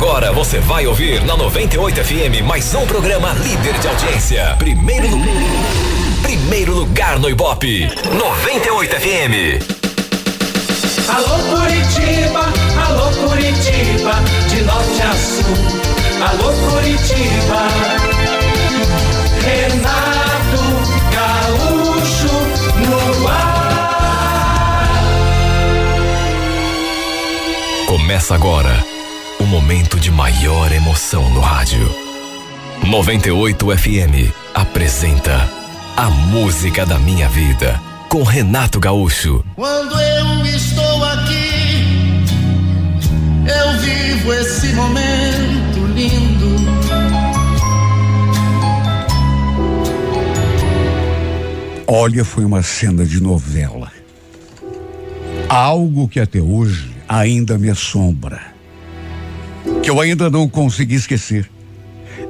Agora 0.00 0.32
você 0.32 0.58
vai 0.58 0.86
ouvir 0.86 1.22
na 1.26 1.36
98 1.36 2.02
FM 2.02 2.40
mais 2.46 2.74
um 2.74 2.86
programa 2.86 3.34
líder 3.34 3.78
de 3.80 3.86
audiência. 3.86 4.56
Primeiro, 4.58 5.06
primeiro 6.22 6.74
lugar 6.74 7.18
no 7.18 7.28
Ibope. 7.28 7.86
98 8.10 8.96
FM. 8.96 9.60
Alô 11.06 11.38
Curitiba, 11.54 12.50
alô 12.82 13.10
Curitiba, 13.28 14.14
de 14.48 14.62
norte 14.62 15.02
a 15.02 15.12
sul. 15.12 15.54
Alô 16.30 16.50
Curitiba. 16.70 17.68
Renato 19.44 20.62
Gaúcho 21.12 22.32
no 22.88 23.28
ar. 23.28 23.60
Começa 27.86 28.34
agora 28.34 28.89
momento 29.50 29.98
de 29.98 30.12
maior 30.12 30.70
emoção 30.70 31.28
no 31.30 31.40
rádio. 31.40 31.92
98 32.86 33.76
FM 33.76 34.32
apresenta 34.54 35.50
A 35.96 36.08
Música 36.08 36.86
da 36.86 37.00
Minha 37.00 37.28
Vida 37.28 37.82
com 38.08 38.22
Renato 38.22 38.78
Gaúcho. 38.78 39.44
Quando 39.56 40.00
eu 40.00 40.46
estou 40.46 41.04
aqui, 41.04 42.22
eu 43.44 43.80
vivo 43.80 44.32
esse 44.34 44.68
momento 44.68 45.84
lindo. 45.96 46.70
Olha, 51.88 52.24
foi 52.24 52.44
uma 52.44 52.62
cena 52.62 53.04
de 53.04 53.20
novela. 53.20 53.90
Algo 55.48 56.06
que 56.06 56.20
até 56.20 56.40
hoje 56.40 56.94
ainda 57.08 57.58
me 57.58 57.68
assombra. 57.68 58.49
Que 59.90 59.92
eu 59.92 60.00
ainda 60.00 60.30
não 60.30 60.48
consegui 60.48 60.94
esquecer. 60.94 61.50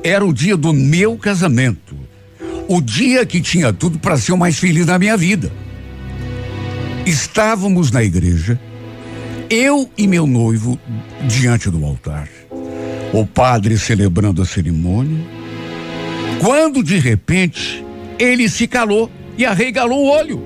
Era 0.03 0.25
o 0.25 0.33
dia 0.33 0.57
do 0.57 0.73
meu 0.73 1.19
casamento. 1.19 1.95
O 2.67 2.81
dia 2.81 3.27
que 3.27 3.39
tinha 3.39 3.71
tudo 3.71 3.99
para 3.99 4.17
ser 4.17 4.33
o 4.33 4.39
mais 4.39 4.59
feliz 4.59 4.87
da 4.87 4.99
minha 4.99 5.15
vida. 5.15 5.53
Estávamos 7.05 7.91
na 7.91 8.03
igreja, 8.03 8.59
eu 9.51 9.91
e 9.99 10.07
meu 10.07 10.27
noivo 10.27 10.81
diante 11.29 11.69
do 11.69 11.85
altar. 11.85 12.31
O 13.13 13.27
padre 13.27 13.77
celebrando 13.77 14.41
a 14.41 14.47
cerimônia. 14.47 15.23
Quando 16.41 16.83
de 16.83 16.99
repente 16.99 17.85
ele 18.19 18.49
se 18.49 18.67
calou 18.67 19.11
e 19.37 19.45
arregalou 19.45 20.07
o 20.07 20.09
olho. 20.09 20.43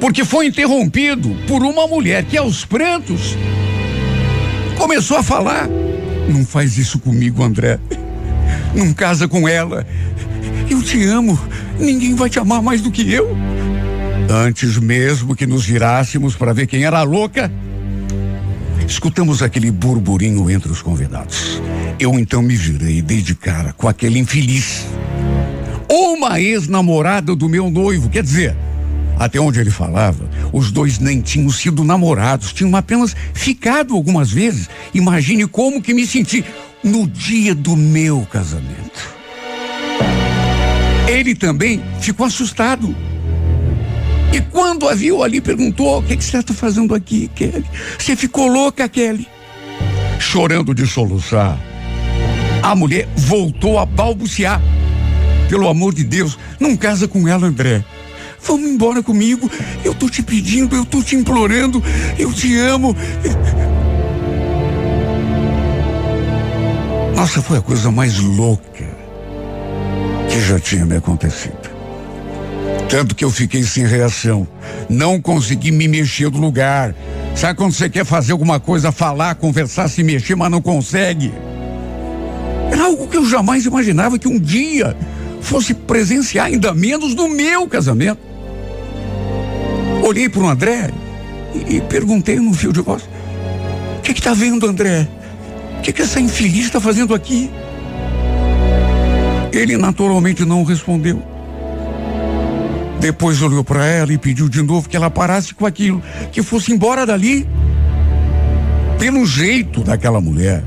Porque 0.00 0.24
foi 0.24 0.46
interrompido 0.46 1.30
por 1.46 1.62
uma 1.62 1.86
mulher 1.86 2.24
que, 2.24 2.36
aos 2.36 2.64
prantos, 2.64 3.36
começou 4.78 5.16
a 5.18 5.22
falar: 5.22 5.68
Não 6.28 6.46
faz 6.46 6.78
isso 6.78 6.98
comigo, 6.98 7.42
André. 7.42 7.78
Não 8.74 8.94
casa 8.94 9.26
com 9.26 9.48
ela. 9.48 9.86
Eu 10.70 10.82
te 10.82 11.04
amo. 11.04 11.38
Ninguém 11.78 12.14
vai 12.14 12.30
te 12.30 12.38
amar 12.38 12.62
mais 12.62 12.80
do 12.80 12.90
que 12.90 13.12
eu. 13.12 13.36
Antes 14.30 14.78
mesmo 14.78 15.34
que 15.34 15.46
nos 15.46 15.64
virássemos 15.64 16.34
para 16.36 16.52
ver 16.52 16.66
quem 16.66 16.84
era 16.84 16.98
a 16.98 17.02
louca, 17.02 17.50
escutamos 18.86 19.42
aquele 19.42 19.70
burburinho 19.70 20.50
entre 20.50 20.70
os 20.70 20.82
convidados. 20.82 21.60
Eu 21.98 22.18
então 22.18 22.42
me 22.42 22.54
virei 22.54 22.98
e 22.98 23.02
dei 23.02 23.22
de 23.22 23.34
cara 23.34 23.72
com 23.72 23.88
aquele 23.88 24.18
infeliz. 24.18 24.86
Uma 25.90 26.40
ex-namorada 26.40 27.34
do 27.34 27.48
meu 27.48 27.70
noivo, 27.70 28.10
quer 28.10 28.22
dizer, 28.22 28.54
até 29.18 29.40
onde 29.40 29.58
ele 29.58 29.70
falava, 29.70 30.28
os 30.52 30.70
dois 30.70 30.98
nem 30.98 31.20
tinham 31.20 31.50
sido 31.50 31.82
namorados, 31.82 32.52
tinham 32.52 32.74
apenas 32.76 33.16
ficado 33.34 33.94
algumas 33.94 34.30
vezes. 34.30 34.68
Imagine 34.94 35.46
como 35.46 35.82
que 35.82 35.92
me 35.92 36.06
senti 36.06 36.44
no 36.84 37.06
dia 37.06 37.54
do 37.54 37.76
meu 37.76 38.26
casamento. 38.30 39.18
Ele 41.08 41.34
também 41.34 41.82
ficou 42.00 42.26
assustado. 42.26 42.94
E 44.32 44.40
quando 44.40 44.88
a 44.88 44.94
viu 44.94 45.22
ali, 45.22 45.40
perguntou: 45.40 45.98
O 45.98 46.02
que, 46.02 46.16
que 46.16 46.24
você 46.24 46.38
está 46.38 46.54
fazendo 46.54 46.94
aqui, 46.94 47.28
Kelly? 47.34 47.64
Você 47.98 48.14
ficou 48.14 48.46
louca, 48.46 48.88
Kelly? 48.88 49.26
Chorando 50.18 50.74
de 50.74 50.86
soluçar, 50.86 51.58
a 52.62 52.74
mulher 52.74 53.08
voltou 53.16 53.78
a 53.78 53.86
balbuciar. 53.86 54.60
Pelo 55.48 55.68
amor 55.68 55.94
de 55.94 56.04
Deus, 56.04 56.38
não 56.60 56.76
casa 56.76 57.08
com 57.08 57.26
ela, 57.26 57.46
André. 57.46 57.82
Vamos 58.42 58.68
embora 58.68 59.02
comigo. 59.02 59.50
Eu 59.84 59.94
tô 59.94 60.08
te 60.08 60.22
pedindo, 60.22 60.76
eu 60.76 60.84
tô 60.84 61.02
te 61.02 61.16
implorando. 61.16 61.82
Eu 62.18 62.32
te 62.32 62.56
amo. 62.58 62.96
Nossa, 67.14 67.42
foi 67.42 67.58
a 67.58 67.60
coisa 67.60 67.90
mais 67.90 68.18
louca 68.18 68.86
que 70.30 70.40
já 70.40 70.60
tinha 70.60 70.86
me 70.86 70.96
acontecido. 70.96 71.68
Tanto 72.88 73.14
que 73.14 73.24
eu 73.24 73.30
fiquei 73.30 73.62
sem 73.64 73.86
reação. 73.86 74.46
Não 74.88 75.20
consegui 75.20 75.70
me 75.70 75.88
mexer 75.88 76.30
do 76.30 76.38
lugar. 76.38 76.94
Sabe 77.34 77.58
quando 77.58 77.72
você 77.72 77.88
quer 77.88 78.04
fazer 78.04 78.32
alguma 78.32 78.58
coisa, 78.58 78.90
falar, 78.90 79.34
conversar, 79.34 79.88
se 79.88 80.02
mexer, 80.02 80.34
mas 80.34 80.50
não 80.50 80.62
consegue? 80.62 81.32
Era 82.70 82.84
algo 82.84 83.06
que 83.08 83.16
eu 83.16 83.26
jamais 83.26 83.66
imaginava 83.66 84.18
que 84.18 84.28
um 84.28 84.38
dia 84.38 84.96
fosse 85.40 85.74
presenciar, 85.74 86.46
ainda 86.46 86.72
menos 86.72 87.14
no 87.14 87.28
meu 87.28 87.66
casamento. 87.66 88.27
Olhei 90.08 90.26
para 90.26 90.40
o 90.40 90.48
André 90.48 90.90
e, 91.68 91.82
perguntei 91.82 92.36
no 92.36 92.54
fio 92.54 92.72
de 92.72 92.80
voz: 92.80 93.02
O 93.98 94.00
que 94.00 94.12
está 94.12 94.32
vendo, 94.32 94.66
André? 94.66 95.06
O 95.76 95.82
que, 95.82 95.92
que 95.92 96.00
essa 96.00 96.18
infeliz 96.18 96.64
está 96.64 96.80
fazendo 96.80 97.14
aqui? 97.14 97.50
Ele 99.52 99.76
naturalmente 99.76 100.46
não 100.46 100.64
respondeu. 100.64 101.22
Depois 102.98 103.42
olhou 103.42 103.62
para 103.62 103.84
ela 103.84 104.10
e 104.10 104.16
pediu 104.16 104.48
de 104.48 104.62
novo 104.62 104.88
que 104.88 104.96
ela 104.96 105.10
parasse 105.10 105.52
com 105.52 105.66
aquilo, 105.66 106.02
que 106.32 106.42
fosse 106.42 106.72
embora 106.72 107.04
dali. 107.04 107.46
Pelo 108.98 109.26
jeito 109.26 109.82
daquela 109.82 110.22
mulher, 110.22 110.64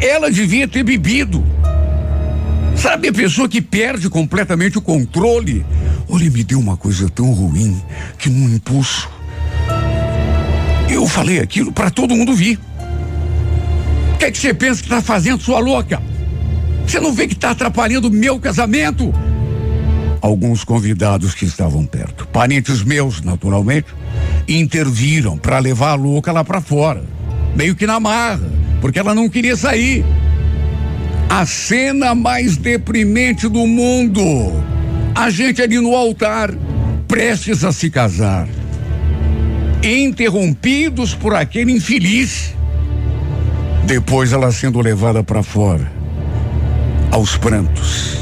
ela 0.00 0.30
devia 0.30 0.68
ter 0.68 0.84
bebido. 0.84 1.44
Sabe 2.76 3.08
a 3.08 3.12
pessoa 3.12 3.48
que 3.48 3.60
perde 3.60 4.08
completamente 4.08 4.78
o 4.78 4.80
controle? 4.80 5.66
Olha, 6.14 6.28
me 6.30 6.44
deu 6.44 6.60
uma 6.60 6.76
coisa 6.76 7.08
tão 7.08 7.32
ruim 7.32 7.82
que 8.18 8.28
num 8.28 8.54
impulso. 8.54 9.08
Eu 10.86 11.06
falei 11.06 11.40
aquilo 11.40 11.72
para 11.72 11.90
todo 11.90 12.14
mundo 12.14 12.34
vir. 12.34 12.60
O 14.12 14.18
que 14.18 14.26
é 14.26 14.30
que 14.30 14.36
você 14.36 14.52
pensa 14.52 14.82
que 14.82 14.88
está 14.88 15.00
fazendo, 15.00 15.42
sua 15.42 15.58
louca? 15.58 16.02
Você 16.86 17.00
não 17.00 17.14
vê 17.14 17.26
que 17.26 17.32
está 17.32 17.52
atrapalhando 17.52 18.08
o 18.08 18.10
meu 18.10 18.38
casamento? 18.38 19.10
Alguns 20.20 20.64
convidados 20.64 21.34
que 21.34 21.46
estavam 21.46 21.86
perto, 21.86 22.28
parentes 22.28 22.82
meus, 22.84 23.22
naturalmente, 23.22 23.86
interviram 24.46 25.38
para 25.38 25.58
levar 25.60 25.92
a 25.92 25.94
louca 25.94 26.30
lá 26.30 26.44
para 26.44 26.60
fora, 26.60 27.02
meio 27.56 27.74
que 27.74 27.86
na 27.86 27.98
marra, 27.98 28.52
porque 28.82 28.98
ela 28.98 29.14
não 29.14 29.30
queria 29.30 29.56
sair. 29.56 30.04
A 31.30 31.46
cena 31.46 32.14
mais 32.14 32.58
deprimente 32.58 33.48
do 33.48 33.66
mundo. 33.66 34.71
A 35.14 35.30
gente 35.30 35.60
ali 35.62 35.78
no 35.78 35.94
altar, 35.94 36.50
prestes 37.06 37.64
a 37.64 37.72
se 37.72 37.90
casar, 37.90 38.48
interrompidos 39.82 41.14
por 41.14 41.34
aquele 41.34 41.72
infeliz. 41.72 42.54
Depois 43.84 44.32
ela 44.32 44.50
sendo 44.50 44.80
levada 44.80 45.22
para 45.22 45.42
fora, 45.42 45.90
aos 47.10 47.36
prantos. 47.36 48.18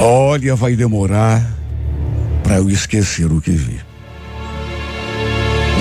Olha, 0.00 0.56
vai 0.56 0.74
demorar 0.74 1.54
para 2.42 2.56
eu 2.56 2.68
esquecer 2.68 3.30
o 3.30 3.40
que 3.40 3.52
vi. 3.52 3.80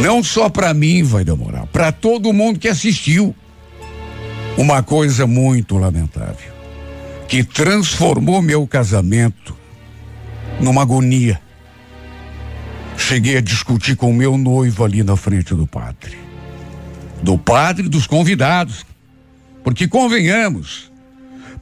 Não 0.01 0.23
só 0.23 0.49
para 0.49 0.73
mim 0.73 1.03
vai 1.03 1.23
demorar, 1.23 1.65
para 1.67 1.91
todo 1.91 2.33
mundo 2.33 2.59
que 2.59 2.67
assistiu. 2.67 3.35
Uma 4.57 4.83
coisa 4.83 5.25
muito 5.25 5.77
lamentável, 5.77 6.52
que 7.33 7.43
transformou 7.43 8.43
meu 8.43 8.67
casamento 8.67 9.57
numa 10.61 10.83
agonia. 10.83 11.41
Cheguei 12.95 13.37
a 13.37 13.41
discutir 13.41 13.95
com 13.95 14.13
meu 14.13 14.37
noivo 14.37 14.83
ali 14.83 15.01
na 15.01 15.17
frente 15.17 15.55
do 15.55 15.65
padre. 15.65 16.15
Do 17.23 17.35
padre 17.35 17.87
e 17.87 17.89
dos 17.89 18.05
convidados. 18.05 18.85
Porque 19.63 19.87
convenhamos, 19.87 20.91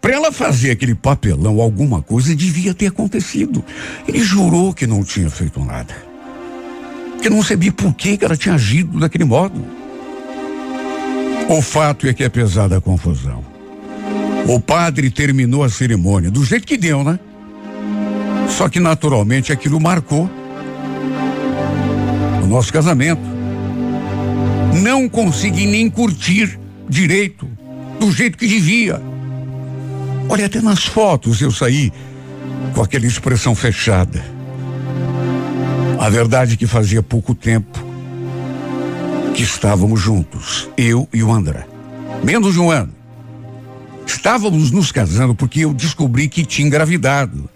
para 0.02 0.14
ela 0.14 0.30
fazer 0.34 0.72
aquele 0.72 0.94
papelão, 0.94 1.62
alguma 1.62 2.02
coisa 2.02 2.36
devia 2.36 2.74
ter 2.74 2.88
acontecido. 2.88 3.64
Ele 4.06 4.20
jurou 4.20 4.74
que 4.74 4.86
não 4.86 5.06
tinha 5.06 5.30
feito 5.30 5.64
nada. 5.64 5.96
Que 7.22 7.30
não 7.30 7.42
sabia 7.42 7.72
por 7.72 7.94
que 7.94 8.20
ela 8.22 8.36
tinha 8.36 8.56
agido 8.56 9.00
daquele 9.00 9.24
modo. 9.24 9.66
O 11.48 11.62
fato 11.62 12.08
é 12.08 12.14
que 12.14 12.26
é 12.26 12.28
pesada 12.28 12.76
a 12.76 12.82
confusão. 12.82 13.51
O 14.48 14.60
padre 14.60 15.10
terminou 15.10 15.64
a 15.64 15.70
cerimônia 15.70 16.32
do 16.32 16.44
jeito 16.44 16.68
que 16.68 16.78
deu, 16.78 17.04
né? 17.04 17.20
Só 18.50 18.68
que 18.68 18.80
naturalmente 18.80 19.52
aquilo 19.52 19.80
marcou 19.80 20.30
o 22.44 22.48
nosso 22.48 22.72
casamento. 22.72 23.22
não 24.82 25.08
consegui 25.08 25.68
nem 25.68 25.90
curtir 25.90 26.58
direito, 26.90 27.48
do 28.00 28.12
jeito 28.12 28.38
que 28.38 28.48
devia. 28.48 29.02
Olha, 30.28 30.46
até 30.46 30.62
nas 30.62 30.86
fotos 30.86 31.42
eu 31.42 31.52
saí 31.52 31.92
com 32.74 32.82
aquela 32.82 33.06
expressão 33.06 33.54
fechada. 33.54 34.24
A 36.00 36.10
verdade 36.10 36.54
é 36.54 36.58
que 36.58 36.66
fazia 36.66 37.04
pouco 37.04 37.36
tempo 37.36 37.80
que 39.34 39.44
estávamos 39.44 40.00
juntos, 40.00 40.70
eu 40.78 41.08
e 41.14 41.22
o 41.22 41.32
André. 41.32 41.66
Menos 42.24 42.54
de 42.54 42.60
um 42.60 42.72
ano. 42.72 43.01
Estávamos 44.14 44.72
nos 44.72 44.92
casando 44.92 45.34
porque 45.34 45.62
eu 45.62 45.74
descobri 45.74 46.28
que 46.28 46.46
tinha 46.46 46.68
engravidado. 46.68 47.50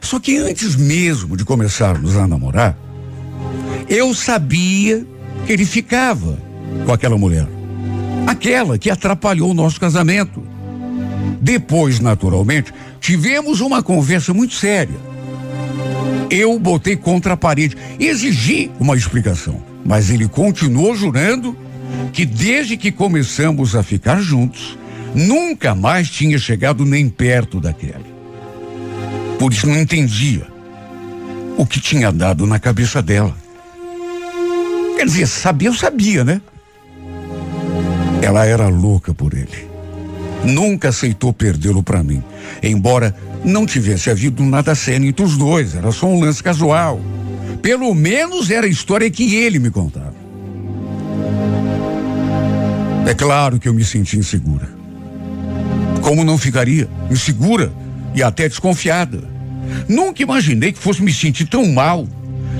Só 0.00 0.20
que 0.20 0.38
antes 0.38 0.76
mesmo 0.76 1.36
de 1.36 1.44
começarmos 1.44 2.16
a 2.16 2.24
namorar, 2.24 2.78
eu 3.88 4.14
sabia 4.14 5.04
que 5.44 5.52
ele 5.52 5.66
ficava 5.66 6.38
com 6.86 6.92
aquela 6.92 7.18
mulher. 7.18 7.48
Aquela 8.28 8.78
que 8.78 8.90
atrapalhou 8.90 9.50
o 9.50 9.54
nosso 9.54 9.80
casamento. 9.80 10.40
Depois, 11.42 11.98
naturalmente, 11.98 12.72
tivemos 13.00 13.60
uma 13.60 13.82
conversa 13.82 14.32
muito 14.32 14.54
séria. 14.54 14.96
Eu 16.30 16.58
botei 16.60 16.96
contra 16.96 17.32
a 17.32 17.36
parede, 17.36 17.76
exigi 17.98 18.70
uma 18.78 18.96
explicação, 18.96 19.60
mas 19.84 20.10
ele 20.10 20.28
continuou 20.28 20.94
jurando 20.94 21.56
que 22.12 22.24
desde 22.24 22.76
que 22.76 22.92
começamos 22.92 23.74
a 23.74 23.82
ficar 23.82 24.20
juntos, 24.20 24.78
nunca 25.14 25.74
mais 25.74 26.10
tinha 26.10 26.38
chegado 26.38 26.84
nem 26.84 27.08
perto 27.08 27.60
daquela. 27.60 28.04
Por 29.38 29.52
isso 29.52 29.66
não 29.66 29.76
entendia 29.76 30.46
o 31.56 31.66
que 31.66 31.80
tinha 31.80 32.12
dado 32.12 32.46
na 32.46 32.58
cabeça 32.58 33.02
dela. 33.02 33.36
Quer 34.96 35.04
dizer, 35.06 35.26
sabia, 35.26 35.68
eu 35.68 35.74
sabia, 35.74 36.24
né? 36.24 36.40
Ela 38.20 38.44
era 38.46 38.68
louca 38.68 39.14
por 39.14 39.34
ele. 39.34 39.68
Nunca 40.44 40.88
aceitou 40.88 41.32
perdê-lo 41.32 41.82
para 41.82 42.02
mim, 42.02 42.22
embora 42.62 43.14
não 43.44 43.66
tivesse 43.66 44.10
havido 44.10 44.42
nada 44.44 44.74
sério 44.74 45.06
entre 45.06 45.24
os 45.24 45.36
dois, 45.36 45.74
era 45.74 45.90
só 45.92 46.06
um 46.06 46.20
lance 46.20 46.42
casual. 46.42 47.00
Pelo 47.62 47.92
menos 47.94 48.50
era 48.50 48.66
a 48.66 48.70
história 48.70 49.10
que 49.10 49.34
ele 49.36 49.58
me 49.58 49.70
contava. 49.70 50.14
É 53.06 53.14
claro 53.14 53.58
que 53.58 53.68
eu 53.68 53.74
me 53.74 53.84
senti 53.84 54.18
insegura. 54.18 54.77
Como 56.08 56.24
não 56.24 56.38
ficaria? 56.38 56.88
Insegura 57.10 57.70
e 58.14 58.22
até 58.22 58.48
desconfiada. 58.48 59.22
Nunca 59.86 60.22
imaginei 60.22 60.72
que 60.72 60.78
fosse 60.78 61.02
me 61.02 61.12
sentir 61.12 61.44
tão 61.44 61.66
mal 61.70 62.08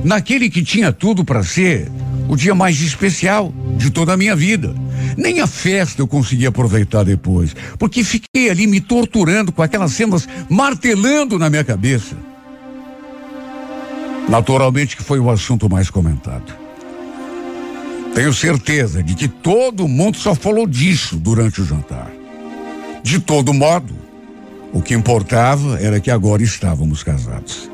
naquele 0.04 0.50
que 0.50 0.62
tinha 0.62 0.92
tudo 0.92 1.24
para 1.24 1.42
ser 1.42 1.90
o 2.28 2.36
dia 2.36 2.54
mais 2.54 2.78
especial 2.82 3.50
de 3.78 3.88
toda 3.88 4.12
a 4.12 4.18
minha 4.18 4.36
vida. 4.36 4.74
Nem 5.16 5.40
a 5.40 5.46
festa 5.46 6.02
eu 6.02 6.06
consegui 6.06 6.44
aproveitar 6.44 7.04
depois, 7.04 7.56
porque 7.78 8.04
fiquei 8.04 8.50
ali 8.50 8.66
me 8.66 8.82
torturando 8.82 9.50
com 9.50 9.62
aquelas 9.62 9.92
cenas 9.92 10.28
martelando 10.50 11.38
na 11.38 11.48
minha 11.48 11.64
cabeça. 11.64 12.18
Naturalmente 14.28 14.94
que 14.94 15.02
foi 15.02 15.18
o 15.18 15.30
assunto 15.30 15.70
mais 15.70 15.88
comentado. 15.88 16.52
Tenho 18.14 18.34
certeza 18.34 19.02
de 19.02 19.14
que 19.14 19.26
todo 19.26 19.88
mundo 19.88 20.18
só 20.18 20.34
falou 20.34 20.66
disso 20.66 21.16
durante 21.16 21.62
o 21.62 21.64
jantar. 21.64 22.17
De 23.02 23.18
todo 23.18 23.54
modo, 23.54 23.94
o 24.72 24.82
que 24.82 24.94
importava 24.94 25.80
era 25.80 26.00
que 26.00 26.10
agora 26.10 26.42
estávamos 26.42 27.02
casados. 27.02 27.70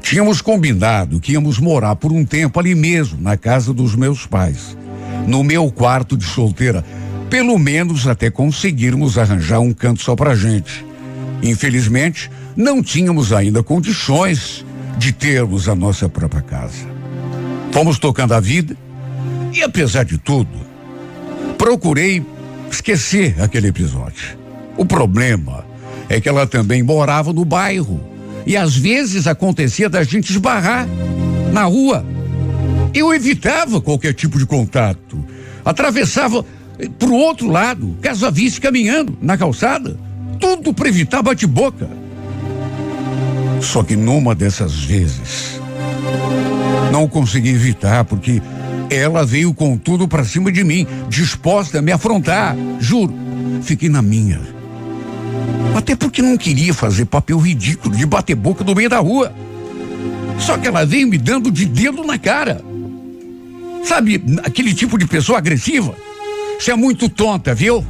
Tínhamos 0.00 0.40
combinado 0.40 1.20
que 1.20 1.32
íamos 1.32 1.58
morar 1.58 1.96
por 1.96 2.12
um 2.12 2.24
tempo 2.24 2.58
ali 2.58 2.74
mesmo, 2.74 3.20
na 3.20 3.36
casa 3.36 3.74
dos 3.74 3.94
meus 3.94 4.26
pais, 4.26 4.76
no 5.26 5.44
meu 5.44 5.70
quarto 5.70 6.16
de 6.16 6.24
solteira, 6.24 6.84
pelo 7.28 7.58
menos 7.58 8.06
até 8.06 8.30
conseguirmos 8.30 9.18
arranjar 9.18 9.60
um 9.60 9.72
canto 9.72 10.02
só 10.02 10.16
pra 10.16 10.34
gente. 10.34 10.84
Infelizmente, 11.42 12.30
não 12.56 12.82
tínhamos 12.82 13.32
ainda 13.32 13.62
condições 13.62 14.64
de 14.96 15.12
termos 15.12 15.68
a 15.68 15.74
nossa 15.74 16.08
própria 16.08 16.42
casa. 16.42 16.86
Fomos 17.70 17.98
tocando 17.98 18.32
a 18.32 18.40
vida 18.40 18.76
e, 19.52 19.62
apesar 19.62 20.04
de 20.04 20.16
tudo, 20.16 20.48
procurei 21.56 22.24
esquecer 22.74 23.40
aquele 23.40 23.68
episódio. 23.68 24.38
O 24.76 24.84
problema 24.84 25.64
é 26.08 26.20
que 26.20 26.28
ela 26.28 26.46
também 26.46 26.82
morava 26.82 27.32
no 27.32 27.44
bairro 27.44 28.00
e 28.46 28.56
às 28.56 28.76
vezes 28.76 29.26
acontecia 29.26 29.88
da 29.88 30.02
gente 30.02 30.30
esbarrar 30.30 30.86
na 31.52 31.64
rua. 31.64 32.04
Eu 32.94 33.12
evitava 33.12 33.80
qualquer 33.80 34.14
tipo 34.14 34.38
de 34.38 34.46
contato. 34.46 35.22
Atravessava 35.64 36.44
para 36.98 37.08
o 37.08 37.14
outro 37.14 37.48
lado, 37.48 37.96
caso 38.00 38.26
a 38.26 38.30
visse 38.30 38.60
caminhando 38.60 39.18
na 39.20 39.36
calçada. 39.36 39.98
Tudo 40.40 40.72
para 40.72 40.88
evitar 40.88 41.22
bate-boca. 41.22 41.88
Só 43.60 43.82
que 43.82 43.96
numa 43.96 44.34
dessas 44.34 44.84
vezes, 44.84 45.60
não 46.92 47.08
consegui 47.08 47.50
evitar 47.50 48.04
porque 48.04 48.40
ela 48.90 49.24
veio 49.24 49.52
com 49.54 49.76
tudo 49.76 50.08
para 50.08 50.24
cima 50.24 50.50
de 50.50 50.64
mim, 50.64 50.86
disposta 51.08 51.78
a 51.78 51.82
me 51.82 51.92
afrontar. 51.92 52.56
Juro, 52.80 53.12
fiquei 53.62 53.88
na 53.88 54.02
minha 54.02 54.58
até 55.78 55.96
porque 55.96 56.20
não 56.20 56.36
queria 56.36 56.74
fazer 56.74 57.06
papel 57.06 57.38
ridículo 57.38 57.96
de 57.96 58.04
bater 58.04 58.34
boca 58.34 58.64
no 58.64 58.74
meio 58.74 58.90
da 58.90 58.98
rua. 58.98 59.32
Só 60.38 60.58
que 60.58 60.68
ela 60.68 60.84
veio 60.84 61.08
me 61.08 61.16
dando 61.16 61.50
de 61.50 61.64
dedo 61.64 62.04
na 62.04 62.18
cara. 62.18 62.60
Sabe, 63.84 64.22
aquele 64.44 64.74
tipo 64.74 64.98
de 64.98 65.06
pessoa 65.06 65.38
agressiva? 65.38 65.94
Você 66.60 66.72
é 66.72 66.76
muito 66.76 67.08
tonta, 67.08 67.54
viu? 67.54 67.84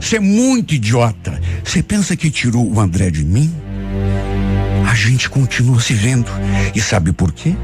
Você 0.00 0.16
é 0.16 0.20
muito 0.20 0.74
idiota. 0.74 1.40
Você 1.62 1.82
pensa 1.82 2.16
que 2.16 2.30
tirou 2.30 2.72
o 2.72 2.80
André 2.80 3.10
de 3.10 3.24
mim? 3.24 3.52
A 4.88 4.94
gente 4.94 5.28
continua 5.28 5.80
se 5.80 5.92
vendo. 5.92 6.30
E 6.74 6.80
sabe 6.80 7.12
por 7.12 7.32
quê? 7.32 7.54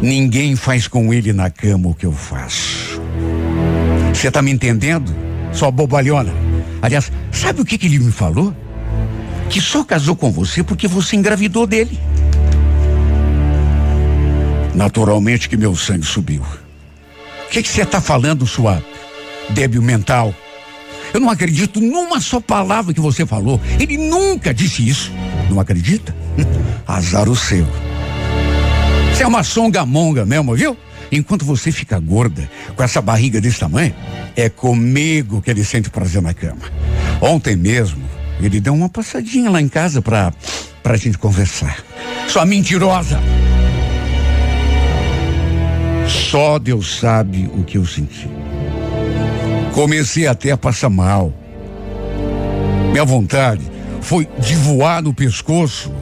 Ninguém 0.00 0.54
faz 0.54 0.86
com 0.86 1.12
ele 1.12 1.32
na 1.32 1.50
cama 1.50 1.88
o 1.88 1.94
que 1.94 2.06
eu 2.06 2.12
faço. 2.12 3.00
Você 4.14 4.30
tá 4.30 4.40
me 4.40 4.50
entendendo? 4.50 5.14
Só 5.52 5.70
bobalhona. 5.70 6.32
Aliás, 6.80 7.10
sabe 7.32 7.60
o 7.60 7.64
que, 7.64 7.76
que 7.76 7.86
ele 7.86 7.98
me 7.98 8.12
falou? 8.12 8.54
Que 9.50 9.60
só 9.60 9.82
casou 9.82 10.14
com 10.14 10.30
você 10.30 10.62
porque 10.62 10.86
você 10.86 11.16
engravidou 11.16 11.66
dele. 11.66 11.98
Naturalmente 14.74 15.48
que 15.48 15.56
meu 15.56 15.74
sangue 15.74 16.06
subiu. 16.06 16.42
O 16.42 17.50
que 17.50 17.62
você 17.62 17.82
está 17.82 18.00
falando, 18.00 18.46
sua 18.46 18.82
débil 19.50 19.82
mental? 19.82 20.32
Eu 21.12 21.18
não 21.18 21.30
acredito 21.30 21.80
numa 21.80 22.20
só 22.20 22.38
palavra 22.38 22.94
que 22.94 23.00
você 23.00 23.26
falou. 23.26 23.60
Ele 23.80 23.96
nunca 23.96 24.54
disse 24.54 24.86
isso. 24.86 25.10
Não 25.50 25.58
acredita? 25.58 26.14
Azar 26.86 27.28
o 27.28 27.34
seu. 27.34 27.66
Você 29.18 29.24
é 29.24 29.26
uma 29.26 29.42
songamonga 29.42 30.24
mesmo, 30.24 30.54
viu? 30.54 30.76
Enquanto 31.10 31.44
você 31.44 31.72
fica 31.72 31.98
gorda, 31.98 32.48
com 32.76 32.84
essa 32.84 33.02
barriga 33.02 33.40
desse 33.40 33.58
tamanho, 33.58 33.92
é 34.36 34.48
comigo 34.48 35.42
que 35.42 35.50
ele 35.50 35.64
sente 35.64 35.90
prazer 35.90 36.22
na 36.22 36.32
cama. 36.32 36.62
Ontem 37.20 37.56
mesmo, 37.56 38.00
ele 38.40 38.60
deu 38.60 38.72
uma 38.72 38.88
passadinha 38.88 39.50
lá 39.50 39.60
em 39.60 39.66
casa 39.66 40.00
pra, 40.00 40.32
pra 40.84 40.96
gente 40.96 41.18
conversar. 41.18 41.82
Sua 42.28 42.46
mentirosa! 42.46 43.18
Só 46.06 46.56
Deus 46.60 47.00
sabe 47.00 47.50
o 47.52 47.64
que 47.64 47.76
eu 47.76 47.84
senti. 47.84 48.30
Comecei 49.74 50.28
até 50.28 50.52
a 50.52 50.56
passar 50.56 50.90
mal. 50.90 51.34
Minha 52.92 53.04
vontade 53.04 53.68
foi 54.00 54.28
de 54.38 54.54
voar 54.54 55.02
no 55.02 55.12
pescoço 55.12 55.92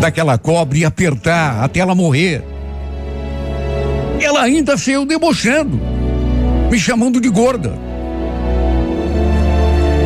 daquela 0.00 0.38
cobra 0.38 0.78
e 0.78 0.84
apertar 0.84 1.62
até 1.62 1.80
ela 1.80 1.94
morrer. 1.94 2.42
Ela 4.20 4.42
ainda 4.42 4.76
saiu 4.76 5.04
debochando, 5.04 5.80
me 6.70 6.78
chamando 6.78 7.20
de 7.20 7.28
gorda. 7.28 7.74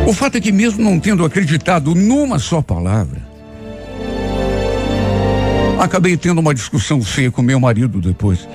O 0.07 0.13
fato 0.13 0.37
é 0.37 0.41
que, 0.41 0.51
mesmo 0.51 0.83
não 0.83 0.99
tendo 0.99 1.25
acreditado 1.25 1.95
numa 1.95 2.37
só 2.37 2.61
palavra, 2.61 3.21
acabei 5.79 6.15
tendo 6.15 6.39
uma 6.39 6.53
discussão 6.53 7.01
feia 7.01 7.31
com 7.31 7.41
meu 7.41 7.59
marido 7.59 7.99
depois. 7.99 8.47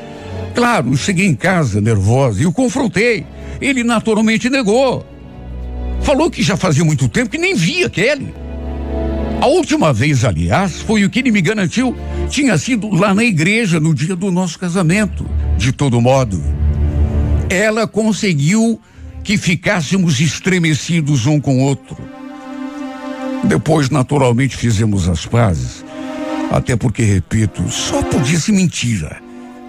Claro, 0.55 0.97
cheguei 0.97 1.27
em 1.27 1.35
casa 1.35 1.81
nervosa 1.81 2.43
e 2.43 2.47
o 2.47 2.53
confrontei. 2.53 3.27
Ele 3.61 3.83
naturalmente 3.83 4.49
negou. 4.49 5.07
Falou 6.03 6.31
que 6.31 6.43
já 6.43 6.57
fazia 6.57 6.85
muito 6.85 7.09
tempo 7.09 7.31
que 7.31 7.39
nem 7.39 7.55
via 7.55 7.91
Kelly. 7.91 8.33
A 9.41 9.47
última 9.47 9.91
vez, 9.91 10.23
aliás, 10.23 10.83
foi 10.83 11.03
o 11.03 11.09
que 11.09 11.19
ele 11.21 11.31
me 11.31 11.41
garantiu, 11.41 11.97
tinha 12.29 12.59
sido 12.59 12.91
lá 12.91 13.15
na 13.15 13.25
igreja 13.25 13.81
no 13.81 13.95
dia 13.95 14.15
do 14.15 14.31
nosso 14.31 14.59
casamento. 14.59 15.25
De 15.57 15.73
todo 15.73 15.99
modo, 15.99 16.43
ela 17.49 17.87
conseguiu 17.87 18.79
que 19.25 19.39
ficássemos 19.39 20.21
estremecidos 20.21 21.25
um 21.25 21.41
com 21.41 21.59
o 21.59 21.63
outro. 21.63 21.97
Depois, 23.45 23.89
naturalmente, 23.89 24.59
fizemos 24.59 25.09
as 25.09 25.25
pazes, 25.25 25.83
até 26.51 26.77
porque, 26.77 27.03
repito, 27.03 27.67
só 27.71 28.03
podia 28.03 28.39
ser 28.39 28.53
mentira 28.53 29.23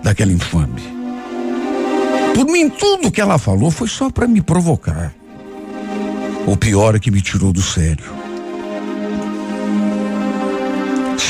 daquela 0.04 0.34
infame. 0.34 0.82
Por 2.36 2.46
mim, 2.46 2.70
tudo 2.70 3.12
que 3.12 3.22
ela 3.22 3.38
falou 3.38 3.72
foi 3.72 3.88
só 3.88 4.10
para 4.10 4.28
me 4.28 4.42
provocar. 4.42 5.14
O 6.46 6.58
pior 6.58 6.96
é 6.96 7.00
que 7.00 7.12
me 7.12 7.22
tirou 7.22 7.54
do 7.54 7.62
sério. 7.62 8.21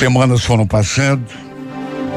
Semanas 0.01 0.43
foram 0.43 0.65
passando. 0.65 1.21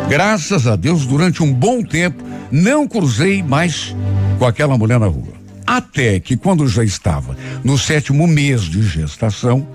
Graças 0.08 0.66
a 0.66 0.74
Deus, 0.74 1.04
durante 1.04 1.42
um 1.42 1.52
bom 1.52 1.82
tempo, 1.82 2.24
não 2.50 2.88
cruzei 2.88 3.42
mais 3.42 3.94
com 4.38 4.46
aquela 4.46 4.78
mulher 4.78 4.98
na 4.98 5.06
rua. 5.06 5.34
Até 5.66 6.18
que, 6.18 6.34
quando 6.34 6.66
já 6.66 6.82
estava 6.82 7.36
no 7.62 7.76
sétimo 7.76 8.26
mês 8.26 8.62
de 8.62 8.82
gestação, 8.82 9.68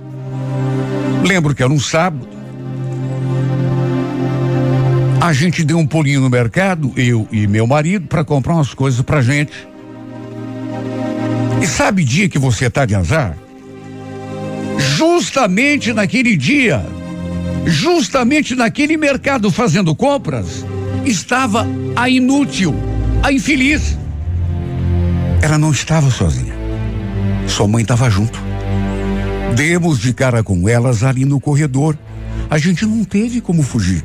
lembro 1.23 1.53
que 1.53 1.61
era 1.61 1.71
um 1.71 1.79
sábado, 1.79 2.27
a 5.21 5.31
gente 5.31 5.63
deu 5.63 5.77
um 5.77 5.85
pulinho 5.85 6.21
no 6.21 6.31
mercado, 6.31 6.91
eu 6.97 7.27
e 7.31 7.45
meu 7.45 7.67
marido, 7.67 8.07
para 8.07 8.23
comprar 8.23 8.55
umas 8.55 8.73
coisas 8.73 9.03
pra 9.03 9.21
gente. 9.21 9.53
E 11.61 11.67
sabe 11.67 12.03
dia 12.03 12.27
que 12.27 12.39
você 12.39 12.71
tá 12.71 12.87
de 12.87 12.95
azar? 12.95 13.37
Justamente 14.97 15.93
naquele 15.93 16.35
dia, 16.35 16.83
justamente 17.65 18.55
naquele 18.55 18.97
mercado 18.97 19.51
fazendo 19.51 19.95
compras, 19.95 20.65
estava 21.05 21.67
a 21.95 22.09
inútil, 22.09 22.75
a 23.21 23.31
infeliz. 23.31 23.97
Ela 25.41 25.57
não 25.57 25.71
estava 25.71 26.09
sozinha. 26.09 26.53
Sua 27.47 27.67
mãe 27.67 27.81
estava 27.81 28.09
junto. 28.09 28.39
Demos 29.55 29.99
de 29.99 30.13
cara 30.13 30.43
com 30.43 30.67
elas 30.69 31.03
ali 31.03 31.25
no 31.25 31.39
corredor. 31.39 31.97
A 32.49 32.57
gente 32.57 32.85
não 32.85 33.03
teve 33.03 33.41
como 33.41 33.63
fugir. 33.63 34.03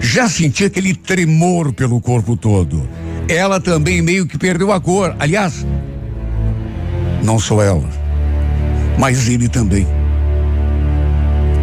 Já 0.00 0.28
senti 0.28 0.64
aquele 0.64 0.94
tremor 0.94 1.72
pelo 1.72 2.00
corpo 2.00 2.36
todo. 2.36 2.88
Ela 3.28 3.60
também 3.60 4.02
meio 4.02 4.26
que 4.26 4.36
perdeu 4.36 4.72
a 4.72 4.80
cor. 4.80 5.14
Aliás, 5.18 5.64
não 7.22 7.38
só 7.38 7.62
ela, 7.62 7.88
mas 8.98 9.28
ele 9.28 9.48
também. 9.48 9.86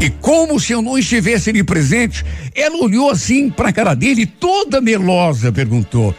E 0.01 0.09
como 0.09 0.59
se 0.59 0.71
eu 0.71 0.81
não 0.81 0.97
estivesse 0.97 1.49
ali 1.49 1.63
presente, 1.63 2.25
ela 2.55 2.77
olhou 2.77 3.09
assim 3.09 3.49
para 3.49 3.69
a 3.69 3.73
cara 3.73 3.93
dele, 3.93 4.25
toda 4.25 4.79
melosa, 4.79 5.51
perguntou: 5.51 6.15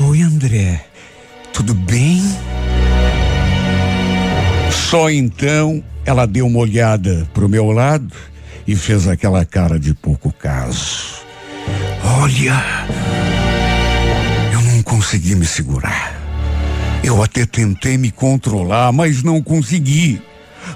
Oi, 0.00 0.22
André, 0.22 0.84
tudo 1.52 1.72
bem? 1.74 2.20
Só 4.70 5.08
então 5.10 5.82
ela 6.04 6.26
deu 6.26 6.46
uma 6.46 6.58
olhada 6.58 7.28
pro 7.32 7.48
meu 7.48 7.70
lado 7.70 8.14
e 8.66 8.74
fez 8.74 9.06
aquela 9.06 9.44
cara 9.44 9.78
de 9.78 9.94
pouco 9.94 10.32
caso. 10.32 11.24
Olha, 12.20 12.62
eu 14.52 14.60
não 14.60 14.82
consegui 14.82 15.36
me 15.36 15.46
segurar. 15.46 16.20
Eu 17.02 17.22
até 17.22 17.46
tentei 17.46 17.96
me 17.96 18.10
controlar, 18.10 18.90
mas 18.92 19.22
não 19.22 19.40
consegui. 19.40 20.20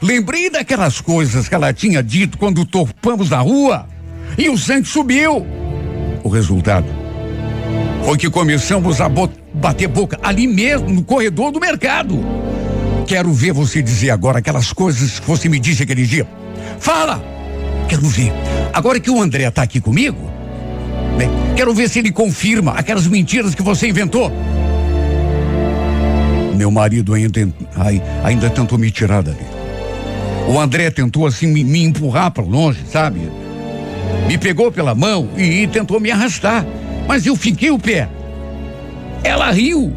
Lembrei 0.03 0.51
daquelas 0.51 1.01
coisas 1.01 1.49
que 1.49 1.55
ela 1.55 1.73
tinha 1.73 2.03
dito 2.03 2.39
quando 2.39 2.65
topamos 2.65 3.31
na 3.31 3.41
rua 3.41 3.87
e 4.37 4.49
o 4.49 4.57
sangue 4.57 4.89
subiu. 4.89 5.47
O 6.23 6.29
resultado 6.29 6.87
foi 8.05 8.17
que 8.17 8.31
começamos 8.31 9.01
a 9.01 9.11
bater 9.55 9.89
boca 9.89 10.19
ali 10.23 10.47
mesmo 10.47 10.89
no 10.89 11.03
corredor 11.03 11.51
do 11.51 11.61
mercado. 11.61 12.25
Quero 13.07 13.33
ver 13.33 13.53
você 13.53 13.83
dizer 13.83 14.11
agora 14.11 14.39
aquelas 14.39 14.73
coisas 14.73 15.19
que 15.19 15.27
você 15.27 15.49
me 15.49 15.59
disse 15.59 15.83
aquele 15.83 16.07
dia. 16.07 16.27
Fala! 16.79 17.23
Quero 17.89 18.07
ver. 18.07 18.33
Agora 18.73 19.01
que 19.01 19.11
o 19.11 19.21
André 19.21 19.49
está 19.49 19.63
aqui 19.63 19.81
comigo, 19.81 20.31
né? 21.17 21.27
Quero 21.57 21.73
ver 21.75 21.89
se 21.89 21.99
ele 21.99 22.13
confirma 22.13 22.73
aquelas 22.73 23.07
mentiras 23.07 23.55
que 23.55 23.63
você 23.63 23.89
inventou. 23.89 24.31
Meu 26.55 26.71
marido 26.71 27.15
ainda, 27.15 27.41
ainda 28.23 28.51
tentou 28.51 28.77
me 28.79 28.91
tirar 28.91 29.23
dali. 29.23 29.58
O 30.49 30.59
André 30.59 30.91
tentou 30.91 31.27
assim 31.27 31.47
me, 31.47 31.63
me 31.63 31.85
empurrar 31.85 32.31
para 32.31 32.43
longe, 32.43 32.81
sabe? 32.91 33.21
Me 34.27 34.39
pegou 34.39 34.73
pela 34.73 34.95
mão 34.95 35.29
e, 35.37 35.63
e 35.63 35.67
tentou 35.69 36.01
me 36.01 36.11
arrastar. 36.11 36.65
Mas 37.07 37.27
eu 37.27 37.37
fiquei 37.37 37.71
o 37.71 37.79
pé. 37.79 38.09
Ela 39.23 39.51
riu 39.51 39.95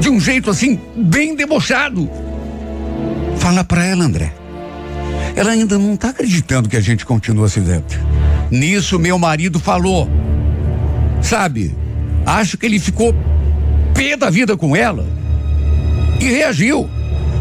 de 0.00 0.08
um 0.08 0.18
jeito 0.18 0.48
assim, 0.48 0.80
bem 0.96 1.36
debochado. 1.36 2.10
Fala 3.36 3.62
para 3.62 3.84
ela, 3.84 4.04
André. 4.04 4.32
Ela 5.36 5.50
ainda 5.50 5.78
não 5.78 5.96
tá 5.96 6.08
acreditando 6.08 6.68
que 6.68 6.76
a 6.78 6.80
gente 6.80 7.04
continua 7.04 7.48
se 7.48 7.60
vendo. 7.60 7.84
Nisso, 8.50 8.98
meu 8.98 9.18
marido 9.18 9.60
falou. 9.60 10.08
Sabe, 11.20 11.74
acho 12.24 12.56
que 12.56 12.64
ele 12.64 12.78
ficou 12.78 13.14
pé 13.92 14.16
da 14.16 14.30
vida 14.30 14.56
com 14.56 14.74
ela 14.74 15.04
e 16.20 16.24
reagiu. 16.24 16.88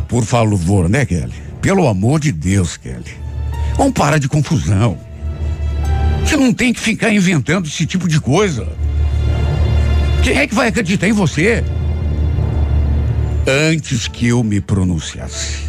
Por 0.09 0.25
favor, 0.25 0.89
né, 0.89 1.05
Kelly? 1.05 1.52
Pelo 1.63 1.87
amor 1.87 2.19
de 2.19 2.33
Deus, 2.33 2.75
Kelly. 2.75 3.15
Vamos 3.77 3.93
parar 3.93 4.17
de 4.17 4.27
confusão. 4.27 4.97
Você 6.21 6.35
não 6.35 6.53
tem 6.53 6.73
que 6.73 6.79
ficar 6.81 7.09
inventando 7.09 7.67
esse 7.67 7.85
tipo 7.85 8.05
de 8.05 8.19
coisa. 8.19 8.67
Quem 10.21 10.37
é 10.37 10.45
que 10.45 10.53
vai 10.53 10.67
acreditar 10.67 11.07
em 11.07 11.13
você? 11.13 11.63
Antes 13.47 14.09
que 14.09 14.27
eu 14.27 14.43
me 14.43 14.59
pronunciasse, 14.59 15.59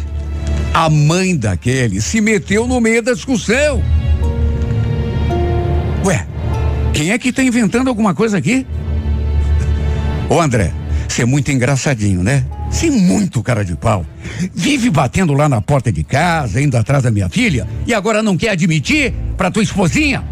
a 0.73 0.89
mãe 0.89 1.33
da 1.33 1.55
Kelly 1.55 2.01
se 2.01 2.19
meteu 2.19 2.67
no 2.67 2.81
meio 2.81 3.01
da 3.01 3.13
discussão. 3.13 3.81
Ué, 6.03 6.27
quem 6.93 7.11
é 7.11 7.17
que 7.17 7.29
está 7.29 7.41
inventando 7.41 7.87
alguma 7.87 8.13
coisa 8.13 8.37
aqui? 8.37 8.67
Ô 10.27 10.41
André, 10.41 10.73
você 11.07 11.21
é 11.21 11.25
muito 11.25 11.53
engraçadinho, 11.53 12.21
né? 12.21 12.43
É 12.83 12.89
muito 12.89 13.41
cara 13.41 13.63
de 13.63 13.75
pau. 13.75 14.05
Vive 14.53 14.89
batendo 14.89 15.33
lá 15.33 15.47
na 15.47 15.61
porta 15.61 15.91
de 15.91 16.03
casa, 16.03 16.61
indo 16.61 16.77
atrás 16.77 17.03
da 17.03 17.09
minha 17.09 17.29
filha, 17.29 17.67
e 17.87 17.93
agora 17.93 18.21
não 18.21 18.35
quer 18.37 18.49
admitir 18.49 19.13
para 19.37 19.49
tua 19.49 19.63
esposinha? 19.63 20.23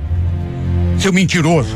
Seu 0.99 1.13
mentiroso. 1.13 1.75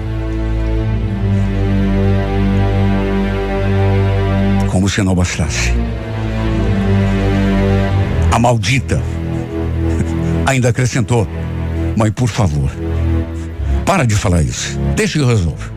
Como 4.69 4.87
se 4.87 5.01
não 5.01 5.15
bastasse. 5.15 5.71
A 8.31 8.37
maldita 8.37 9.01
ainda 10.45 10.69
acrescentou: 10.69 11.27
Mãe, 11.95 12.11
por 12.11 12.27
favor, 12.27 12.69
para 13.85 14.05
de 14.05 14.15
falar 14.15 14.43
isso. 14.43 14.77
Deixa 14.95 15.17
eu 15.17 15.25
resolver. 15.25 15.71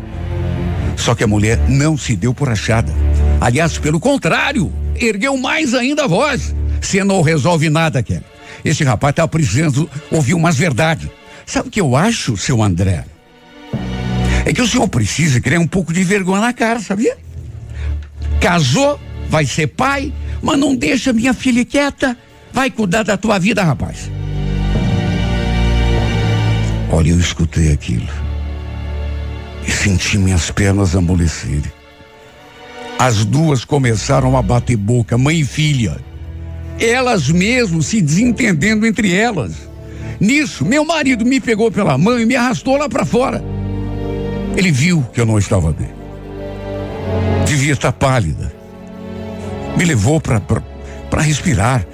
Só 0.96 1.14
que 1.14 1.24
a 1.24 1.26
mulher 1.26 1.58
não 1.68 1.96
se 1.96 2.14
deu 2.14 2.34
por 2.34 2.50
achada. 2.50 2.92
Aliás, 3.40 3.78
pelo 3.78 3.98
contrário, 3.98 4.70
ergueu 4.94 5.36
mais 5.36 5.72
ainda 5.72 6.04
a 6.04 6.06
voz. 6.06 6.54
Você 6.80 7.02
não 7.02 7.22
resolve 7.22 7.70
nada, 7.70 8.02
Kelly. 8.02 8.24
Esse 8.64 8.84
rapaz 8.84 9.14
tá 9.14 9.26
precisando 9.26 9.88
ouvir 10.10 10.34
umas 10.34 10.56
verdades. 10.56 11.08
Sabe 11.46 11.68
o 11.68 11.70
que 11.70 11.80
eu 11.80 11.96
acho, 11.96 12.36
seu 12.36 12.62
André? 12.62 13.04
É 14.44 14.52
que 14.52 14.60
o 14.60 14.66
senhor 14.66 14.88
precisa 14.88 15.40
criar 15.40 15.58
um 15.58 15.66
pouco 15.66 15.92
de 15.92 16.02
vergonha 16.04 16.40
na 16.40 16.52
cara, 16.52 16.80
sabia? 16.80 17.16
Casou, 18.40 19.00
vai 19.28 19.46
ser 19.46 19.68
pai, 19.68 20.12
mas 20.42 20.58
não 20.58 20.74
deixa 20.76 21.12
minha 21.12 21.32
filha 21.32 21.64
quieta. 21.64 22.16
Vai 22.52 22.70
cuidar 22.70 23.04
da 23.04 23.16
tua 23.16 23.38
vida, 23.38 23.62
rapaz. 23.62 24.10
Olha, 26.90 27.10
eu 27.10 27.20
escutei 27.20 27.72
aquilo 27.72 28.08
e 29.66 29.70
senti 29.70 30.18
minhas 30.18 30.50
pernas 30.50 30.96
amolecerem. 30.96 31.79
As 33.00 33.24
duas 33.24 33.64
começaram 33.64 34.36
a 34.36 34.42
bater 34.42 34.76
boca, 34.76 35.16
mãe 35.16 35.40
e 35.40 35.44
filha. 35.44 35.96
Elas 36.78 37.30
mesmo 37.30 37.82
se 37.82 38.02
desentendendo 38.02 38.86
entre 38.86 39.14
elas. 39.14 39.52
Nisso, 40.20 40.66
meu 40.66 40.84
marido 40.84 41.24
me 41.24 41.40
pegou 41.40 41.70
pela 41.72 41.96
mão 41.96 42.20
e 42.20 42.26
me 42.26 42.36
arrastou 42.36 42.76
lá 42.76 42.90
para 42.90 43.06
fora. 43.06 43.42
Ele 44.54 44.70
viu 44.70 45.02
que 45.14 45.18
eu 45.18 45.24
não 45.24 45.38
estava 45.38 45.72
bem. 45.72 45.88
Devia 47.46 47.72
estar 47.72 47.90
pálida. 47.90 48.52
Me 49.78 49.86
levou 49.86 50.20
para 50.20 51.22
respirar, 51.22 51.86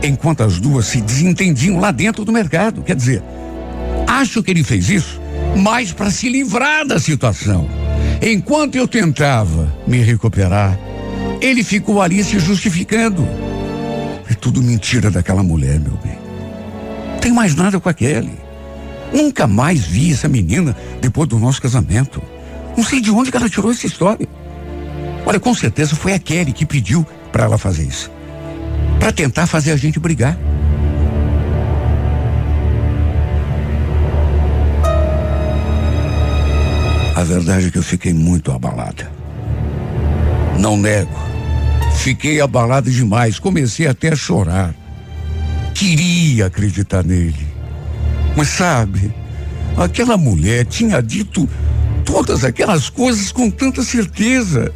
enquanto 0.00 0.44
as 0.44 0.60
duas 0.60 0.86
se 0.86 1.00
desentendiam 1.00 1.80
lá 1.80 1.90
dentro 1.90 2.24
do 2.24 2.30
mercado. 2.30 2.82
Quer 2.82 2.94
dizer, 2.94 3.20
Acho 4.06 4.42
que 4.42 4.50
ele 4.50 4.62
fez 4.62 4.90
isso 4.90 5.20
mais 5.56 5.90
para 5.90 6.10
se 6.10 6.28
livrar 6.28 6.86
da 6.86 7.00
situação. 7.00 7.68
Enquanto 8.24 8.76
eu 8.76 8.86
tentava 8.86 9.74
me 9.84 9.98
recuperar, 9.98 10.78
ele 11.40 11.64
ficou 11.64 12.00
ali 12.00 12.22
se 12.22 12.38
justificando. 12.38 13.26
É 14.30 14.34
tudo 14.34 14.62
mentira 14.62 15.10
daquela 15.10 15.42
mulher, 15.42 15.80
meu 15.80 15.98
bem. 16.04 16.16
Tem 17.20 17.32
mais 17.32 17.56
nada 17.56 17.80
com 17.80 17.88
a 17.88 17.92
Kelly. 17.92 18.38
Nunca 19.12 19.48
mais 19.48 19.80
vi 19.80 20.12
essa 20.12 20.28
menina 20.28 20.76
depois 21.00 21.28
do 21.28 21.36
nosso 21.36 21.60
casamento. 21.60 22.22
Não 22.76 22.84
sei 22.84 23.00
de 23.00 23.10
onde 23.10 23.34
ela 23.34 23.48
tirou 23.48 23.72
essa 23.72 23.88
história. 23.88 24.28
Olha, 25.26 25.40
com 25.40 25.52
certeza 25.52 25.96
foi 25.96 26.14
a 26.14 26.18
Kelly 26.18 26.52
que 26.52 26.64
pediu 26.64 27.04
para 27.32 27.42
ela 27.42 27.58
fazer 27.58 27.82
isso. 27.82 28.08
Para 29.00 29.10
tentar 29.10 29.48
fazer 29.48 29.72
a 29.72 29.76
gente 29.76 29.98
brigar. 29.98 30.38
A 37.22 37.24
verdade 37.24 37.68
é 37.68 37.70
que 37.70 37.78
eu 37.78 37.84
fiquei 37.84 38.12
muito 38.12 38.50
abalada. 38.50 39.08
Não 40.58 40.76
nego. 40.76 41.16
Fiquei 41.98 42.40
abalado 42.40 42.90
demais, 42.90 43.38
comecei 43.38 43.86
até 43.86 44.08
a 44.08 44.16
chorar. 44.16 44.74
Queria 45.72 46.46
acreditar 46.46 47.04
nele. 47.04 47.46
Mas 48.36 48.48
sabe, 48.48 49.14
aquela 49.76 50.16
mulher 50.16 50.64
tinha 50.64 51.00
dito 51.00 51.48
todas 52.04 52.42
aquelas 52.42 52.90
coisas 52.90 53.30
com 53.30 53.48
tanta 53.48 53.84
certeza. 53.84 54.74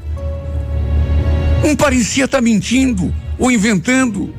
Não 1.64 1.74
parecia 1.74 2.26
estar 2.26 2.38
tá 2.38 2.42
mentindo 2.42 3.12
ou 3.40 3.50
inventando. 3.50 4.32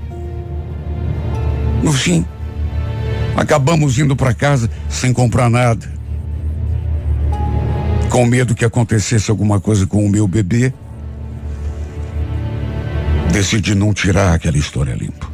No 1.83 1.91
fim, 1.91 2.25
acabamos 3.35 3.99
indo 3.99 4.15
para 4.15 4.33
casa 4.33 4.71
sem 4.87 5.11
comprar 5.11 5.49
nada. 5.49 5.96
Com 8.09 8.25
medo 8.25 8.55
que 8.55 8.65
acontecesse 8.65 9.29
alguma 9.29 9.59
coisa 9.59 9.85
com 9.85 10.05
o 10.05 10.09
meu 10.09 10.27
bebê, 10.27 10.73
decidi 13.31 13.75
não 13.75 13.93
tirar 13.93 14.33
aquela 14.33 14.57
história 14.57 14.93
limpa. 14.93 15.27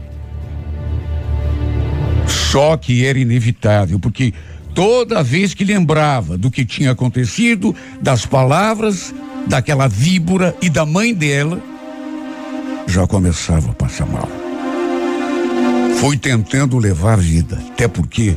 Só 2.28 2.76
que 2.76 3.06
era 3.06 3.18
inevitável, 3.18 4.00
porque 4.00 4.34
toda 4.74 5.24
vez 5.24 5.54
que 5.54 5.64
lembrava 5.64 6.38
do 6.38 6.52
que 6.52 6.66
tinha 6.66 6.92
acontecido, 6.92 7.76
das 8.02 8.26
palavras 8.26 9.14
daquela 9.48 9.88
víbora 9.88 10.56
e 10.62 10.70
da 10.70 10.86
mãe 10.86 11.14
dela, 11.14 11.62
já 12.88 13.08
começava 13.08 13.72
a 13.72 13.74
passar 13.74 14.06
mal. 14.06 14.30
Fui 16.00 16.18
tentando 16.18 16.78
levar 16.78 17.14
a 17.14 17.22
vida, 17.22 17.58
até 17.70 17.88
porque 17.88 18.36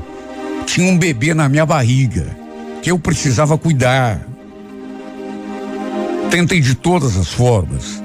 tinha 0.66 0.90
um 0.90 0.96
bebê 0.96 1.34
na 1.34 1.48
minha 1.48 1.66
barriga 1.66 2.45
que 2.86 2.92
eu 2.92 3.00
precisava 3.00 3.58
cuidar. 3.58 4.24
Tentei 6.30 6.60
de 6.60 6.76
todas 6.76 7.16
as 7.16 7.32
formas 7.32 8.00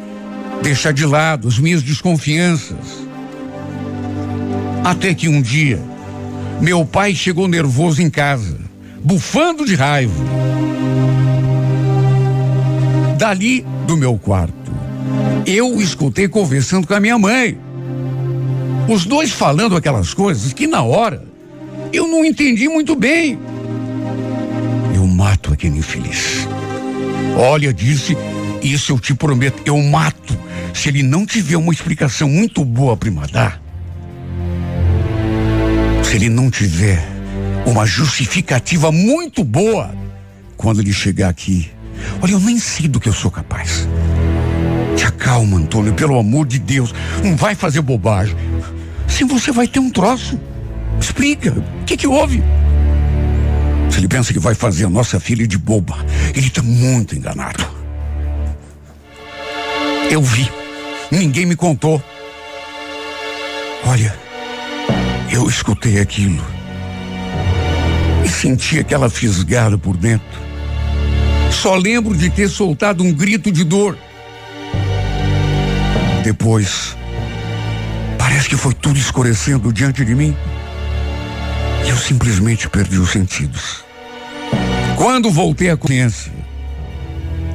deixar 0.63 0.91
de 0.91 1.05
lado 1.05 1.47
as 1.47 1.59
minhas 1.59 1.83
desconfianças. 1.83 3.05
Até 4.83 5.13
que 5.13 5.29
um 5.29 5.39
dia, 5.39 5.79
meu 6.59 6.83
pai 6.83 7.13
chegou 7.13 7.47
nervoso 7.47 8.01
em 8.01 8.09
casa, 8.09 8.57
bufando 9.03 9.67
de 9.67 9.75
raiva. 9.75 10.15
Dali 13.19 13.63
do 13.85 13.95
meu 13.95 14.17
quarto, 14.17 14.71
eu 15.45 15.75
o 15.75 15.79
escutei 15.79 16.27
conversando 16.27 16.87
com 16.87 16.95
a 16.95 16.99
minha 16.99 17.19
mãe. 17.19 17.55
Os 18.89 19.05
dois 19.05 19.31
falando 19.31 19.75
aquelas 19.75 20.11
coisas 20.11 20.53
que 20.53 20.65
na 20.65 20.81
hora 20.81 21.23
eu 21.93 22.07
não 22.07 22.25
entendi 22.25 22.67
muito 22.67 22.95
bem. 22.95 23.37
Aquele 25.61 25.77
infeliz. 25.77 26.47
Olha, 27.37 27.71
disse, 27.71 28.17
isso 28.63 28.93
eu 28.93 28.99
te 28.99 29.13
prometo, 29.13 29.61
eu 29.63 29.77
mato 29.77 30.35
se 30.73 30.89
ele 30.89 31.03
não 31.03 31.23
tiver 31.23 31.55
uma 31.55 31.71
explicação 31.71 32.27
muito 32.27 32.65
boa 32.65 32.97
para 32.97 33.11
me 33.11 33.21
dar. 33.27 33.61
Se 36.03 36.15
ele 36.15 36.29
não 36.29 36.49
tiver 36.49 37.07
uma 37.67 37.85
justificativa 37.85 38.91
muito 38.91 39.43
boa 39.43 39.93
quando 40.57 40.79
ele 40.81 40.91
chegar 40.91 41.29
aqui. 41.29 41.69
Olha, 42.23 42.31
eu 42.31 42.39
nem 42.39 42.57
sei 42.57 42.87
do 42.87 42.99
que 42.99 43.09
eu 43.09 43.13
sou 43.13 43.29
capaz. 43.29 43.87
Te 44.97 45.05
acalma, 45.05 45.57
Antônio, 45.57 45.93
pelo 45.93 46.17
amor 46.17 46.47
de 46.47 46.57
Deus. 46.57 46.91
Não 47.23 47.35
vai 47.35 47.53
fazer 47.53 47.81
bobagem. 47.81 48.35
Se 49.07 49.23
você 49.23 49.51
vai 49.51 49.67
ter 49.67 49.77
um 49.77 49.91
troço. 49.91 50.39
Explica. 50.99 51.51
O 51.51 51.85
que 51.85 51.95
que 51.95 52.07
houve? 52.07 52.43
Se 53.91 53.97
ele 53.99 54.07
pensa 54.07 54.31
que 54.33 54.39
vai 54.39 54.55
fazer 54.55 54.85
a 54.85 54.89
nossa 54.89 55.19
filha 55.19 55.45
de 55.45 55.57
boba, 55.57 55.97
ele 56.33 56.47
está 56.47 56.61
muito 56.61 57.15
enganado. 57.15 57.65
Eu 60.09 60.21
vi. 60.21 60.49
Ninguém 61.11 61.45
me 61.45 61.55
contou. 61.55 62.01
Olha, 63.85 64.15
eu 65.31 65.47
escutei 65.49 65.99
aquilo 65.99 66.41
e 68.23 68.29
senti 68.29 68.79
aquela 68.79 69.09
fisgada 69.09 69.77
por 69.77 69.97
dentro. 69.97 70.39
Só 71.51 71.75
lembro 71.75 72.15
de 72.15 72.29
ter 72.29 72.49
soltado 72.49 73.03
um 73.03 73.11
grito 73.11 73.51
de 73.51 73.63
dor. 73.63 73.97
Depois, 76.23 76.95
parece 78.17 78.47
que 78.47 78.55
foi 78.55 78.73
tudo 78.73 78.97
escurecendo 78.97 79.73
diante 79.73 80.05
de 80.05 80.15
mim. 80.15 80.35
Eu 81.87 81.97
simplesmente 81.97 82.69
perdi 82.69 82.97
os 82.97 83.11
sentidos. 83.11 83.83
Quando 84.97 85.31
voltei 85.31 85.69
à 85.69 85.77
consciência, 85.77 86.31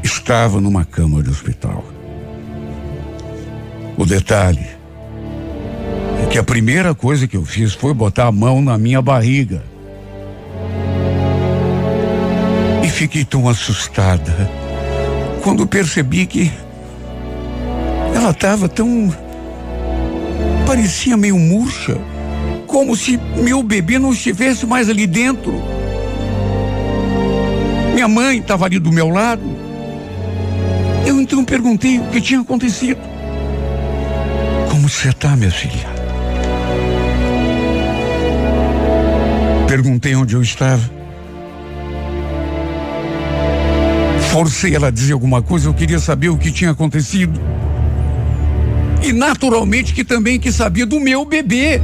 estava 0.03 0.61
numa 0.61 0.85
cama 0.85 1.23
de 1.23 1.31
hospital. 1.31 1.85
O 3.97 4.05
detalhe 4.05 4.67
é 6.23 6.27
que 6.27 6.39
a 6.39 6.43
primeira 6.43 6.95
coisa 6.95 7.27
que 7.27 7.37
eu 7.37 7.45
fiz 7.45 7.73
foi 7.73 7.95
botar 7.95 8.27
a 8.27 8.33
mão 8.33 8.61
na 8.61 8.77
minha 8.77 9.01
barriga. 9.01 9.63
E 12.85 12.89
fiquei 12.89 13.25
tão 13.25 13.49
assustada 13.49 14.51
quando 15.43 15.67
percebi 15.67 16.27
que 16.27 16.51
ela 18.15 18.31
estava 18.31 18.69
tão. 18.69 19.15
parecia 20.67 21.17
meio 21.17 21.39
murcha, 21.39 21.97
como 22.77 22.95
se 22.95 23.19
meu 23.43 23.63
bebê 23.63 23.99
não 23.99 24.13
estivesse 24.13 24.67
mais 24.67 24.91
ali 24.91 25.07
dentro. 25.07 25.51
Minha 27.95 28.07
mãe 28.07 28.37
estava 28.37 28.67
ali 28.67 28.79
do 28.79 28.93
meu 28.93 29.09
lado. 29.09 29.41
Eu 31.07 31.19
então 31.19 31.43
perguntei 31.43 31.99
o 31.99 32.05
que 32.09 32.21
tinha 32.21 32.39
acontecido. 32.39 33.01
Como 34.71 34.91
você 34.91 35.09
está, 35.09 35.35
minha 35.35 35.51
filha? 35.51 35.89
Perguntei 39.67 40.15
onde 40.15 40.35
eu 40.35 40.43
estava. 40.43 40.83
Forcei 44.31 44.75
ela 44.75 44.89
a 44.89 44.91
dizer 44.91 45.15
alguma 45.15 45.41
coisa, 45.41 45.67
eu 45.67 45.73
queria 45.73 45.99
saber 45.99 46.29
o 46.29 46.37
que 46.37 46.53
tinha 46.53 46.73
acontecido. 46.73 47.41
E 49.03 49.15
naturalmente 49.15 49.95
que 49.95 50.05
também 50.05 50.39
que 50.39 50.53
sabia 50.53 50.85
do 50.85 51.01
meu 51.01 51.25
bebê. 51.25 51.81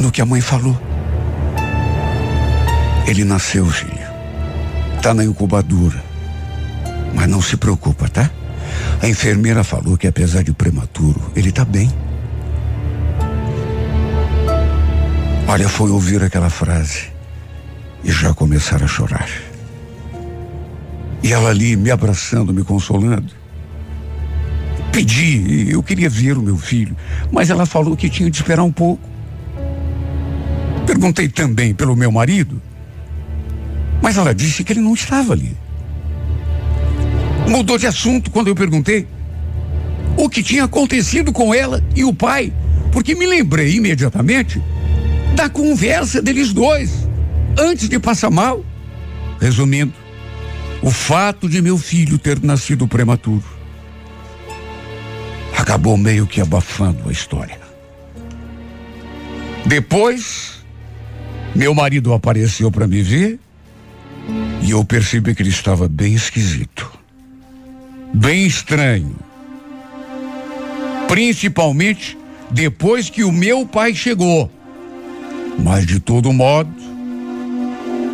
No 0.00 0.10
que 0.10 0.22
a 0.22 0.26
mãe 0.26 0.40
falou. 0.40 0.78
Ele 3.06 3.24
nasceu, 3.24 3.66
filha. 3.66 4.12
Tá 5.02 5.14
na 5.14 5.24
incubadora. 5.24 6.02
Mas 7.14 7.28
não 7.28 7.40
se 7.40 7.56
preocupa, 7.56 8.08
tá? 8.08 8.30
A 9.02 9.08
enfermeira 9.08 9.64
falou 9.64 9.96
que 9.96 10.06
apesar 10.06 10.42
de 10.42 10.52
prematuro, 10.52 11.20
ele 11.34 11.50
tá 11.50 11.64
bem. 11.64 11.90
Olha, 15.46 15.68
foi 15.68 15.90
ouvir 15.90 16.22
aquela 16.22 16.50
frase 16.50 17.08
e 18.04 18.12
já 18.12 18.34
começar 18.34 18.82
a 18.82 18.86
chorar. 18.86 19.28
E 21.22 21.32
ela 21.32 21.50
ali 21.50 21.76
me 21.76 21.90
abraçando, 21.90 22.52
me 22.52 22.62
consolando. 22.62 23.32
Pedi, 24.92 25.70
eu 25.70 25.82
queria 25.82 26.08
ver 26.10 26.36
o 26.36 26.42
meu 26.42 26.56
filho, 26.56 26.96
mas 27.32 27.50
ela 27.50 27.64
falou 27.64 27.96
que 27.96 28.10
tinha 28.10 28.30
de 28.30 28.36
esperar 28.36 28.62
um 28.62 28.72
pouco. 28.72 29.17
Perguntei 30.88 31.28
também 31.28 31.74
pelo 31.74 31.94
meu 31.94 32.10
marido, 32.10 32.62
mas 34.00 34.16
ela 34.16 34.34
disse 34.34 34.64
que 34.64 34.72
ele 34.72 34.80
não 34.80 34.94
estava 34.94 35.34
ali. 35.34 35.54
Mudou 37.46 37.76
de 37.76 37.86
assunto 37.86 38.30
quando 38.30 38.48
eu 38.48 38.54
perguntei 38.54 39.06
o 40.16 40.30
que 40.30 40.42
tinha 40.42 40.64
acontecido 40.64 41.30
com 41.30 41.52
ela 41.52 41.84
e 41.94 42.04
o 42.04 42.14
pai, 42.14 42.50
porque 42.90 43.14
me 43.14 43.26
lembrei 43.26 43.74
imediatamente 43.74 44.62
da 45.36 45.50
conversa 45.50 46.22
deles 46.22 46.54
dois 46.54 47.06
antes 47.58 47.86
de 47.86 47.98
passar 47.98 48.30
mal. 48.30 48.64
Resumindo, 49.38 49.92
o 50.80 50.90
fato 50.90 51.50
de 51.50 51.60
meu 51.60 51.76
filho 51.76 52.16
ter 52.16 52.42
nascido 52.42 52.88
prematuro 52.88 53.44
acabou 55.54 55.98
meio 55.98 56.26
que 56.26 56.40
abafando 56.40 57.10
a 57.10 57.12
história. 57.12 57.60
Depois, 59.66 60.57
meu 61.54 61.74
marido 61.74 62.12
apareceu 62.12 62.70
para 62.70 62.86
me 62.86 63.02
ver 63.02 63.38
e 64.62 64.70
eu 64.70 64.84
percebi 64.84 65.34
que 65.34 65.42
ele 65.42 65.50
estava 65.50 65.88
bem 65.88 66.14
esquisito, 66.14 66.90
bem 68.12 68.46
estranho. 68.46 69.16
Principalmente 71.08 72.18
depois 72.50 73.08
que 73.08 73.24
o 73.24 73.32
meu 73.32 73.66
pai 73.66 73.94
chegou. 73.94 74.50
Mas 75.58 75.86
de 75.86 75.98
todo 75.98 76.32
modo, 76.32 76.70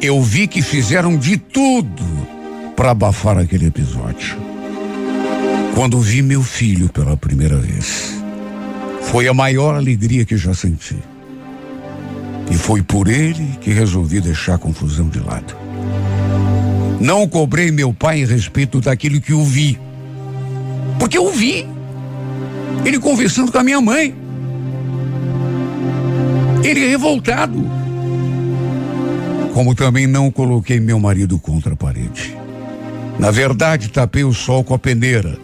eu 0.01 0.23
vi 0.23 0.47
que 0.47 0.62
fizeram 0.62 1.16
de 1.16 1.37
tudo 1.37 2.05
para 2.77 2.90
abafar 2.90 3.38
aquele 3.38 3.66
episódio. 3.66 4.37
Quando 5.75 6.01
vi 6.01 6.23
meu 6.23 6.42
filho 6.42 6.88
pela 6.88 7.16
primeira 7.16 7.57
vez, 7.57 8.14
foi 9.03 9.29
a 9.29 9.35
maior 9.35 9.75
alegria 9.75 10.25
que 10.25 10.37
já 10.37 10.55
senti. 10.55 10.97
E 12.50 12.54
foi 12.54 12.83
por 12.83 13.09
ele 13.09 13.59
que 13.61 13.70
resolvi 13.70 14.20
deixar 14.20 14.54
a 14.54 14.59
confusão 14.59 15.09
de 15.09 15.20
lado. 15.20 15.57
Não 17.00 17.26
cobrei 17.28 17.70
meu 17.70 17.92
pai 17.92 18.20
em 18.20 18.26
respeito 18.26 18.80
daquilo 18.80 19.20
que 19.20 19.33
eu 19.33 19.42
vi. 19.42 19.78
Porque 20.98 21.18
eu 21.18 21.30
vi. 21.30 21.66
Ele 22.85 22.98
conversando 22.98 23.50
com 23.50 23.59
a 23.59 23.62
minha 23.62 23.80
mãe. 23.80 24.14
Ele 26.62 26.88
revoltado. 26.88 27.62
Como 29.52 29.74
também 29.74 30.07
não 30.07 30.30
coloquei 30.30 30.80
meu 30.80 30.98
marido 30.98 31.38
contra 31.38 31.74
a 31.74 31.76
parede. 31.76 32.37
Na 33.18 33.30
verdade, 33.30 33.90
tapei 33.90 34.24
o 34.24 34.33
sol 34.33 34.64
com 34.64 34.74
a 34.74 34.78
peneira, 34.78 35.38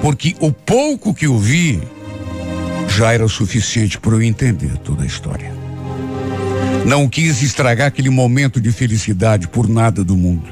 porque 0.00 0.34
o 0.40 0.50
pouco 0.50 1.12
que 1.12 1.26
eu 1.26 1.38
vi 1.38 1.80
já 2.88 3.12
era 3.12 3.28
suficiente 3.28 3.98
para 3.98 4.12
eu 4.12 4.22
entender 4.22 4.76
toda 4.78 5.02
a 5.02 5.06
história. 5.06 5.59
Não 6.84 7.08
quis 7.08 7.42
estragar 7.42 7.88
aquele 7.88 8.10
momento 8.10 8.60
de 8.60 8.72
felicidade 8.72 9.46
por 9.46 9.68
nada 9.68 10.02
do 10.02 10.16
mundo. 10.16 10.48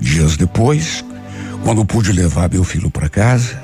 Dias 0.00 0.36
depois, 0.36 1.04
quando 1.64 1.84
pude 1.84 2.12
levar 2.12 2.50
meu 2.50 2.64
filho 2.64 2.90
para 2.90 3.08
casa, 3.08 3.62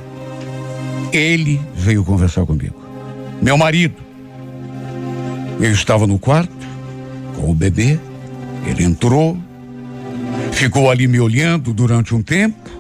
ele 1.13 1.61
veio 1.75 2.05
conversar 2.05 2.45
comigo. 2.45 2.77
Meu 3.41 3.57
marido. 3.57 3.95
Eu 5.61 5.73
estava 5.73 6.07
no 6.07 6.19
quarto 6.19 6.53
com 7.37 7.51
o 7.51 7.55
bebê. 7.55 7.99
Ele 8.67 8.85
entrou, 8.85 9.39
ficou 10.53 10.91
ali 10.91 11.07
me 11.07 11.21
olhando 11.21 11.73
durante 11.73 12.15
um 12.15 12.23
tempo, 12.23 12.71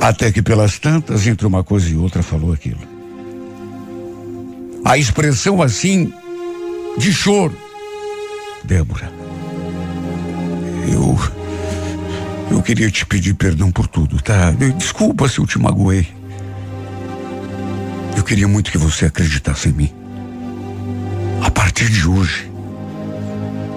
até 0.00 0.30
que 0.30 0.42
pelas 0.42 0.78
tantas, 0.78 1.26
entre 1.26 1.46
uma 1.46 1.64
coisa 1.64 1.88
e 1.88 1.96
outra, 1.96 2.22
falou 2.22 2.52
aquilo. 2.52 2.93
A 4.84 4.98
expressão 4.98 5.62
assim 5.62 6.12
de 6.98 7.12
choro. 7.12 7.56
Débora, 8.62 9.10
eu. 10.86 11.18
Eu 12.50 12.62
queria 12.62 12.90
te 12.90 13.06
pedir 13.06 13.34
perdão 13.34 13.72
por 13.72 13.86
tudo, 13.88 14.20
tá? 14.22 14.50
Desculpa 14.76 15.26
se 15.28 15.38
eu 15.38 15.46
te 15.46 15.58
magoei. 15.58 16.06
Eu 18.16 18.22
queria 18.22 18.46
muito 18.46 18.70
que 18.70 18.78
você 18.78 19.06
acreditasse 19.06 19.70
em 19.70 19.72
mim. 19.72 19.92
A 21.42 21.50
partir 21.50 21.88
de 21.88 22.06
hoje, 22.06 22.50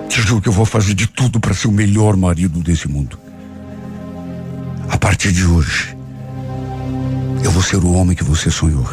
te 0.10 0.22
juro 0.22 0.42
que 0.42 0.50
eu 0.50 0.54
vou 0.54 0.66
fazer 0.66 0.94
de 0.94 1.08
tudo 1.08 1.40
para 1.40 1.54
ser 1.54 1.70
o 1.70 1.72
melhor 1.72 2.18
marido 2.18 2.60
desse 2.60 2.88
mundo. 2.88 3.18
A 4.90 4.98
partir 4.98 5.32
de 5.32 5.46
hoje, 5.46 5.98
eu 7.44 7.52
vou 7.52 7.64
ser 7.64 7.78
o 7.78 7.94
homem 7.94 8.16
que 8.16 8.24
você 8.24 8.52
sonhou. 8.52 8.88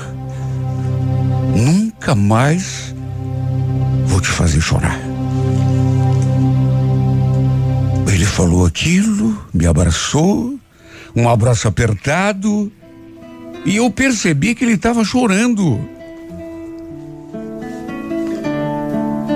Nunca 1.55 1.84
mais 2.13 2.93
vou 4.05 4.21
te 4.21 4.29
fazer 4.29 4.61
chorar. 4.61 4.99
Ele 8.13 8.25
falou 8.27 8.67
aquilo, 8.67 9.41
me 9.55 9.65
abraçou, 9.65 10.59
um 11.15 11.29
abraço 11.29 11.69
apertado, 11.69 12.71
e 13.65 13.77
eu 13.77 13.91
percebi 13.91 14.55
que 14.55 14.65
ele 14.65 14.75
estava 14.75 15.05
chorando. 15.05 15.81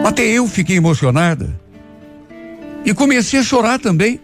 Até 0.04 0.22
eu 0.22 0.46
fiquei 0.48 0.76
emocionada. 0.76 1.48
E 2.84 2.92
comecei 2.92 3.40
a 3.40 3.42
chorar 3.42 3.78
também. 3.78 4.20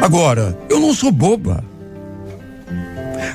Agora, 0.00 0.58
eu 0.70 0.80
não 0.80 0.94
sou 0.94 1.12
boba. 1.12 1.64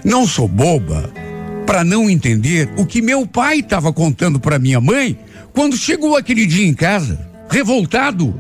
Não 0.04 0.26
sou 0.26 0.48
boba 0.48 1.21
para 1.66 1.84
não 1.84 2.10
entender 2.10 2.70
o 2.78 2.86
que 2.86 3.02
meu 3.02 3.26
pai 3.26 3.60
estava 3.60 3.94
contando 3.94 4.40
para 4.40 4.60
minha 4.60 4.82
mãe 4.82 5.18
quando 5.54 5.78
chegou 5.78 6.16
aquele 6.16 6.46
dia 6.46 6.66
em 6.66 6.74
casa, 6.74 7.20
revoltado, 7.50 8.34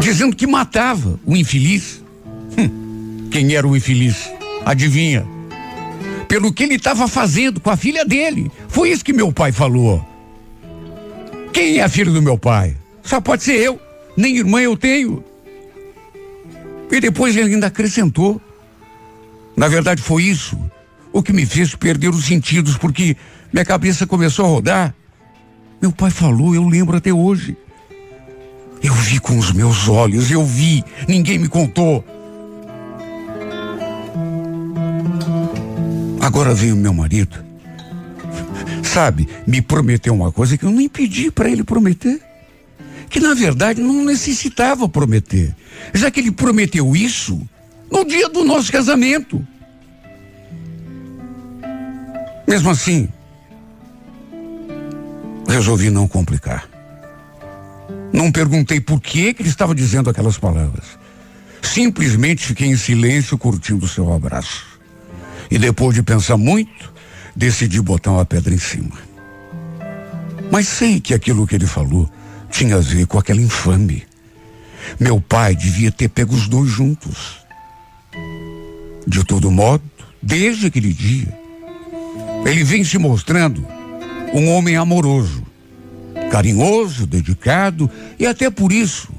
dizendo 0.00 0.34
que 0.34 0.46
matava 0.46 1.18
o 1.24 1.36
infeliz. 1.36 2.02
Hum, 2.58 3.28
quem 3.30 3.54
era 3.54 3.66
o 3.66 3.76
infeliz? 3.76 4.30
Adivinha? 4.64 5.26
Pelo 6.28 6.52
que 6.52 6.62
ele 6.62 6.76
estava 6.76 7.08
fazendo 7.08 7.60
com 7.60 7.70
a 7.70 7.76
filha 7.76 8.04
dele. 8.04 8.50
Foi 8.68 8.90
isso 8.90 9.04
que 9.04 9.12
meu 9.12 9.32
pai 9.32 9.50
falou. 9.50 10.04
Quem 11.52 11.78
é 11.78 11.82
a 11.82 11.88
filha 11.88 12.12
do 12.12 12.22
meu 12.22 12.38
pai? 12.38 12.76
Só 13.02 13.20
pode 13.20 13.42
ser 13.42 13.56
eu. 13.56 13.80
Nem 14.16 14.36
irmã 14.36 14.60
eu 14.60 14.76
tenho. 14.76 15.24
E 16.90 17.00
depois 17.00 17.36
ele 17.36 17.54
ainda 17.54 17.66
acrescentou. 17.66 18.40
Na 19.60 19.68
verdade, 19.68 20.00
foi 20.00 20.22
isso 20.22 20.58
o 21.12 21.22
que 21.22 21.34
me 21.34 21.44
fez 21.44 21.74
perder 21.74 22.08
os 22.08 22.24
sentidos, 22.24 22.78
porque 22.78 23.14
minha 23.52 23.62
cabeça 23.62 24.06
começou 24.06 24.46
a 24.46 24.48
rodar. 24.48 24.94
Meu 25.82 25.92
pai 25.92 26.10
falou, 26.10 26.54
eu 26.54 26.66
lembro 26.66 26.96
até 26.96 27.12
hoje. 27.12 27.54
Eu 28.82 28.94
vi 28.94 29.20
com 29.20 29.36
os 29.36 29.52
meus 29.52 29.86
olhos, 29.86 30.30
eu 30.30 30.42
vi, 30.46 30.82
ninguém 31.06 31.36
me 31.36 31.46
contou. 31.46 32.02
Agora 36.22 36.54
veio 36.54 36.74
meu 36.74 36.94
marido 36.94 37.50
sabe, 38.82 39.28
me 39.46 39.60
prometeu 39.60 40.14
uma 40.14 40.32
coisa 40.32 40.56
que 40.56 40.64
eu 40.64 40.70
nem 40.70 40.88
pedi 40.88 41.30
para 41.30 41.50
ele 41.50 41.62
prometer. 41.62 42.18
Que 43.10 43.20
na 43.20 43.34
verdade 43.34 43.82
não 43.82 44.04
necessitava 44.06 44.88
prometer, 44.88 45.54
já 45.92 46.10
que 46.10 46.18
ele 46.18 46.32
prometeu 46.32 46.96
isso 46.96 47.46
no 47.90 48.04
dia 48.04 48.28
do 48.28 48.44
nosso 48.44 48.70
casamento. 48.70 49.46
Mesmo 52.46 52.70
assim, 52.70 53.08
resolvi 55.48 55.90
não 55.90 56.06
complicar. 56.06 56.68
Não 58.12 58.32
perguntei 58.32 58.80
por 58.80 59.00
que, 59.00 59.36
ele 59.38 59.48
estava 59.48 59.74
dizendo 59.74 60.10
aquelas 60.10 60.38
palavras. 60.38 60.84
Simplesmente 61.62 62.44
fiquei 62.44 62.68
em 62.68 62.76
silêncio 62.76 63.38
curtindo 63.38 63.86
seu 63.86 64.12
abraço. 64.12 64.66
E 65.50 65.58
depois 65.58 65.94
de 65.94 66.02
pensar 66.02 66.36
muito, 66.36 66.92
decidi 67.34 67.80
botar 67.80 68.12
uma 68.12 68.24
pedra 68.24 68.52
em 68.54 68.58
cima. 68.58 68.96
Mas 70.50 70.66
sei 70.66 71.00
que 71.00 71.14
aquilo 71.14 71.46
que 71.46 71.54
ele 71.54 71.66
falou 71.66 72.10
tinha 72.50 72.76
a 72.76 72.80
ver 72.80 73.06
com 73.06 73.18
aquela 73.18 73.40
infame. 73.40 74.04
Meu 74.98 75.20
pai 75.20 75.54
devia 75.54 75.92
ter 75.92 76.08
pego 76.08 76.34
os 76.34 76.48
dois 76.48 76.68
juntos. 76.68 77.40
De 79.10 79.24
todo 79.24 79.50
modo, 79.50 79.82
desde 80.22 80.68
aquele 80.68 80.92
dia, 80.92 81.36
ele 82.46 82.62
vem 82.62 82.84
se 82.84 82.96
mostrando 82.96 83.66
um 84.32 84.48
homem 84.50 84.76
amoroso, 84.76 85.42
carinhoso, 86.30 87.08
dedicado 87.08 87.90
e 88.20 88.24
até 88.24 88.48
por 88.48 88.70
isso 88.70 89.12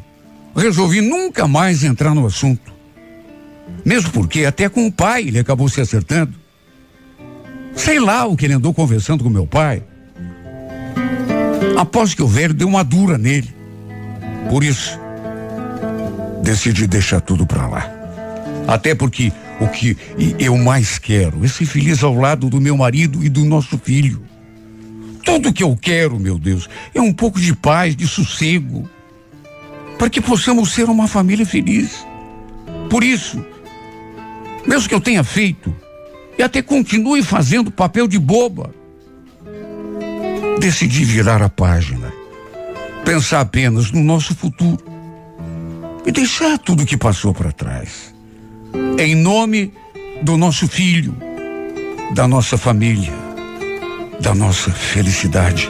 resolvi 0.56 1.02
nunca 1.02 1.46
mais 1.46 1.84
entrar 1.84 2.16
no 2.16 2.26
assunto. 2.26 2.72
Mesmo 3.84 4.12
porque 4.12 4.46
até 4.46 4.70
com 4.70 4.88
o 4.88 4.92
pai 4.92 5.24
ele 5.24 5.40
acabou 5.40 5.68
se 5.68 5.82
acertando. 5.82 6.34
Sei 7.76 8.00
lá 8.00 8.26
o 8.26 8.38
que 8.38 8.46
ele 8.46 8.54
andou 8.54 8.74
conversando 8.74 9.26
com 9.26 9.30
meu 9.30 9.46
pai. 9.46 9.84
Após 11.78 12.14
que 12.14 12.24
o 12.24 12.28
velho 12.28 12.54
deu 12.54 12.70
uma 12.70 12.84
dura 12.84 13.18
nele. 13.18 13.54
Por 14.50 14.64
isso, 14.64 14.98
decidi 16.42 16.88
deixar 16.88 17.20
tudo 17.20 17.46
para 17.46 17.68
lá. 17.68 17.92
Até 18.70 18.96
porque 18.96 19.34
o 19.62 19.68
que 19.70 19.96
eu 20.40 20.58
mais 20.58 20.98
quero 20.98 21.46
é 21.46 21.48
ser 21.48 21.66
feliz 21.66 22.04
ao 22.04 22.16
lado 22.16 22.50
do 22.50 22.60
meu 22.60 22.76
marido 22.76 23.24
e 23.24 23.30
do 23.30 23.46
nosso 23.46 23.78
filho. 23.78 24.24
Tudo 25.24 25.54
que 25.54 25.62
eu 25.62 25.78
quero, 25.80 26.20
meu 26.20 26.40
Deus, 26.40 26.68
é 26.96 27.00
um 27.00 27.14
pouco 27.14 27.40
de 27.40 27.56
paz, 27.56 27.96
de 27.96 28.08
sossego, 28.08 28.90
para 30.00 30.10
que 30.10 30.20
possamos 30.20 30.74
ser 30.74 30.90
uma 30.90 31.08
família 31.08 31.46
feliz. 31.46 32.06
Por 32.90 33.04
isso, 33.04 33.46
mesmo 34.66 34.90
que 34.90 34.96
eu 34.96 35.00
tenha 35.00 35.24
feito 35.24 35.74
e 36.40 36.42
até 36.42 36.64
continue 36.64 37.22
fazendo 37.22 37.70
papel 37.70 38.08
de 38.08 38.18
boba. 38.18 38.74
Decidi 40.60 41.06
virar 41.06 41.42
a 41.44 41.50
página, 41.50 42.12
pensar 43.06 43.42
apenas 43.42 43.92
no 43.92 44.02
nosso 44.02 44.34
futuro 44.34 44.84
e 46.04 46.12
deixar 46.12 46.58
tudo 46.58 46.86
que 46.86 46.98
passou 46.98 47.32
para 47.32 47.52
trás. 47.52 48.12
Em 49.00 49.16
nome 49.16 49.74
do 50.22 50.38
nosso 50.38 50.68
filho, 50.68 51.16
da 52.14 52.28
nossa 52.28 52.58
família, 52.58 53.14
da 54.20 54.36
nossa 54.36 54.72
felicidade. 54.72 55.70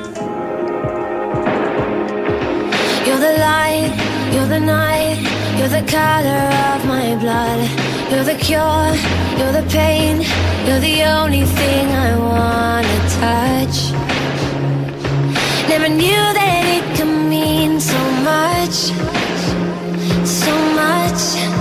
You're 3.06 3.20
the 3.20 3.38
light, 3.40 3.94
you're 4.34 4.48
the 4.48 4.60
night, 4.60 5.20
you're 5.58 5.70
the 5.70 5.84
color 5.90 6.50
of 6.76 6.86
my 6.86 7.16
blood. 7.20 7.92
You're 8.12 8.26
the 8.26 8.36
cure, 8.36 8.94
you're 9.38 9.54
the 9.54 9.66
pain, 9.70 10.22
you're 10.68 10.82
the 10.82 11.06
only 11.06 11.46
thing 11.46 11.88
I 11.96 12.18
wanna 12.18 13.00
touch. 13.22 13.94
Never 15.70 15.88
knew 15.88 16.34
that 16.34 16.64
it 16.76 16.98
could 16.98 17.08
mean 17.08 17.80
so 17.80 17.98
much, 18.22 18.92
so 20.26 20.54
much. 20.76 21.61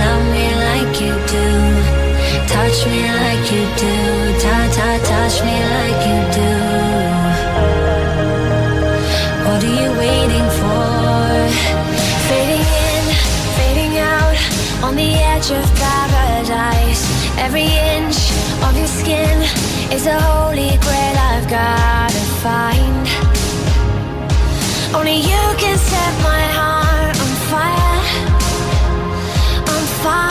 touch 2.71 2.85
me 2.85 3.03
like 3.03 3.51
you 3.51 3.63
do, 3.83 3.95
ta 4.39 4.57
ta, 4.75 4.89
touch 5.03 5.43
me 5.43 5.55
like 5.75 6.01
you 6.09 6.19
do. 6.39 6.51
What 9.45 9.59
are 9.67 9.75
you 9.81 9.89
waiting 9.99 10.47
for? 10.59 10.85
Fading 12.29 12.67
in, 12.91 13.03
fading 13.57 13.93
out, 13.97 14.37
on 14.85 14.95
the 14.95 15.11
edge 15.31 15.51
of 15.51 15.65
paradise. 15.83 17.03
Every 17.39 17.67
inch 17.93 18.19
of 18.63 18.77
your 18.77 18.87
skin 18.87 19.37
is 19.91 20.05
a 20.07 20.17
holy 20.21 20.71
grail 20.85 21.17
I've 21.31 21.49
gotta 21.49 22.23
find. 22.43 23.05
Only 24.95 25.17
you 25.17 25.43
can 25.61 25.77
set 25.77 26.13
my 26.23 26.43
heart 26.57 27.19
on 27.23 27.31
fire, 27.51 27.99
on 29.75 29.83
fire. 30.03 30.30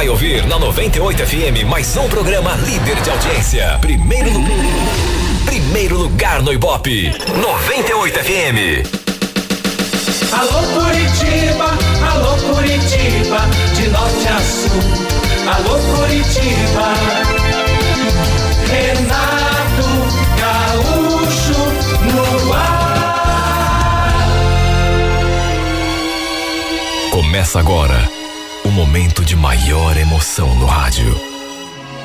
Vai 0.00 0.08
ouvir 0.08 0.46
na 0.46 0.58
98 0.58 1.26
FM 1.26 1.68
mais 1.68 1.94
um 1.94 2.08
programa 2.08 2.54
líder 2.64 2.98
de 3.02 3.10
audiência. 3.10 3.76
Primeiro 3.82 4.30
lugar. 4.32 4.56
Primeiro 5.44 5.98
lugar 5.98 6.42
no 6.42 6.50
Ibope. 6.54 7.12
98 7.38 8.18
FM. 8.18 8.82
Alô 10.32 10.62
Curitiba, 10.72 11.76
alô 12.14 12.34
Curitiba, 12.54 13.40
de 13.74 13.88
norte 13.88 14.26
a 14.28 14.40
sul. 14.40 14.80
Alô 15.54 15.78
Curitiba, 15.78 16.94
Renato 18.70 19.84
Gaúcho 20.40 21.60
no 22.14 22.54
ar. 22.54 22.70
Começa 27.10 27.60
agora 27.60 28.19
o 28.70 28.72
momento 28.72 29.24
de 29.24 29.34
maior 29.34 29.96
emoção 29.96 30.54
no 30.54 30.64
rádio. 30.64 31.20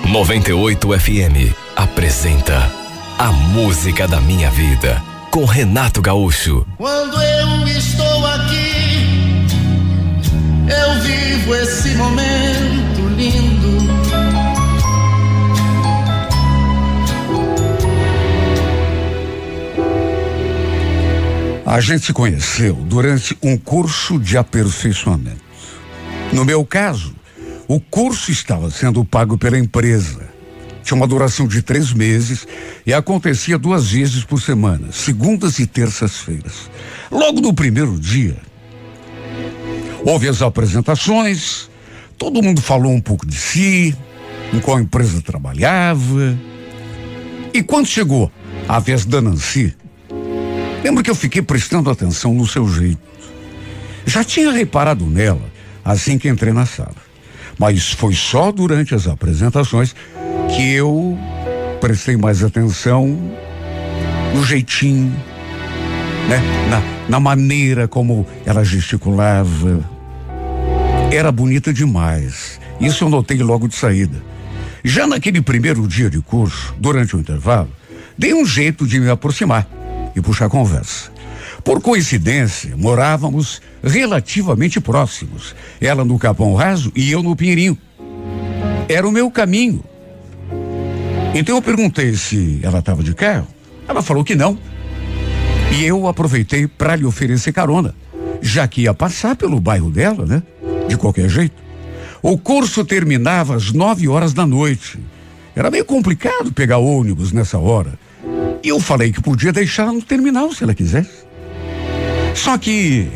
98 0.09 0.99
FM 0.99 1.53
apresenta 1.75 2.71
A 3.19 3.31
Música 3.31 4.07
da 4.07 4.19
Minha 4.19 4.49
Vida 4.49 4.99
com 5.29 5.45
Renato 5.45 6.01
Gaúcho. 6.01 6.65
Quando 6.77 7.21
eu 7.21 7.67
estou 7.67 8.25
aqui, 8.25 9.45
eu 10.67 11.01
vivo 11.03 11.55
esse 11.55 11.89
momento 11.89 13.09
lindo. 13.15 13.85
A 21.63 21.79
gente 21.79 22.07
se 22.07 22.13
conheceu 22.13 22.73
durante 22.73 23.37
um 23.43 23.55
curso 23.55 24.17
de 24.17 24.35
aperfeiçoamento. 24.35 25.44
No 26.35 26.43
meu 26.43 26.65
caso, 26.65 27.15
o 27.65 27.79
curso 27.79 28.29
estava 28.29 28.69
sendo 28.69 29.05
pago 29.05 29.37
pela 29.37 29.57
empresa. 29.57 30.27
Tinha 30.83 30.97
uma 30.97 31.07
duração 31.07 31.47
de 31.47 31.61
três 31.61 31.93
meses 31.93 32.45
e 32.85 32.93
acontecia 32.93 33.57
duas 33.57 33.91
vezes 33.91 34.25
por 34.25 34.41
semana, 34.41 34.91
segundas 34.91 35.59
e 35.59 35.65
terças-feiras. 35.65 36.69
Logo 37.09 37.39
no 37.39 37.53
primeiro 37.53 37.97
dia, 37.97 38.35
houve 40.03 40.27
as 40.27 40.41
apresentações, 40.41 41.69
todo 42.17 42.43
mundo 42.43 42.61
falou 42.61 42.91
um 42.91 42.99
pouco 42.99 43.25
de 43.25 43.37
si, 43.37 43.95
em 44.53 44.59
qual 44.59 44.77
empresa 44.77 45.21
trabalhava. 45.21 46.37
E 47.53 47.63
quando 47.63 47.87
chegou 47.87 48.29
a 48.67 48.77
vez 48.77 49.05
da 49.05 49.21
Nancy, 49.21 49.73
Lembro 50.83 51.01
que 51.01 51.09
eu 51.09 51.15
fiquei 51.15 51.41
prestando 51.41 51.89
atenção 51.89 52.31
no 52.33 52.45
seu 52.45 52.67
jeito. 52.67 52.99
Já 54.05 54.21
tinha 54.21 54.51
reparado 54.51 55.05
nela 55.07 55.54
assim 55.85 56.17
que 56.17 56.27
entrei 56.27 56.51
na 56.51 56.65
sala. 56.65 56.95
Mas 57.59 57.91
foi 57.91 58.15
só 58.15 58.51
durante 58.51 58.95
as 58.95 59.07
apresentações 59.07 59.95
que 60.55 60.73
eu 60.73 61.17
prestei 61.79 62.17
mais 62.17 62.43
atenção 62.43 63.17
no 64.33 64.43
jeitinho, 64.43 65.15
né? 66.27 66.41
Na, 66.69 66.81
na 67.07 67.19
maneira 67.19 67.87
como 67.87 68.25
ela 68.45 68.65
gesticulava. 68.65 69.87
Era 71.11 71.31
bonita 71.31 71.71
demais. 71.71 72.59
Isso 72.81 73.03
eu 73.05 73.09
notei 73.09 73.37
logo 73.37 73.67
de 73.67 73.75
saída. 73.75 74.21
Já 74.83 75.07
naquele 75.07 75.41
primeiro 75.41 75.87
dia 75.87 76.09
de 76.09 76.19
curso, 76.19 76.75
durante 76.77 77.15
o 77.15 77.19
intervalo, 77.19 77.69
dei 78.17 78.33
um 78.33 78.45
jeito 78.45 78.85
de 78.85 78.99
me 78.99 79.09
aproximar 79.09 79.67
e 80.15 80.21
puxar 80.21 80.49
conversa. 80.49 81.14
Por 81.65 81.81
coincidência, 81.81 82.77
morávamos 82.77 83.59
relativamente 83.83 84.79
próximos. 84.79 85.55
Ela 85.81 86.05
no 86.05 86.19
Capão 86.19 86.53
Raso 86.53 86.91
e 86.95 87.11
eu 87.11 87.23
no 87.23 87.35
Pinheirinho. 87.35 87.75
Era 88.87 89.07
o 89.07 89.11
meu 89.11 89.31
caminho. 89.31 89.83
Então 91.33 91.55
eu 91.55 91.61
perguntei 91.63 92.13
se 92.13 92.59
ela 92.61 92.77
estava 92.77 93.01
de 93.01 93.15
carro. 93.15 93.47
Ela 93.87 94.03
falou 94.03 94.23
que 94.23 94.35
não. 94.35 94.59
E 95.75 95.83
eu 95.83 96.07
aproveitei 96.07 96.67
para 96.67 96.95
lhe 96.95 97.03
oferecer 97.03 97.51
carona, 97.51 97.95
já 98.43 98.67
que 98.67 98.81
ia 98.81 98.93
passar 98.93 99.35
pelo 99.35 99.59
bairro 99.59 99.89
dela, 99.89 100.23
né? 100.23 100.43
De 100.87 100.95
qualquer 100.95 101.27
jeito. 101.27 101.55
O 102.21 102.37
curso 102.37 102.85
terminava 102.85 103.55
às 103.55 103.71
nove 103.71 104.07
horas 104.07 104.33
da 104.33 104.45
noite. 104.45 104.99
Era 105.55 105.71
meio 105.71 105.83
complicado 105.83 106.53
pegar 106.53 106.77
ônibus 106.77 107.31
nessa 107.31 107.57
hora. 107.57 107.97
E 108.63 108.69
eu 108.69 108.79
falei 108.79 109.11
que 109.11 109.19
podia 109.19 109.51
deixar 109.51 109.91
no 109.91 110.01
terminal 110.01 110.53
se 110.53 110.63
ela 110.63 110.75
quisesse. 110.75 111.24
Só 112.35 112.57
que, 112.57 113.09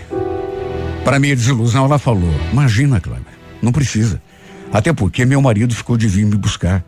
para 1.03 1.19
minha 1.19 1.36
desilusão, 1.36 1.86
ela 1.86 1.99
falou: 1.99 2.34
Imagina, 2.51 2.99
Cláudia, 2.99 3.25
não 3.62 3.71
precisa. 3.71 4.21
Até 4.71 4.93
porque 4.93 5.25
meu 5.25 5.41
marido 5.41 5.75
ficou 5.75 5.97
de 5.97 6.08
vir 6.08 6.25
me 6.25 6.38
buscar. 6.38 6.84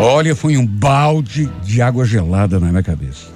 Olha, 0.00 0.34
foi 0.34 0.56
um 0.56 0.66
balde 0.66 1.50
de 1.62 1.82
água 1.82 2.06
gelada 2.06 2.58
na 2.58 2.68
minha 2.68 2.82
cabeça. 2.82 3.26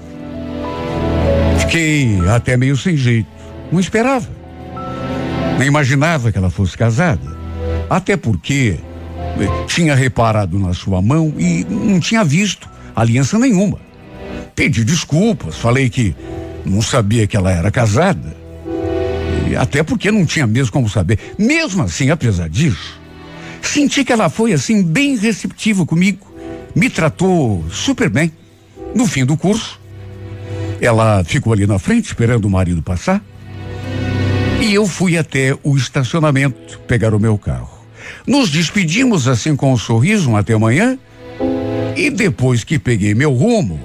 Fiquei 1.59 2.19
até 2.29 2.57
meio 2.57 2.77
sem 2.77 2.97
jeito. 2.97 3.29
Não 3.71 3.79
esperava. 3.79 4.29
Nem 5.59 5.69
imaginava 5.69 6.33
que 6.33 6.39
ela 6.39 6.51
fosse 6.51 6.77
casada. 6.77 7.37
Até 7.91 8.17
porque 8.17 8.79
eh, 9.39 9.65
tinha 9.67 9.95
reparado 9.95 10.59
na 10.59 10.73
sua 10.73 11.03
mão 11.03 11.35
e 11.37 11.65
não 11.69 12.01
tinha 12.01 12.25
visto 12.25 12.69
aliança 12.97 13.39
nenhuma. 13.39 13.79
Pedi 14.55 14.85
desculpas, 14.85 15.57
falei 15.57 15.91
que 15.91 16.15
não 16.65 16.83
sabia 16.83 17.27
que 17.27 17.37
ela 17.37 17.51
era 17.51 17.71
casada. 17.71 18.37
E 19.49 19.57
até 19.57 19.83
porque 19.83 20.11
não 20.11 20.25
tinha 20.25 20.47
mesmo 20.47 20.73
como 20.73 20.89
saber. 20.89 21.19
Mesmo 21.39 21.83
assim, 21.83 22.11
apesar 22.11 22.49
disso, 22.49 23.01
senti 23.63 24.05
que 24.05 24.13
ela 24.13 24.29
foi 24.29 24.53
assim 24.53 24.83
bem 24.83 25.17
receptiva 25.17 25.85
comigo. 25.85 26.27
me 26.75 26.91
tratou 26.91 27.65
super 27.71 28.09
bem. 28.09 28.33
No 28.95 29.07
fim 29.07 29.25
do 29.25 29.37
curso, 29.37 29.81
ela 30.81 31.23
ficou 31.25 31.53
ali 31.53 31.67
na 31.67 31.79
frente 31.79 32.07
esperando 32.07 32.47
o 32.47 32.51
marido 32.51 32.83
passar. 32.83 33.23
E 34.61 34.73
eu 34.73 34.87
fui 34.87 35.19
até 35.19 35.57
o 35.63 35.77
estacionamento 35.77 36.81
pegar 36.87 37.15
o 37.15 37.21
meu 37.21 37.37
carro. 37.37 37.71
Nos 38.27 38.51
despedimos 38.51 39.29
assim 39.29 39.55
com 39.55 39.73
um 39.73 39.77
sorriso, 39.77 40.31
um 40.31 40.37
até 40.37 40.55
amanhã. 40.55 40.99
E 41.97 42.11
depois 42.11 42.65
que 42.65 42.79
peguei 42.79 43.15
meu 43.15 43.33
rumo, 43.33 43.79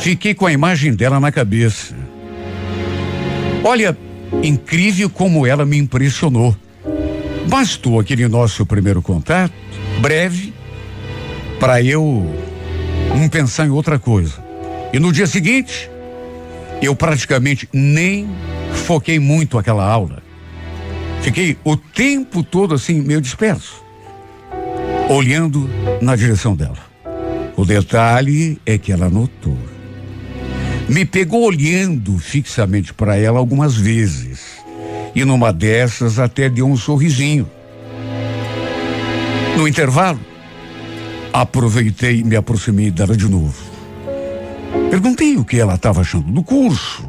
fiquei 0.00 0.34
com 0.34 0.46
a 0.46 0.52
imagem 0.52 0.94
dela 0.94 1.20
na 1.20 1.30
cabeça. 1.30 1.94
Olha, 3.64 3.96
incrível 4.42 5.10
como 5.10 5.46
ela 5.46 5.64
me 5.64 5.76
impressionou. 5.76 6.56
Bastou 7.48 7.98
aquele 7.98 8.28
nosso 8.28 8.64
primeiro 8.66 9.00
contato, 9.00 9.52
breve, 10.00 10.52
para 11.58 11.82
eu 11.82 12.24
não 13.16 13.28
pensar 13.28 13.66
em 13.66 13.70
outra 13.70 13.98
coisa. 13.98 14.34
E 14.92 14.98
no 14.98 15.12
dia 15.12 15.26
seguinte, 15.26 15.90
eu 16.80 16.94
praticamente 16.94 17.68
nem 17.72 18.28
foquei 18.86 19.18
muito 19.18 19.58
aquela 19.58 19.84
aula. 19.84 20.22
Fiquei 21.20 21.56
o 21.64 21.76
tempo 21.76 22.42
todo 22.42 22.74
assim, 22.74 23.00
meio 23.00 23.20
disperso, 23.20 23.82
olhando 25.08 25.68
na 26.00 26.14
direção 26.14 26.54
dela. 26.54 26.78
O 27.56 27.64
detalhe 27.64 28.60
é 28.64 28.78
que 28.78 28.92
ela 28.92 29.10
notou. 29.10 29.58
Me 30.88 31.04
pegou 31.04 31.44
olhando 31.44 32.16
fixamente 32.18 32.94
para 32.94 33.16
ela 33.16 33.38
algumas 33.38 33.76
vezes. 33.76 34.58
E 35.14 35.22
numa 35.22 35.52
dessas 35.52 36.18
até 36.18 36.48
deu 36.48 36.66
um 36.66 36.76
sorrisinho. 36.76 37.48
No 39.56 39.68
intervalo, 39.68 40.20
aproveitei 41.32 42.20
e 42.20 42.24
me 42.24 42.36
aproximei 42.36 42.90
dela 42.90 43.14
de 43.14 43.28
novo. 43.28 43.54
Perguntei 44.90 45.36
o 45.36 45.44
que 45.44 45.58
ela 45.58 45.74
estava 45.74 46.00
achando 46.00 46.32
do 46.32 46.42
curso. 46.42 47.06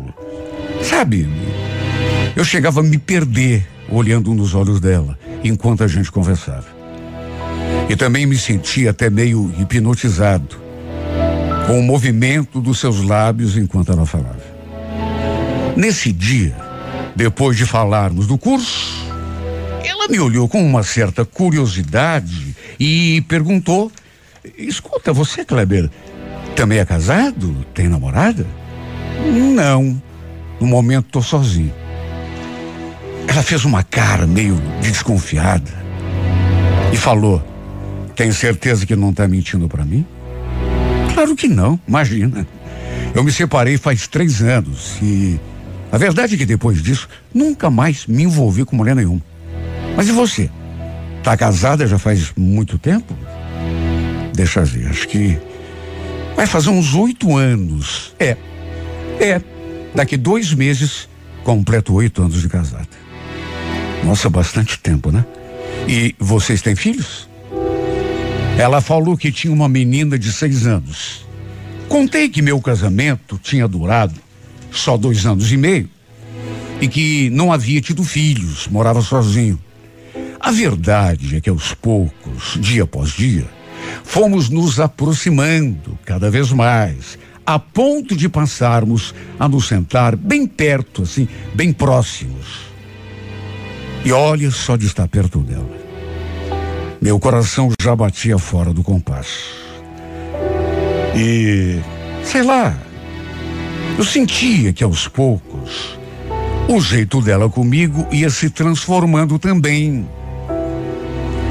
Sabe, 0.84 1.30
eu 2.36 2.44
chegava 2.44 2.82
a 2.82 2.84
me 2.84 2.98
perder 2.98 3.66
olhando 3.90 4.34
nos 4.34 4.54
olhos 4.56 4.82
dela 4.82 5.18
enquanto 5.42 5.84
a 5.84 5.88
gente 5.88 6.12
conversava. 6.12 6.68
E 7.90 7.96
também 7.96 8.26
me 8.26 8.38
sentia 8.38 8.92
até 8.92 9.10
meio 9.10 9.54
hipnotizado 9.58 10.69
com 11.70 11.80
o 11.80 11.84
movimento 11.84 12.60
dos 12.60 12.80
seus 12.80 13.00
lábios 13.04 13.56
enquanto 13.56 13.92
ela 13.92 14.04
falava. 14.04 14.42
Nesse 15.78 16.12
dia, 16.12 16.56
depois 17.16 17.56
de 17.56 17.64
falarmos 17.64 18.26
do 18.26 18.40
curso, 18.40 19.06
ela 19.86 20.08
me 20.08 20.20
olhou 20.20 20.50
com 20.50 20.66
uma 20.66 20.82
certa 20.82 21.24
curiosidade 21.24 22.56
e 22.80 23.22
perguntou: 23.28 23.92
Escuta, 24.58 25.14
você, 25.14 25.46
Kleber, 25.46 25.92
também 26.56 26.80
é 26.80 26.86
casado? 26.86 27.64
Tem 27.72 27.88
namorada? 27.88 28.48
Não. 29.32 30.02
No 30.60 30.66
momento 30.66 31.06
estou 31.06 31.22
sozinho. 31.22 31.74
Ela 33.28 33.44
fez 33.44 33.64
uma 33.64 33.84
cara 33.84 34.26
meio 34.26 34.56
de 34.82 34.90
desconfiada 34.90 35.72
e 36.92 36.98
falou: 36.98 37.44
Tem 38.16 38.32
certeza 38.32 38.88
que 38.88 38.96
não 38.96 39.12
está 39.12 39.28
mentindo 39.28 39.70
para 39.70 39.86
mim? 39.86 40.04
Claro 41.20 41.36
que 41.36 41.50
não, 41.50 41.78
imagina. 41.86 42.48
Eu 43.14 43.26
me 43.26 43.32
separei 43.34 43.78
faz 43.78 44.08
três 44.08 44.42
anos 44.42 44.98
e 45.02 45.38
a 45.92 45.98
verdade 45.98 46.36
é 46.36 46.38
que 46.38 46.46
depois 46.46 46.82
disso 46.82 47.10
nunca 47.34 47.70
mais 47.70 48.08
me 48.08 48.24
envolvi 48.24 48.64
com 48.64 48.78
mulher 48.78 48.96
nenhuma. 48.96 49.22
Mas 49.98 50.08
e 50.08 50.14
você? 50.14 50.50
Tá 51.22 51.36
casada 51.36 51.86
já 51.86 52.00
faz 52.00 52.32
muito 52.38 52.78
tempo? 52.78 53.14
Deixa 54.34 54.64
ver, 54.64 54.88
acho 54.88 55.10
que 55.10 55.38
vai 56.38 56.48
fazer 56.48 56.70
uns 56.70 56.94
oito 56.94 57.36
anos. 57.36 58.16
É, 58.18 58.38
é. 59.20 59.42
Daqui 59.94 60.16
dois 60.16 60.54
meses 60.54 61.10
completo 61.44 61.96
oito 61.96 62.22
anos 62.22 62.42
de 62.42 62.48
casada. 62.48 62.88
Nossa, 64.06 64.30
bastante 64.30 64.80
tempo, 64.80 65.12
né? 65.12 65.26
E 65.86 66.16
vocês 66.18 66.62
têm 66.62 66.78
filhos? 66.78 67.29
Ela 68.60 68.82
falou 68.82 69.16
que 69.16 69.32
tinha 69.32 69.54
uma 69.54 69.70
menina 69.70 70.20
de 70.20 70.34
seis 70.34 70.68
anos. 70.68 71.26
Contei 71.88 72.28
que 72.28 72.42
meu 72.42 72.60
casamento 72.60 73.40
tinha 73.42 73.66
durado 73.66 74.20
só 74.70 74.98
dois 74.98 75.26
anos 75.26 75.50
e 75.50 75.56
meio 75.56 75.90
e 76.82 76.86
que 76.90 77.30
não 77.30 77.54
havia 77.54 77.80
tido 77.80 78.04
filhos, 78.04 78.68
morava 78.68 79.02
sozinho. 79.02 79.58
A 80.42 80.52
verdade 80.52 81.38
é 81.38 81.40
que 81.40 81.50
aos 81.50 81.74
poucos, 81.74 82.58
dia 82.60 82.84
após 82.84 83.12
dia, 83.12 83.48
fomos 84.04 84.50
nos 84.50 84.78
aproximando 84.78 85.98
cada 86.04 86.30
vez 86.30 86.52
mais, 86.52 87.18
a 87.46 87.58
ponto 87.58 88.14
de 88.14 88.28
passarmos 88.28 89.16
a 89.40 89.48
nos 89.48 89.70
sentar 89.70 90.18
bem 90.18 90.46
perto, 90.46 91.04
assim, 91.04 91.30
bem 91.54 91.72
próximos. 91.72 92.46
E 94.04 94.12
olha 94.12 94.52
só 94.52 94.76
de 94.76 94.86
estar 94.86 95.08
perto 95.08 95.40
dela. 95.40 95.89
Meu 97.02 97.18
coração 97.18 97.72
já 97.82 97.96
batia 97.96 98.38
fora 98.38 98.74
do 98.74 98.84
compasso. 98.84 99.56
E, 101.16 101.80
sei 102.24 102.44
lá, 102.44 102.78
eu 103.98 104.04
sentia 104.04 104.74
que 104.74 104.84
aos 104.84 105.08
poucos 105.08 105.98
o 106.68 106.82
jeito 106.82 107.22
dela 107.22 107.50
comigo 107.50 108.06
ia 108.12 108.30
se 108.30 108.50
transformando 108.50 109.40
também. 109.40 110.08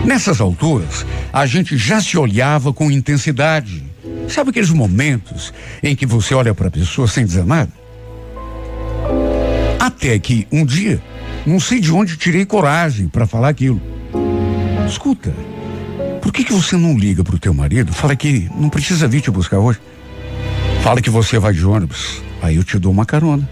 Nessas 0.05 0.41
alturas, 0.41 1.07
a 1.33 1.47
gente 1.47 1.79
já 1.79 2.01
se 2.01 2.19
olhava 2.19 2.73
com 2.73 2.91
intensidade. 2.91 3.83
Sabe 4.29 4.51
aqueles 4.51 4.71
momentos 4.71 5.53
em 5.83 5.97
que 5.97 6.05
você 6.05 6.35
olha 6.35 6.55
para 6.55 6.69
a 6.69 6.71
pessoa 6.71 7.09
sem 7.09 7.25
dizer 7.25 7.47
nada? 7.47 7.73
Até 9.81 10.19
que 10.19 10.47
um 10.53 10.65
dia 10.65 11.03
não 11.47 11.59
sei 11.59 11.81
de 11.81 11.91
onde 11.91 12.19
tirei 12.19 12.45
coragem 12.45 13.09
para 13.09 13.27
falar 13.27 13.49
aquilo. 13.49 13.81
Escuta, 14.89 15.35
por 16.23 16.33
que 16.33 16.43
que 16.43 16.53
você 16.53 16.77
não 16.77 16.97
liga 16.97 17.23
pro 17.23 17.39
teu 17.39 17.53
marido? 17.53 17.93
Fala 17.93 18.17
que 18.17 18.51
não 18.55 18.71
precisa 18.71 19.07
vir 19.07 19.21
te 19.21 19.31
buscar 19.31 19.59
hoje. 19.59 19.79
Fala 20.83 21.03
que 21.03 21.11
você 21.11 21.39
vai 21.39 21.53
de 21.53 21.65
ônibus. 21.65 22.23
Aí 22.41 22.57
eu 22.57 22.65
te 22.65 22.79
dou 22.79 22.91
uma 22.91 23.05
carona. 23.05 23.49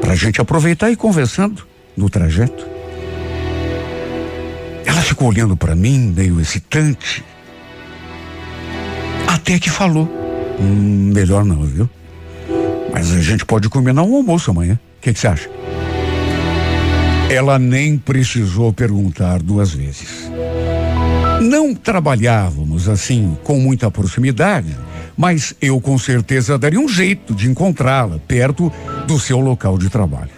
Pra 0.00 0.16
gente 0.16 0.40
aproveitar 0.40 0.90
e 0.90 0.94
ir 0.94 0.96
conversando 0.96 1.64
no 1.96 2.10
trajeto. 2.10 2.66
Ela 4.84 5.02
ficou 5.02 5.28
olhando 5.28 5.56
para 5.56 5.76
mim, 5.76 6.12
meio 6.16 6.40
excitante. 6.40 7.22
Até 9.28 9.58
que 9.58 9.70
falou. 9.70 10.08
Hum, 10.60 11.12
melhor 11.14 11.44
não, 11.44 11.62
viu? 11.62 11.88
Mas 12.92 13.12
a 13.12 13.20
gente 13.20 13.44
pode 13.44 13.68
combinar 13.68 14.02
um 14.02 14.16
almoço 14.16 14.50
amanhã. 14.50 14.78
O 14.98 15.00
que 15.00 15.14
você 15.14 15.28
acha? 15.28 15.48
Ela 17.30 17.60
nem 17.60 17.96
precisou 17.96 18.72
perguntar 18.72 19.40
duas 19.40 19.72
vezes. 19.72 20.28
Não 21.40 21.72
trabalhávamos 21.72 22.88
assim 22.88 23.38
com 23.44 23.60
muita 23.60 23.88
proximidade, 23.88 24.76
mas 25.16 25.54
eu 25.62 25.80
com 25.80 25.96
certeza 25.96 26.58
daria 26.58 26.80
um 26.80 26.88
jeito 26.88 27.32
de 27.32 27.48
encontrá-la 27.48 28.18
perto 28.26 28.72
do 29.06 29.16
seu 29.20 29.38
local 29.38 29.78
de 29.78 29.88
trabalho. 29.88 30.32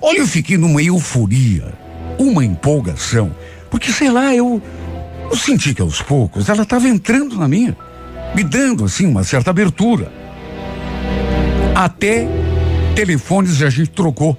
Olha, 0.00 0.20
eu 0.20 0.26
fiquei 0.26 0.56
numa 0.56 0.82
euforia, 0.82 1.74
uma 2.18 2.42
empolgação, 2.42 3.36
porque 3.70 3.92
sei 3.92 4.10
lá, 4.10 4.34
eu, 4.34 4.62
eu 5.30 5.36
senti 5.36 5.74
que 5.74 5.82
aos 5.82 6.00
poucos 6.00 6.48
ela 6.48 6.62
estava 6.62 6.88
entrando 6.88 7.36
na 7.36 7.46
minha, 7.46 7.76
me 8.34 8.42
dando 8.42 8.86
assim 8.86 9.04
uma 9.04 9.24
certa 9.24 9.50
abertura. 9.50 10.10
Até 11.74 12.26
telefones 12.94 13.60
a 13.60 13.68
gente 13.68 13.90
trocou 13.90 14.38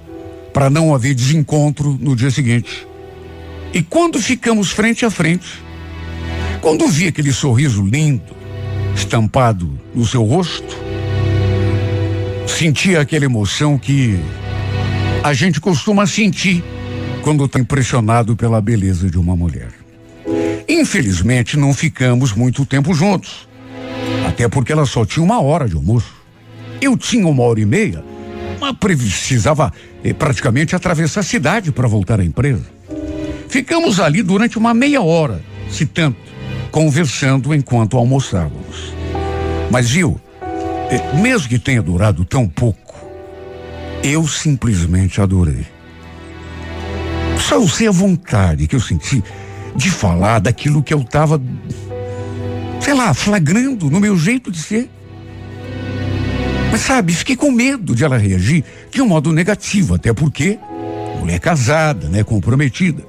para 0.52 0.68
não 0.68 0.94
haver 0.94 1.14
desencontro 1.14 1.98
no 2.00 2.14
dia 2.14 2.30
seguinte. 2.30 2.86
E 3.72 3.82
quando 3.82 4.20
ficamos 4.20 4.70
frente 4.70 5.04
a 5.04 5.10
frente, 5.10 5.62
quando 6.60 6.86
vi 6.88 7.08
aquele 7.08 7.32
sorriso 7.32 7.84
lindo 7.84 8.36
estampado 8.94 9.80
no 9.94 10.04
seu 10.06 10.22
rosto, 10.22 10.76
senti 12.46 12.94
aquela 12.94 13.24
emoção 13.24 13.78
que 13.78 14.18
a 15.22 15.32
gente 15.32 15.60
costuma 15.60 16.06
sentir 16.06 16.62
quando 17.22 17.44
está 17.44 17.58
impressionado 17.58 18.36
pela 18.36 18.60
beleza 18.60 19.08
de 19.08 19.18
uma 19.18 19.34
mulher. 19.34 19.70
Infelizmente, 20.68 21.56
não 21.56 21.72
ficamos 21.72 22.32
muito 22.32 22.66
tempo 22.66 22.92
juntos, 22.92 23.48
até 24.26 24.48
porque 24.48 24.72
ela 24.72 24.84
só 24.84 25.04
tinha 25.04 25.24
uma 25.24 25.40
hora 25.40 25.68
de 25.68 25.76
almoço. 25.76 26.14
Eu 26.80 26.96
tinha 26.96 27.26
uma 27.26 27.42
hora 27.42 27.60
e 27.60 27.64
meia 27.64 28.04
precisava 28.74 29.72
eh, 30.04 30.12
praticamente 30.12 30.76
atravessar 30.76 31.20
a 31.20 31.22
cidade 31.22 31.72
para 31.72 31.88
voltar 31.88 32.20
à 32.20 32.24
empresa. 32.24 32.66
Ficamos 33.48 33.98
ali 33.98 34.22
durante 34.22 34.58
uma 34.58 34.74
meia 34.74 35.00
hora, 35.00 35.42
se 35.70 35.86
tanto, 35.86 36.18
conversando 36.70 37.54
enquanto 37.54 37.96
almoçávamos. 37.96 38.92
Mas 39.70 39.88
viu, 39.88 40.20
eh, 40.90 41.16
mesmo 41.16 41.48
que 41.48 41.58
tenha 41.58 41.80
durado 41.80 42.26
tão 42.26 42.46
pouco, 42.46 42.94
eu 44.02 44.28
simplesmente 44.28 45.20
adorei. 45.20 45.66
Só 47.38 47.54
eu 47.54 47.66
sei 47.66 47.88
a 47.88 47.92
vontade 47.92 48.66
que 48.66 48.76
eu 48.76 48.80
senti 48.80 49.24
de 49.74 49.90
falar 49.90 50.40
daquilo 50.40 50.82
que 50.82 50.92
eu 50.92 51.00
estava 51.00 51.40
sei 52.82 52.94
lá, 52.94 53.14
flagrando 53.14 53.88
no 53.88 54.00
meu 54.00 54.18
jeito 54.18 54.50
de 54.50 54.58
ser. 54.58 54.90
Mas 56.72 56.80
sabe, 56.80 57.12
fiquei 57.12 57.36
com 57.36 57.50
medo 57.50 57.94
de 57.94 58.02
ela 58.02 58.16
reagir 58.16 58.64
de 58.90 59.02
um 59.02 59.06
modo 59.06 59.30
negativo, 59.30 59.94
até 59.94 60.10
porque 60.14 60.58
mulher 61.20 61.38
casada, 61.38 62.08
né, 62.08 62.24
comprometida. 62.24 63.04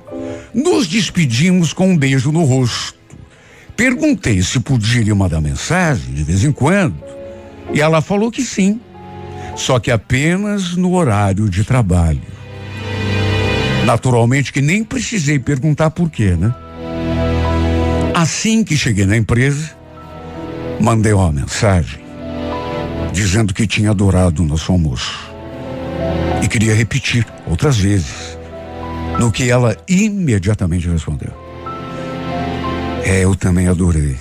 Nos 0.54 0.86
despedimos 0.86 1.72
com 1.72 1.88
um 1.88 1.98
beijo 1.98 2.30
no 2.30 2.44
rosto. 2.44 3.00
Perguntei 3.78 4.42
se 4.44 4.60
podia 4.60 5.02
lhe 5.02 5.14
mandar 5.14 5.40
mensagem 5.40 6.14
de 6.14 6.24
vez 6.26 6.44
em 6.44 6.52
quando. 6.52 7.02
E 7.74 7.80
ela 7.80 8.02
falou 8.02 8.30
que 8.30 8.44
sim. 8.44 8.82
Só 9.56 9.80
que 9.80 9.90
apenas 9.90 10.76
no 10.76 10.94
horário 10.94 11.50
de 11.50 11.64
trabalho. 11.64 12.22
Naturalmente 13.86 14.52
que 14.52 14.62
nem 14.62 14.84
precisei 14.84 15.40
perguntar 15.40 15.90
por 15.90 16.10
quê, 16.10 16.32
né? 16.32 16.54
Assim 18.14 18.62
que 18.62 18.76
cheguei 18.76 19.06
na 19.06 19.16
empresa, 19.16 19.72
mandei 20.82 21.14
uma 21.14 21.32
mensagem 21.32 22.03
dizendo 23.14 23.54
que 23.54 23.68
tinha 23.68 23.92
adorado 23.92 24.44
o 24.44 24.46
nosso 24.46 24.72
almoço. 24.72 25.32
E 26.44 26.48
queria 26.48 26.74
repetir 26.74 27.26
outras 27.46 27.78
vezes. 27.78 28.38
No 29.20 29.32
que 29.32 29.50
ela 29.50 29.78
imediatamente 29.88 30.90
respondeu. 30.90 31.32
É, 33.06 33.24
eu 33.24 33.36
também 33.36 33.68
adorei. 33.68 34.18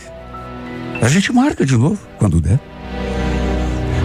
A 1.01 1.09
gente 1.09 1.33
marca 1.33 1.65
de 1.65 1.77
novo, 1.77 1.99
quando 2.19 2.41
der. 2.41 2.61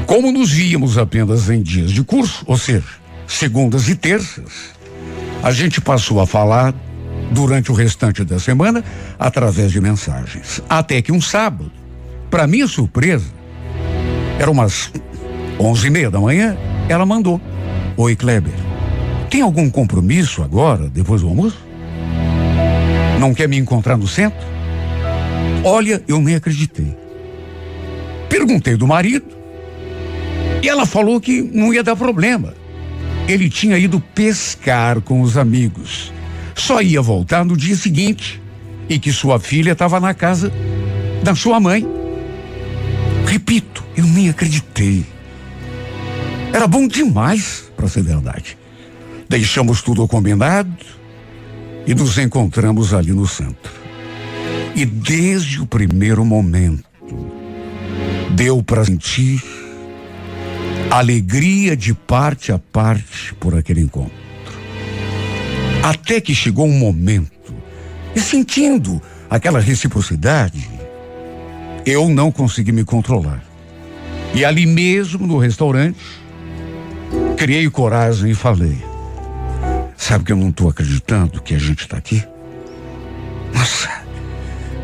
Como 0.08 0.32
nos 0.32 0.50
víamos 0.50 0.98
apenas 0.98 1.50
em 1.50 1.62
dias 1.62 1.92
de 1.92 2.02
curso, 2.04 2.44
ou 2.48 2.58
seja, 2.58 2.88
segundas 3.28 3.90
e 3.90 3.96
terças, 3.96 4.72
a 5.44 5.52
gente 5.52 5.82
passou 5.82 6.22
a 6.22 6.26
falar 6.26 6.74
durante 7.32 7.72
o 7.72 7.76
restante 7.76 8.24
da 8.24 8.40
semana 8.40 8.84
através 9.20 9.72
de 9.72 9.82
mensagens. 9.82 10.62
Até 10.70 11.02
que 11.02 11.12
um 11.12 11.20
sábado, 11.20 11.72
para 12.30 12.48
minha 12.48 12.68
surpresa, 12.68 13.37
era 14.40 14.52
umas 14.52 14.92
onze 15.60 15.88
e 15.88 15.90
meia 15.90 16.12
da 16.12 16.20
manhã, 16.20 16.56
ela 16.88 17.06
mandou. 17.06 17.42
Oi, 17.96 18.16
Kleber. 18.16 18.54
Tem 19.30 19.42
algum 19.42 19.70
compromisso 19.70 20.44
agora, 20.44 20.88
depois 20.88 21.22
do 21.22 21.28
almoço? 21.28 21.58
Não 23.20 23.34
quer 23.34 23.48
me 23.48 23.58
encontrar 23.58 23.98
no 23.98 24.08
centro? 24.08 24.46
Olha, 25.64 26.02
eu 26.08 26.22
nem 26.22 26.36
acreditei. 26.36 26.96
Perguntei 28.30 28.76
do 28.76 28.86
marido 28.86 29.26
e 30.62 30.70
ela 30.70 30.86
falou 30.86 31.20
que 31.20 31.42
não 31.42 31.74
ia 31.74 31.84
dar 31.84 31.96
problema. 31.96 32.54
Ele 33.28 33.50
tinha 33.50 33.78
ido 33.78 34.00
pescar 34.00 35.02
com 35.02 35.22
os 35.22 35.36
amigos. 35.36 36.14
Só 36.56 36.82
ia 36.82 37.02
voltar 37.02 37.44
no 37.44 37.58
dia 37.58 37.76
seguinte 37.76 38.42
e 38.88 38.98
que 38.98 39.12
sua 39.12 39.40
filha 39.40 39.72
estava 39.72 40.00
na 40.00 40.14
casa 40.14 40.52
da 41.24 41.36
sua 41.36 41.60
mãe. 41.60 41.86
Repito, 43.28 43.84
eu 43.96 44.06
nem 44.06 44.30
acreditei. 44.30 45.06
Era 46.54 46.66
bom 46.66 46.88
demais 46.88 47.70
para 47.76 47.90
ser 47.90 48.02
verdade. 48.02 48.58
Deixamos 49.28 49.82
tudo 49.82 50.08
combinado 50.08 50.74
e 51.86 51.94
nos 51.94 52.18
encontramos 52.18 52.94
ali 52.94 53.12
no 53.12 53.28
centro. 53.28 53.74
E 54.74 54.86
desde 54.86 55.60
o 55.60 55.66
primeiro 55.66 56.24
momento, 56.24 56.86
deu 58.32 58.64
para 58.64 58.86
sentir 58.86 59.44
alegria 60.90 61.76
de 61.76 61.94
parte 61.94 62.54
a 62.54 62.58
parte 62.58 63.34
por 63.36 63.58
aquele 63.58 63.82
encontro. 63.82 64.16
Até 65.84 66.22
que 66.22 66.34
chegou 66.34 66.66
um 66.66 66.80
momento, 66.80 67.54
e 68.16 68.22
sentindo 68.22 69.02
aquela 69.30 69.60
reciprocidade, 69.60 70.77
eu 71.88 72.10
não 72.10 72.30
consegui 72.30 72.74
me 72.74 72.84
controlar. 72.84 73.42
E 74.34 74.44
ali 74.44 74.66
mesmo 74.66 75.26
no 75.26 75.38
restaurante, 75.38 75.98
criei 77.38 77.70
coragem 77.70 78.32
e 78.32 78.36
falei: 78.36 78.78
Sabe 79.96 80.26
que 80.26 80.34
eu 80.34 80.36
não 80.36 80.50
estou 80.50 80.70
acreditando 80.70 81.42
que 81.42 81.56
a 81.56 81.58
gente 81.58 81.84
está 81.84 81.96
aqui? 81.96 82.22
Nossa, 83.54 83.90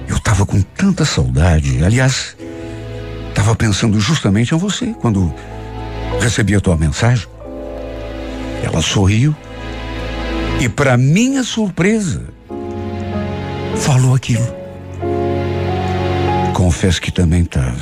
eu 0.07 0.15
estava 0.15 0.45
com 0.45 0.61
tanta 0.61 1.03
saudade. 1.03 1.83
Aliás, 1.83 2.37
estava 3.27 3.53
pensando 3.53 3.99
justamente 3.99 4.55
em 4.55 4.57
você 4.57 4.95
quando 5.01 5.33
recebi 6.21 6.55
a 6.55 6.61
tua 6.61 6.77
mensagem. 6.77 7.27
Ela 8.63 8.81
sorriu 8.81 9.35
e, 10.61 10.69
para 10.69 10.95
minha 10.95 11.43
surpresa, 11.43 12.23
falou 13.75 14.15
aquilo. 14.15 14.62
Confesso 16.63 17.01
que 17.01 17.11
também 17.11 17.41
estava. 17.41 17.75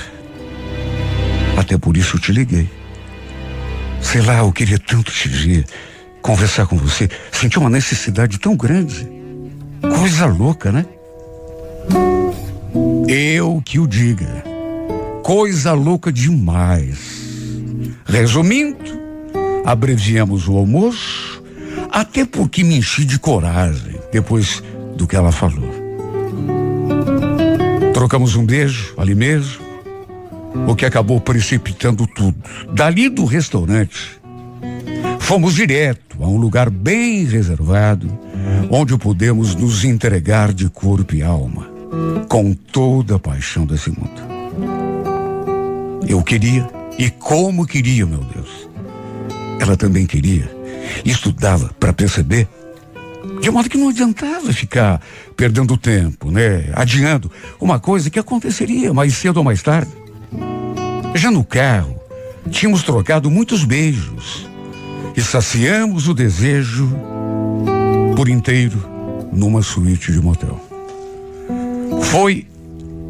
Até 1.55 1.77
por 1.77 1.95
isso 1.95 2.15
eu 2.17 2.19
te 2.19 2.31
liguei. 2.31 2.67
Sei 4.01 4.23
lá, 4.23 4.39
eu 4.39 4.51
queria 4.51 4.79
tanto 4.79 5.11
te 5.11 5.29
ver, 5.29 5.65
conversar 6.19 6.65
com 6.65 6.77
você. 6.77 7.07
Senti 7.31 7.59
uma 7.59 7.69
necessidade 7.69 8.39
tão 8.39 8.57
grande. 8.57 9.07
Coisa 9.81 10.25
louca, 10.25 10.71
né? 10.71 10.83
Eu 13.07 13.61
que 13.63 13.77
o 13.77 13.85
diga. 13.85 14.43
Coisa 15.21 15.73
louca 15.73 16.11
demais. 16.11 16.97
Resumindo, 18.07 18.99
abreviamos 19.63 20.47
o 20.47 20.57
almoço, 20.57 21.43
até 21.91 22.25
porque 22.25 22.63
me 22.63 22.77
enchi 22.77 23.05
de 23.05 23.19
coragem 23.19 24.01
depois 24.11 24.63
do 24.97 25.05
que 25.05 25.15
ela 25.15 25.31
falou. 25.31 25.80
Trocamos 27.93 28.35
um 28.35 28.45
beijo 28.45 28.93
ali 28.97 29.13
mesmo, 29.13 29.61
o 30.67 30.75
que 30.75 30.85
acabou 30.85 31.19
precipitando 31.19 32.07
tudo. 32.07 32.37
Dali 32.71 33.09
do 33.09 33.25
restaurante, 33.25 34.19
fomos 35.19 35.53
direto 35.55 36.17
a 36.23 36.27
um 36.27 36.37
lugar 36.37 36.69
bem 36.69 37.25
reservado, 37.25 38.07
onde 38.69 38.97
pudemos 38.97 39.55
nos 39.55 39.83
entregar 39.83 40.53
de 40.53 40.69
corpo 40.69 41.15
e 41.15 41.21
alma, 41.21 41.69
com 42.27 42.53
toda 42.53 43.15
a 43.15 43.19
paixão 43.19 43.65
desse 43.65 43.89
mundo. 43.89 44.21
Eu 46.07 46.21
queria, 46.23 46.67
e 46.97 47.09
como 47.09 47.65
queria, 47.65 48.05
meu 48.05 48.19
Deus. 48.19 48.69
Ela 49.59 49.77
também 49.77 50.05
queria. 50.05 50.49
Estudava 51.05 51.71
para 51.79 51.93
perceber. 51.93 52.47
De 53.41 53.49
modo 53.49 53.69
que 53.69 53.77
não 53.77 53.89
adiantava 53.89 54.51
ficar 54.53 55.01
perdendo 55.35 55.77
tempo, 55.77 56.31
né? 56.31 56.69
Adiando 56.73 57.31
uma 57.59 57.79
coisa 57.79 58.09
que 58.09 58.19
aconteceria 58.19 58.93
mais 58.93 59.15
cedo 59.15 59.37
ou 59.37 59.43
mais 59.43 59.61
tarde. 59.61 59.91
Já 61.15 61.29
no 61.29 61.43
carro, 61.43 61.99
tínhamos 62.49 62.83
trocado 62.83 63.29
muitos 63.29 63.63
beijos 63.63 64.47
e 65.15 65.21
saciamos 65.21 66.07
o 66.07 66.13
desejo 66.13 66.89
por 68.15 68.29
inteiro 68.29 68.83
numa 69.31 69.61
suíte 69.61 70.11
de 70.11 70.21
motel. 70.21 70.59
Foi 72.03 72.47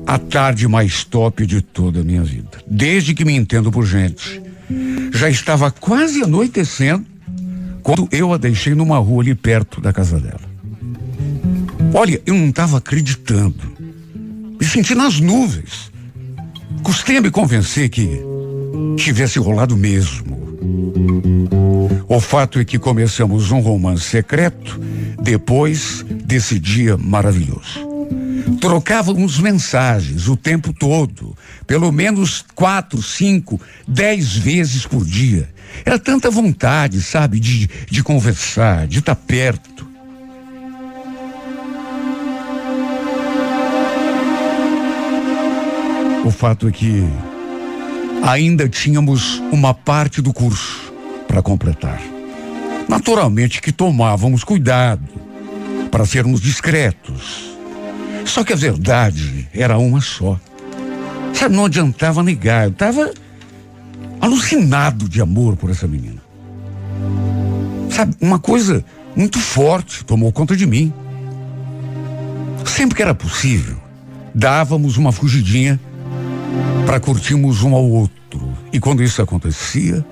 a 0.05 0.18
tarde 0.18 0.68
mais 0.68 1.03
top 1.03 1.45
de 1.45 1.62
toda 1.62 2.01
a 2.01 2.03
minha 2.03 2.24
vida. 2.24 2.62
Desde 2.68 3.14
que 3.14 3.26
me 3.26 3.36
entendo 3.36 3.72
por 3.72 3.86
gente. 3.86 4.41
Já 5.14 5.30
estava 5.30 5.70
quase 5.70 6.24
anoitecendo 6.24 7.05
quando 7.84 8.07
eu 8.11 8.34
a 8.34 8.38
deixei 8.38 8.73
numa 8.75 8.97
rua 8.97 9.23
ali 9.23 9.36
perto 9.36 9.82
da 9.82 9.91
casa 9.91 10.19
dela. 10.19 10.51
Olha, 11.93 12.21
eu 12.25 12.34
não 12.34 12.49
estava 12.49 12.77
acreditando. 12.77 13.71
Me 14.59 14.65
senti 14.65 14.95
nas 14.95 15.19
nuvens. 15.19 15.91
Custei 16.84 17.17
a 17.17 17.21
me 17.21 17.29
convencer 17.29 17.89
que 17.89 18.21
tivesse 18.97 19.39
rolado 19.39 19.75
mesmo. 19.75 20.39
O 22.07 22.19
fato 22.19 22.59
é 22.59 22.65
que 22.65 22.77
começamos 22.77 23.51
um 23.51 23.59
romance 23.59 24.03
secreto 24.03 24.79
depois 25.21 26.05
desse 26.25 26.59
dia 26.59 26.97
maravilhoso. 26.97 27.90
Trocávamos 28.62 29.39
mensagens 29.39 30.28
o 30.28 30.38
tempo 30.38 30.72
todo, 30.72 31.36
pelo 31.66 31.91
menos 31.91 32.45
quatro, 32.53 33.01
cinco, 33.01 33.59
dez 33.88 34.38
vezes 34.38 34.86
por 34.86 35.03
dia. 35.03 35.49
Era 35.84 35.97
tanta 35.97 36.30
vontade, 36.30 37.01
sabe, 37.01 37.39
de, 37.39 37.68
de 37.89 38.03
conversar, 38.03 38.88
de 38.88 38.99
estar 38.99 39.16
perto. 39.16 39.88
O 46.24 46.30
fato 46.30 46.68
é 46.68 46.72
que 46.72 47.03
ainda 48.22 48.70
tínhamos 48.70 49.41
uma 49.51 49.74
parte 49.74 50.22
do 50.22 50.32
curso 50.32 50.93
para 51.28 51.41
completar. 51.41 51.99
Naturalmente 52.88 53.59
que 53.59 53.72
tomávamos 53.72 54.43
cuidado 54.43 55.09
para 55.89 56.05
sermos 56.05 56.39
discretos. 56.39 57.51
Só 58.26 58.43
que 58.43 58.53
a 58.53 58.55
verdade 58.55 59.47
era 59.53 59.78
uma 59.78 60.01
só. 60.01 60.39
Sabe, 61.34 61.55
não 61.55 61.65
adiantava 61.65 62.24
negar. 62.24 62.65
Eu 62.65 62.72
estava 62.72 63.11
alucinado 64.19 65.09
de 65.09 65.22
amor 65.22 65.55
por 65.57 65.69
essa 65.69 65.88
menina. 65.88 66.22
Sabe, 67.89 68.15
uma 68.22 68.39
coisa 68.39 68.86
muito 69.15 69.39
forte 69.39 70.05
tomou 70.05 70.32
conta 70.32 70.55
de 70.55 70.65
mim. 70.65 70.93
Sempre 72.65 72.95
que 72.95 73.01
era 73.01 73.13
possível, 73.13 73.78
dávamos 74.34 74.97
uma 74.97 75.11
fugidinha 75.11 75.80
para 76.86 76.99
curtirmos 76.99 77.63
um 77.63 77.74
ao 77.74 77.84
outro. 77.84 78.11
E 78.72 78.80
quando 78.80 79.03
isso 79.03 79.22
acontecia, 79.22 80.05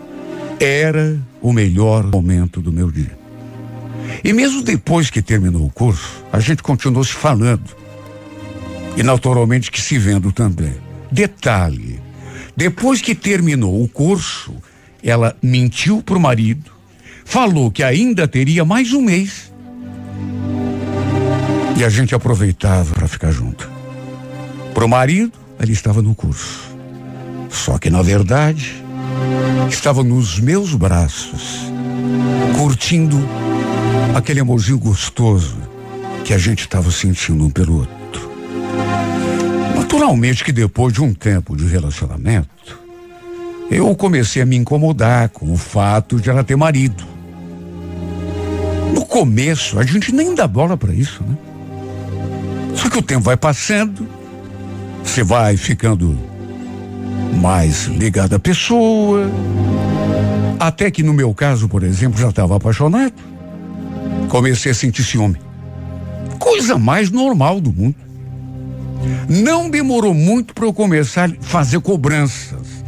era 0.59 1.17
o 1.41 1.53
melhor 1.53 2.03
momento 2.05 2.61
do 2.61 2.71
meu 2.71 2.91
dia. 2.91 3.17
E 4.23 4.33
mesmo 4.33 4.61
depois 4.61 5.09
que 5.09 5.21
terminou 5.21 5.65
o 5.65 5.69
curso, 5.69 6.23
a 6.31 6.39
gente 6.39 6.61
continuou 6.61 7.03
se 7.03 7.13
falando. 7.13 7.78
E 8.97 9.03
naturalmente 9.03 9.71
que 9.71 9.81
se 9.81 9.97
vendo 9.97 10.31
também. 10.31 10.75
Detalhe: 11.11 12.01
depois 12.55 13.01
que 13.01 13.15
terminou 13.15 13.81
o 13.83 13.87
curso, 13.87 14.53
ela 15.03 15.35
mentiu 15.41 16.03
para 16.03 16.17
o 16.17 16.19
marido, 16.19 16.71
falou 17.23 17.71
que 17.71 17.83
ainda 17.83 18.27
teria 18.27 18.65
mais 18.65 18.91
um 18.91 19.01
mês. 19.01 19.51
E 21.77 21.83
a 21.83 21.89
gente 21.89 22.13
aproveitava 22.13 22.93
para 22.93 23.07
ficar 23.07 23.31
junto. 23.31 23.69
Para 24.73 24.83
o 24.83 24.89
marido, 24.89 25.31
ele 25.59 25.71
estava 25.71 26.01
no 26.01 26.13
curso. 26.13 26.69
Só 27.49 27.77
que, 27.77 27.89
na 27.89 28.01
verdade, 28.01 28.83
estava 29.69 30.03
nos 30.03 30.39
meus 30.39 30.73
braços, 30.73 31.71
curtindo 32.57 33.17
aquele 34.13 34.41
amorzinho 34.41 34.77
gostoso 34.77 35.57
que 36.25 36.33
a 36.33 36.37
gente 36.37 36.59
estava 36.59 36.91
sentindo 36.91 37.45
um 37.45 37.49
pelo 37.49 37.77
outro. 37.77 37.98
Naturalmente 39.91 40.43
que 40.43 40.51
depois 40.51 40.93
de 40.93 41.01
um 41.01 41.15
tempo 41.15 41.57
de 41.57 41.65
relacionamento, 41.65 42.79
eu 43.71 43.95
comecei 43.95 44.39
a 44.39 44.45
me 44.45 44.55
incomodar 44.55 45.29
com 45.29 45.51
o 45.51 45.57
fato 45.57 46.21
de 46.21 46.29
ela 46.29 46.43
ter 46.43 46.55
marido. 46.55 47.03
No 48.93 49.03
começo, 49.03 49.79
a 49.79 49.83
gente 49.83 50.11
nem 50.11 50.35
dá 50.35 50.45
bola 50.45 50.77
para 50.77 50.93
isso, 50.93 51.23
né? 51.23 51.35
Só 52.75 52.87
que 52.87 52.99
o 52.99 53.01
tempo 53.01 53.21
vai 53.21 53.35
passando, 53.35 54.07
você 55.03 55.23
vai 55.23 55.57
ficando 55.57 56.15
mais 57.41 57.85
ligado 57.85 58.35
à 58.35 58.39
pessoa, 58.39 59.27
até 60.59 60.91
que 60.91 61.01
no 61.01 61.13
meu 61.15 61.33
caso, 61.33 61.67
por 61.67 61.81
exemplo, 61.81 62.21
já 62.21 62.29
estava 62.29 62.57
apaixonado. 62.57 63.15
Comecei 64.27 64.71
a 64.71 64.75
sentir 64.75 65.03
ciúme. 65.03 65.37
Coisa 66.37 66.77
mais 66.77 67.09
normal 67.09 67.59
do 67.59 67.73
mundo. 67.73 68.08
Não 69.27 69.69
demorou 69.69 70.13
muito 70.13 70.53
para 70.53 70.65
eu 70.65 70.73
começar 70.73 71.29
a 71.29 71.33
fazer 71.41 71.79
cobranças, 71.79 72.83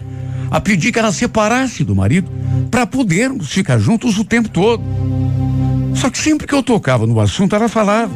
a 0.50 0.60
pedir 0.60 0.92
que 0.92 1.00
ela 1.00 1.12
separasse 1.12 1.84
do 1.84 1.96
marido 1.96 2.30
para 2.70 2.86
podermos 2.86 3.52
ficar 3.52 3.78
juntos 3.78 4.18
o 4.18 4.24
tempo 4.24 4.50
todo. 4.50 4.84
Só 5.96 6.10
que 6.10 6.18
sempre 6.18 6.48
que 6.48 6.54
eu 6.54 6.64
tocava 6.64 7.06
no 7.06 7.20
assunto, 7.20 7.56
ela 7.56 7.70
falava. 7.70 8.12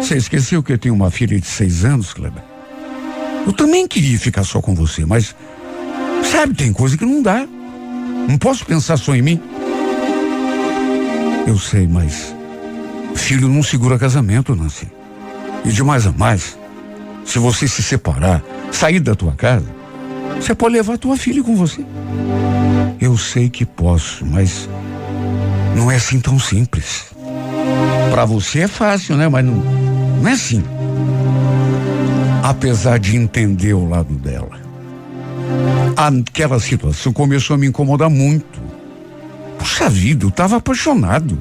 Você 0.00 0.16
esqueceu 0.16 0.62
que 0.62 0.72
eu 0.72 0.78
tenho 0.78 0.94
uma 0.94 1.10
filha 1.10 1.38
de 1.38 1.46
seis 1.46 1.84
anos, 1.84 2.12
Kleber? 2.12 2.42
Eu 3.46 3.52
também 3.52 3.86
queria 3.88 4.18
ficar 4.18 4.44
só 4.44 4.60
com 4.60 4.74
você, 4.74 5.04
mas 5.04 5.34
sabe, 6.30 6.54
tem 6.54 6.72
coisa 6.72 6.96
que 6.96 7.04
não 7.04 7.22
dá. 7.22 7.46
Não 8.28 8.38
posso 8.38 8.64
pensar 8.64 8.96
só 8.96 9.14
em 9.14 9.22
mim. 9.22 9.40
Eu 11.46 11.58
sei, 11.58 11.88
mas 11.88 12.34
filho 13.14 13.48
não 13.48 13.62
segura 13.62 13.98
casamento, 13.98 14.54
Nancy. 14.54 14.88
E 15.64 15.70
de 15.70 15.82
mais 15.82 16.06
a 16.06 16.12
mais, 16.12 16.58
se 17.24 17.38
você 17.38 17.68
se 17.68 17.82
separar, 17.82 18.42
sair 18.70 19.00
da 19.00 19.14
tua 19.14 19.32
casa, 19.32 19.66
você 20.36 20.54
pode 20.54 20.74
levar 20.74 20.98
tua 20.98 21.16
filha 21.16 21.42
com 21.42 21.54
você. 21.54 21.84
Eu 23.00 23.16
sei 23.16 23.48
que 23.48 23.64
posso, 23.64 24.24
mas 24.26 24.68
não 25.76 25.90
é 25.90 25.96
assim 25.96 26.20
tão 26.20 26.38
simples. 26.38 27.06
Para 28.10 28.24
você 28.24 28.60
é 28.60 28.68
fácil, 28.68 29.16
né? 29.16 29.28
Mas 29.28 29.44
não, 29.44 29.54
não 29.54 30.28
é 30.28 30.32
assim. 30.32 30.62
Apesar 32.42 32.98
de 32.98 33.16
entender 33.16 33.72
o 33.72 33.88
lado 33.88 34.14
dela, 34.14 34.60
aquela 35.96 36.58
situação 36.58 37.12
começou 37.12 37.54
a 37.54 37.58
me 37.58 37.68
incomodar 37.68 38.10
muito. 38.10 38.60
Puxa 39.58 39.88
vida, 39.88 40.24
eu 40.24 40.28
estava 40.28 40.56
apaixonado. 40.56 41.38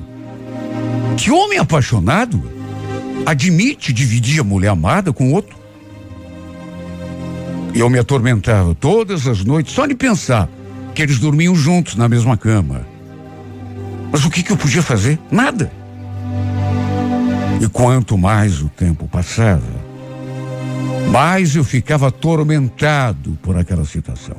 Que 1.17 1.31
homem 1.31 1.57
apaixonado 1.57 2.60
admite 3.25 3.93
dividir 3.93 4.39
a 4.41 4.43
mulher 4.43 4.69
amada 4.69 5.13
com 5.13 5.33
outro? 5.33 5.55
Eu 7.73 7.89
me 7.89 7.99
atormentava 7.99 8.75
todas 8.75 9.27
as 9.27 9.43
noites 9.43 9.73
só 9.73 9.85
de 9.85 9.95
pensar 9.95 10.49
que 10.93 11.01
eles 11.01 11.19
dormiam 11.19 11.55
juntos 11.55 11.95
na 11.95 12.09
mesma 12.09 12.35
cama. 12.35 12.85
Mas 14.11 14.25
o 14.25 14.29
que, 14.29 14.43
que 14.43 14.51
eu 14.51 14.57
podia 14.57 14.81
fazer? 14.81 15.17
Nada. 15.31 15.71
E 17.61 17.67
quanto 17.69 18.17
mais 18.17 18.61
o 18.61 18.67
tempo 18.69 19.07
passava, 19.07 19.61
mais 21.09 21.55
eu 21.55 21.63
ficava 21.63 22.07
atormentado 22.07 23.37
por 23.41 23.57
aquela 23.57 23.85
situação. 23.85 24.35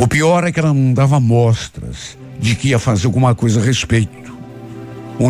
O 0.00 0.06
pior 0.06 0.44
é 0.44 0.52
que 0.52 0.60
ela 0.60 0.72
não 0.72 0.92
dava 0.92 1.18
mostras 1.18 2.16
de 2.38 2.54
que 2.54 2.68
ia 2.68 2.78
fazer 2.78 3.06
alguma 3.06 3.34
coisa 3.34 3.60
a 3.60 3.64
respeito. 3.64 4.36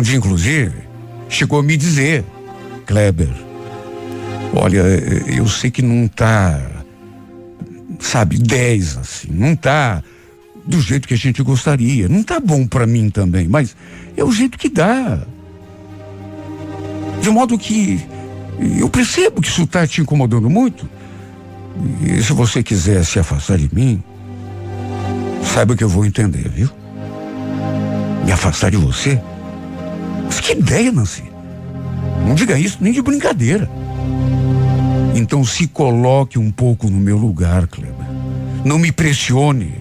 Dia, 0.03 0.17
inclusive, 0.17 0.88
chegou 1.29 1.59
a 1.59 1.63
me 1.63 1.77
dizer, 1.77 2.25
Kleber, 2.85 3.29
olha, 4.53 4.81
eu 5.27 5.47
sei 5.47 5.71
que 5.71 5.81
não 5.81 6.07
tá, 6.07 6.59
sabe, 7.99 8.37
dez 8.37 8.97
assim, 8.97 9.29
não 9.31 9.55
tá 9.55 10.03
do 10.69 10.79
jeito 10.79 11.07
que 11.07 11.13
a 11.15 11.17
gente 11.17 11.41
gostaria. 11.41 12.07
Não 12.07 12.21
tá 12.21 12.39
bom 12.39 12.67
para 12.67 12.85
mim 12.85 13.09
também, 13.09 13.47
mas 13.47 13.75
é 14.15 14.23
o 14.23 14.31
jeito 14.31 14.57
que 14.57 14.69
dá. 14.69 15.19
De 17.21 17.29
modo 17.29 17.57
que 17.57 17.99
eu 18.77 18.87
percebo 18.87 19.41
que 19.41 19.47
isso 19.47 19.63
está 19.63 19.87
te 19.87 20.01
incomodando 20.01 20.49
muito. 20.49 20.87
E 22.03 22.21
se 22.21 22.33
você 22.33 22.61
quiser 22.61 23.03
se 23.03 23.19
afastar 23.19 23.57
de 23.57 23.73
mim, 23.73 24.03
saiba 25.43 25.75
que 25.75 25.83
eu 25.83 25.89
vou 25.89 26.05
entender, 26.05 26.47
viu? 26.49 26.69
Me 28.25 28.31
afastar 28.31 28.69
de 28.69 28.77
você? 28.77 29.19
Mas 30.29 30.39
que 30.39 30.51
ideia, 30.51 30.91
Nancy. 30.91 31.23
Não 32.23 32.35
diga 32.35 32.55
isso 32.55 32.77
nem 32.79 32.93
de 32.93 33.01
brincadeira. 33.01 33.67
Então 35.15 35.43
se 35.43 35.65
coloque 35.65 36.37
um 36.37 36.51
pouco 36.51 36.87
no 36.87 36.99
meu 36.99 37.17
lugar, 37.17 37.65
Kleber. 37.65 38.05
Não 38.63 38.77
me 38.77 38.91
pressione. 38.91 39.73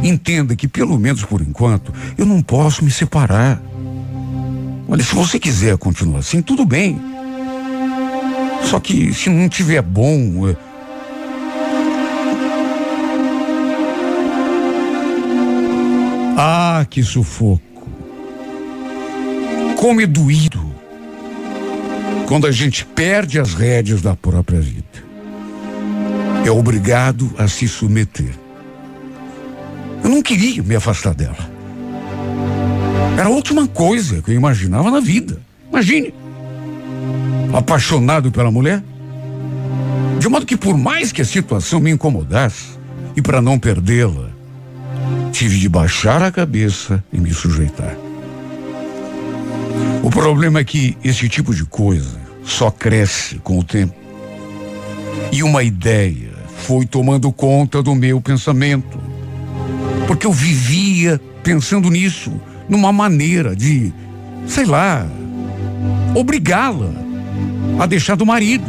Entenda 0.00 0.54
que, 0.54 0.68
pelo 0.68 0.96
menos 0.96 1.24
por 1.24 1.40
enquanto, 1.40 1.92
eu 2.16 2.24
não 2.24 2.40
posso 2.40 2.84
me 2.84 2.90
separar. 2.92 3.60
Olha, 4.86 5.02
se 5.02 5.12
você 5.12 5.40
quiser 5.40 5.76
continuar 5.76 6.20
assim, 6.20 6.40
tudo 6.40 6.64
bem. 6.64 7.00
Só 8.62 8.78
que 8.78 9.12
se 9.12 9.28
não 9.28 9.48
tiver 9.48 9.82
bom. 9.82 10.48
É... 10.48 10.56
Ah, 16.38 16.86
que 16.88 17.02
sufoco. 17.02 17.73
Como 19.84 20.00
é 20.00 20.06
doído 20.06 20.74
quando 22.26 22.46
a 22.46 22.50
gente 22.50 22.86
perde 22.86 23.38
as 23.38 23.52
rédeas 23.52 24.00
da 24.00 24.16
própria 24.16 24.58
vida. 24.58 25.04
É 26.42 26.50
obrigado 26.50 27.30
a 27.36 27.46
se 27.48 27.68
submeter. 27.68 28.34
Eu 30.02 30.08
não 30.08 30.22
queria 30.22 30.62
me 30.62 30.74
afastar 30.74 31.12
dela. 31.12 31.36
Era 33.18 33.28
a 33.28 33.30
última 33.30 33.68
coisa 33.68 34.22
que 34.22 34.30
eu 34.30 34.34
imaginava 34.34 34.90
na 34.90 35.00
vida. 35.00 35.38
Imagine. 35.70 36.14
Apaixonado 37.52 38.32
pela 38.32 38.50
mulher. 38.50 38.82
De 40.18 40.26
modo 40.30 40.46
que, 40.46 40.56
por 40.56 40.78
mais 40.78 41.12
que 41.12 41.20
a 41.20 41.26
situação 41.26 41.78
me 41.78 41.90
incomodasse, 41.90 42.78
e 43.14 43.20
para 43.20 43.42
não 43.42 43.58
perdê-la, 43.58 44.30
tive 45.30 45.58
de 45.58 45.68
baixar 45.68 46.22
a 46.22 46.32
cabeça 46.32 47.04
e 47.12 47.20
me 47.20 47.34
sujeitar. 47.34 47.94
O 50.04 50.10
problema 50.10 50.60
é 50.60 50.64
que 50.64 50.98
esse 51.02 51.30
tipo 51.30 51.54
de 51.54 51.64
coisa 51.64 52.20
só 52.44 52.70
cresce 52.70 53.36
com 53.36 53.58
o 53.58 53.64
tempo. 53.64 53.94
E 55.32 55.42
uma 55.42 55.62
ideia 55.62 56.30
foi 56.58 56.84
tomando 56.84 57.32
conta 57.32 57.82
do 57.82 57.94
meu 57.94 58.20
pensamento 58.20 59.00
porque 60.06 60.26
eu 60.26 60.30
vivia 60.30 61.18
pensando 61.42 61.88
nisso, 61.88 62.38
numa 62.68 62.92
maneira 62.92 63.56
de, 63.56 63.94
sei 64.46 64.66
lá, 64.66 65.08
obrigá-la 66.14 66.92
a 67.78 67.86
deixar 67.86 68.14
do 68.14 68.26
marido. 68.26 68.66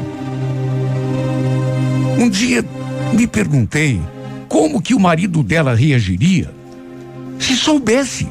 Um 2.17 2.29
dia 2.29 2.63
me 3.11 3.27
perguntei 3.27 4.01
como 4.47 4.81
que 4.81 4.93
o 4.93 4.99
marido 5.01 5.43
dela 5.43 5.75
reagiria 5.75 6.49
se 7.38 7.57
soubesse 7.57 8.25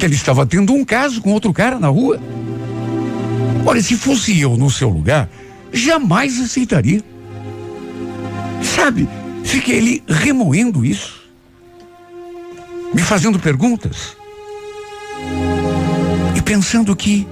que 0.00 0.06
ele 0.06 0.14
estava 0.14 0.46
tendo 0.46 0.72
um 0.72 0.82
caso 0.82 1.20
com 1.20 1.30
outro 1.30 1.52
cara 1.52 1.78
na 1.78 1.88
rua. 1.88 2.18
Olha, 3.66 3.82
se 3.82 3.94
fosse 3.94 4.40
eu 4.40 4.56
no 4.56 4.70
seu 4.70 4.88
lugar, 4.88 5.28
jamais 5.70 6.40
aceitaria. 6.40 7.04
Sabe, 8.62 9.06
fiquei 9.44 9.78
ali 9.78 10.02
remoendo 10.08 10.82
isso 10.82 11.20
me 12.94 13.02
fazendo 13.02 13.38
perguntas 13.38 14.16
e 16.34 16.40
pensando 16.40 16.96
que 16.96 17.28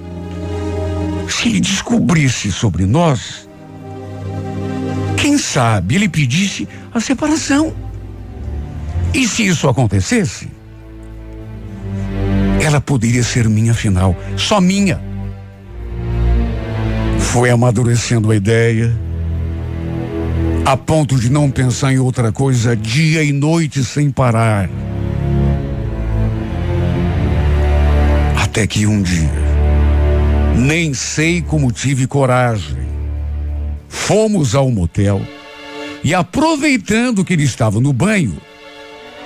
se 1.27 1.49
ele 1.49 1.59
descobrisse 1.59 2.51
sobre 2.51 2.85
nós, 2.85 3.49
quem 5.17 5.39
sabe 5.39 5.95
ele 5.95 6.07
pedisse 6.07 6.67
a 6.93 6.99
separação. 6.99 7.73
E 9.11 9.27
se 9.27 9.47
isso 9.47 9.67
acontecesse, 9.67 10.58
ela 12.69 12.79
poderia 12.79 13.23
ser 13.23 13.49
minha 13.49 13.73
final, 13.73 14.15
só 14.37 14.61
minha. 14.61 15.01
Foi 17.17 17.49
amadurecendo 17.49 18.31
a 18.31 18.35
ideia, 18.35 18.95
a 20.63 20.77
ponto 20.77 21.17
de 21.17 21.31
não 21.31 21.49
pensar 21.49 21.91
em 21.91 21.97
outra 21.97 22.31
coisa 22.31 22.75
dia 22.75 23.23
e 23.23 23.31
noite 23.31 23.83
sem 23.83 24.11
parar. 24.11 24.69
Até 28.39 28.67
que 28.67 28.85
um 28.85 29.01
dia, 29.01 29.31
nem 30.55 30.93
sei 30.93 31.41
como 31.41 31.71
tive 31.71 32.05
coragem, 32.05 32.77
fomos 33.87 34.53
ao 34.53 34.69
motel 34.69 35.21
e, 36.03 36.13
aproveitando 36.13 37.25
que 37.25 37.33
ele 37.33 37.43
estava 37.43 37.81
no 37.81 37.91
banho, 37.91 38.37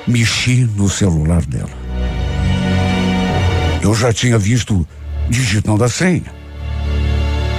mexi 0.07 0.63
no 0.77 0.89
celular 0.89 1.45
dela. 1.45 1.82
Eu 3.83 3.93
já 3.93 4.13
tinha 4.13 4.39
visto 4.39 4.87
digitando 5.29 5.83
a 5.83 5.89
senha. 5.89 6.23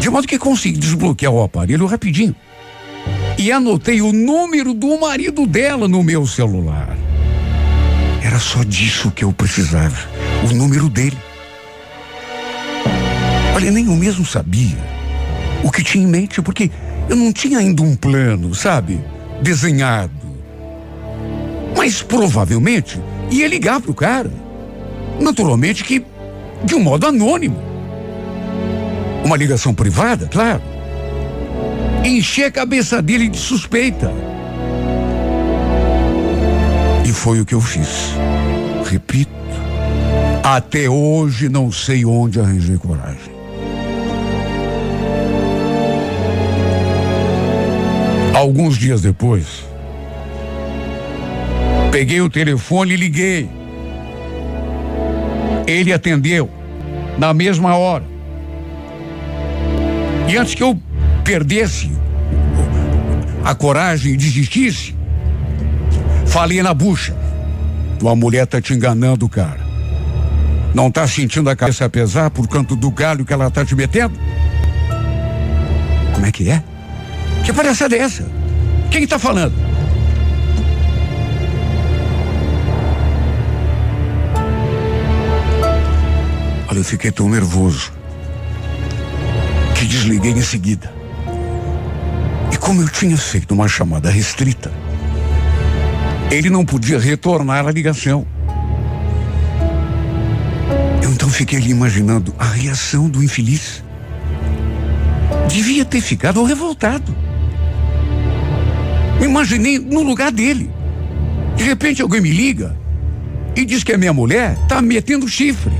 De 0.00 0.08
modo 0.08 0.26
que 0.26 0.38
consegui 0.38 0.78
desbloquear 0.78 1.30
o 1.30 1.42
aparelho 1.42 1.84
rapidinho. 1.84 2.34
E 3.36 3.52
anotei 3.52 4.00
o 4.00 4.10
número 4.10 4.72
do 4.72 4.98
marido 4.98 5.46
dela 5.46 5.86
no 5.86 6.02
meu 6.02 6.26
celular. 6.26 6.96
Era 8.22 8.38
só 8.38 8.64
disso 8.64 9.10
que 9.10 9.22
eu 9.22 9.34
precisava. 9.34 9.98
O 10.50 10.54
número 10.54 10.88
dele. 10.88 11.18
Olha, 13.54 13.70
nem 13.70 13.84
eu 13.84 13.94
mesmo 13.94 14.24
sabia 14.24 14.78
o 15.62 15.70
que 15.70 15.84
tinha 15.84 16.04
em 16.04 16.06
mente, 16.06 16.40
porque 16.40 16.70
eu 17.06 17.16
não 17.16 17.34
tinha 17.34 17.58
ainda 17.58 17.82
um 17.82 17.94
plano, 17.94 18.54
sabe? 18.54 18.98
Desenhado. 19.42 20.10
Mas 21.76 22.00
provavelmente 22.00 22.98
ia 23.30 23.46
ligar 23.46 23.78
pro 23.78 23.92
cara. 23.92 24.32
Naturalmente 25.20 25.84
que 25.84 26.04
de 26.64 26.74
um 26.74 26.80
modo 26.80 27.06
anônimo. 27.06 27.56
Uma 29.24 29.36
ligação 29.36 29.74
privada, 29.74 30.28
claro. 30.28 30.62
Encher 32.04 32.46
a 32.46 32.50
cabeça 32.50 33.00
dele 33.00 33.28
de 33.28 33.38
suspeita. 33.38 34.12
E 37.04 37.12
foi 37.12 37.40
o 37.40 37.46
que 37.46 37.54
eu 37.54 37.60
fiz. 37.60 38.12
Repito, 38.90 39.30
até 40.42 40.88
hoje 40.88 41.48
não 41.48 41.72
sei 41.72 42.04
onde 42.04 42.40
arranjei 42.40 42.76
coragem. 42.76 43.34
Alguns 48.34 48.76
dias 48.76 49.00
depois, 49.00 49.64
peguei 51.90 52.20
o 52.20 52.28
telefone 52.28 52.94
e 52.94 52.96
liguei. 52.96 53.63
Ele 55.66 55.92
atendeu 55.92 56.50
na 57.18 57.32
mesma 57.32 57.76
hora. 57.76 58.04
E 60.28 60.36
antes 60.36 60.54
que 60.54 60.62
eu 60.62 60.78
perdesse 61.22 61.90
a 63.44 63.54
coragem 63.54 64.14
e 64.14 64.16
desistisse, 64.16 64.94
falei 66.26 66.62
na 66.62 66.74
bucha. 66.74 67.16
Tua 67.98 68.16
mulher 68.16 68.46
tá 68.46 68.60
te 68.60 68.74
enganando, 68.74 69.28
cara. 69.28 69.60
Não 70.74 70.90
tá 70.90 71.06
sentindo 71.06 71.48
a 71.48 71.54
cabeça 71.54 71.88
pesar 71.88 72.30
por 72.30 72.48
canto 72.48 72.74
do 72.74 72.90
galho 72.90 73.24
que 73.24 73.32
ela 73.32 73.50
tá 73.50 73.64
te 73.64 73.74
metendo? 73.76 74.18
Como 76.12 76.26
é 76.26 76.32
que 76.32 76.50
é? 76.50 76.62
Que 77.44 77.52
palhaçada 77.52 77.94
é 77.94 78.00
essa? 78.00 78.26
Quem 78.90 79.04
está 79.04 79.18
falando? 79.18 79.54
Olha, 86.74 86.80
eu 86.80 86.84
fiquei 86.84 87.12
tão 87.12 87.28
nervoso 87.28 87.92
que 89.76 89.84
desliguei 89.84 90.32
em 90.32 90.42
seguida. 90.42 90.92
E 92.52 92.56
como 92.56 92.82
eu 92.82 92.88
tinha 92.88 93.16
feito 93.16 93.54
uma 93.54 93.68
chamada 93.68 94.10
restrita, 94.10 94.72
ele 96.32 96.50
não 96.50 96.64
podia 96.64 96.98
retornar 96.98 97.64
a 97.64 97.70
ligação. 97.70 98.26
Eu 101.00 101.12
então 101.12 101.28
fiquei 101.30 101.60
ali 101.60 101.70
imaginando 101.70 102.34
a 102.40 102.46
reação 102.46 103.08
do 103.08 103.22
infeliz. 103.22 103.84
Devia 105.48 105.84
ter 105.84 106.00
ficado 106.00 106.42
revoltado. 106.42 107.14
Me 109.20 109.26
imaginei 109.26 109.78
no 109.78 110.02
lugar 110.02 110.32
dele. 110.32 110.68
De 111.54 111.62
repente 111.62 112.02
alguém 112.02 112.20
me 112.20 112.32
liga 112.32 112.76
e 113.54 113.64
diz 113.64 113.84
que 113.84 113.92
a 113.92 113.98
minha 113.98 114.12
mulher 114.12 114.58
tá 114.66 114.82
metendo 114.82 115.28
chifre. 115.28 115.73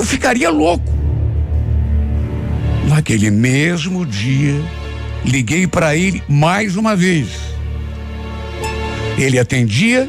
Eu 0.00 0.04
ficaria 0.06 0.48
louco. 0.48 0.90
Naquele 2.88 3.30
mesmo 3.30 4.06
dia, 4.06 4.58
liguei 5.22 5.66
para 5.66 5.94
ele 5.94 6.22
mais 6.26 6.74
uma 6.74 6.96
vez. 6.96 7.28
Ele 9.18 9.38
atendia, 9.38 10.08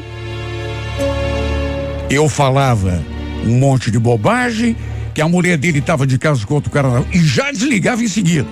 eu 2.08 2.26
falava 2.26 3.04
um 3.44 3.58
monte 3.58 3.90
de 3.90 3.98
bobagem, 3.98 4.74
que 5.12 5.20
a 5.20 5.28
mulher 5.28 5.58
dele 5.58 5.80
estava 5.80 6.06
de 6.06 6.18
casa 6.18 6.46
com 6.46 6.54
outro 6.54 6.70
cara 6.70 7.04
e 7.12 7.18
já 7.18 7.52
desligava 7.52 8.02
em 8.02 8.08
seguida. 8.08 8.48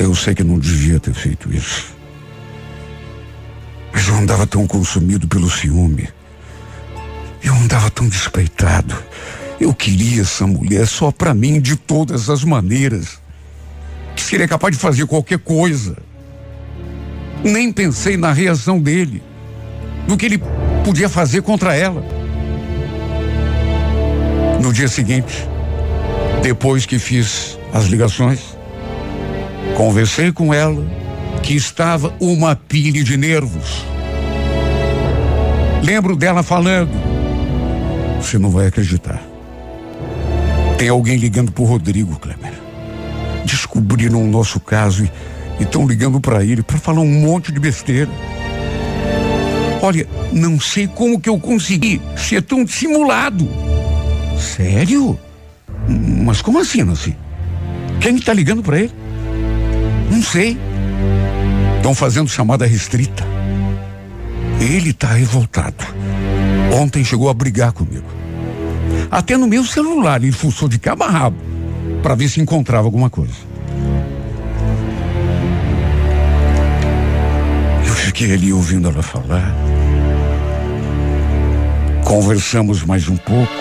Eu 0.00 0.16
sei 0.16 0.34
que 0.34 0.42
não 0.42 0.58
devia 0.58 0.98
ter 0.98 1.14
feito 1.14 1.54
isso. 1.54 1.94
Mas 3.92 4.08
eu 4.08 4.16
andava 4.16 4.48
tão 4.48 4.66
consumido 4.66 5.28
pelo 5.28 5.48
ciúme. 5.48 6.08
Eu 7.44 7.54
andava 7.54 7.90
tão 7.90 8.08
despeitado. 8.08 8.96
Eu 9.60 9.74
queria 9.74 10.22
essa 10.22 10.46
mulher 10.46 10.86
só 10.86 11.12
para 11.12 11.34
mim 11.34 11.60
de 11.60 11.76
todas 11.76 12.30
as 12.30 12.42
maneiras. 12.42 13.18
Que 14.16 14.22
seria 14.22 14.48
capaz 14.48 14.74
de 14.74 14.80
fazer 14.80 15.06
qualquer 15.06 15.38
coisa. 15.38 15.96
Nem 17.44 17.70
pensei 17.70 18.16
na 18.16 18.32
reação 18.32 18.80
dele, 18.80 19.22
no 20.08 20.16
que 20.16 20.24
ele 20.24 20.42
podia 20.82 21.10
fazer 21.10 21.42
contra 21.42 21.76
ela. 21.76 22.02
No 24.62 24.72
dia 24.72 24.88
seguinte, 24.88 25.46
depois 26.42 26.86
que 26.86 26.98
fiz 26.98 27.58
as 27.70 27.84
ligações, 27.84 28.40
conversei 29.76 30.32
com 30.32 30.54
ela 30.54 30.82
que 31.42 31.54
estava 31.54 32.14
uma 32.18 32.56
pilha 32.56 33.04
de 33.04 33.18
nervos. 33.18 33.84
Lembro 35.82 36.16
dela 36.16 36.42
falando: 36.42 37.13
Você 38.24 38.38
não 38.38 38.50
vai 38.50 38.66
acreditar. 38.66 39.22
Tem 40.78 40.88
alguém 40.88 41.18
ligando 41.18 41.52
pro 41.52 41.64
Rodrigo, 41.64 42.18
Kleber. 42.18 42.54
Descobriram 43.44 44.24
o 44.24 44.26
nosso 44.26 44.58
caso 44.58 45.04
e 45.60 45.62
estão 45.62 45.86
ligando 45.86 46.18
para 46.18 46.42
ele 46.42 46.62
para 46.62 46.78
falar 46.78 47.02
um 47.02 47.20
monte 47.20 47.52
de 47.52 47.60
besteira. 47.60 48.10
Olha, 49.82 50.08
não 50.32 50.58
sei 50.58 50.88
como 50.88 51.20
que 51.20 51.28
eu 51.28 51.38
consegui 51.38 52.00
ser 52.16 52.40
tão 52.40 52.64
dissimulado. 52.64 53.46
Sério? 54.38 55.18
Mas 55.86 56.40
como 56.40 56.58
assim, 56.58 56.82
Nancy? 56.82 57.14
Quem 58.00 58.16
está 58.16 58.32
ligando 58.32 58.62
para 58.62 58.80
ele? 58.80 58.92
Não 60.10 60.22
sei. 60.22 60.56
Estão 61.76 61.94
fazendo 61.94 62.30
chamada 62.30 62.64
restrita. 62.64 63.22
Ele 64.58 64.90
está 64.90 65.08
revoltado. 65.08 65.84
Ontem 66.72 67.04
chegou 67.04 67.28
a 67.28 67.34
brigar 67.34 67.72
comigo. 67.72 68.13
Até 69.10 69.36
no 69.36 69.46
meu 69.46 69.64
celular 69.64 70.22
ele 70.22 70.32
fuçou 70.32 70.68
de 70.68 70.78
cabo 70.78 71.04
a 71.04 71.08
rabo 71.08 71.36
para 72.02 72.14
ver 72.14 72.28
se 72.28 72.40
encontrava 72.40 72.86
alguma 72.86 73.08
coisa. 73.08 73.34
Eu 77.86 77.94
fiquei 77.94 78.32
ali 78.32 78.52
ouvindo 78.52 78.88
ela 78.88 79.02
falar. 79.02 79.54
Conversamos 82.04 82.84
mais 82.84 83.08
um 83.08 83.16
pouco. 83.16 83.52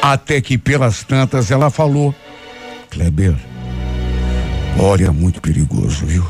Até 0.00 0.40
que 0.40 0.58
pelas 0.58 1.02
tantas 1.02 1.50
ela 1.50 1.70
falou: 1.70 2.14
Kleber, 2.90 3.34
olha, 4.78 5.06
é 5.06 5.10
muito 5.10 5.40
perigoso, 5.40 6.06
viu? 6.06 6.26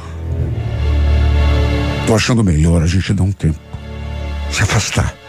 Tô 2.07 2.14
achando 2.14 2.45
melhor 2.45 2.82
a 2.82 2.87
gente 2.87 3.12
dar 3.12 3.22
um 3.22 3.32
tempo. 3.32 3.59
Se 4.51 4.62
afastar. 4.62 5.23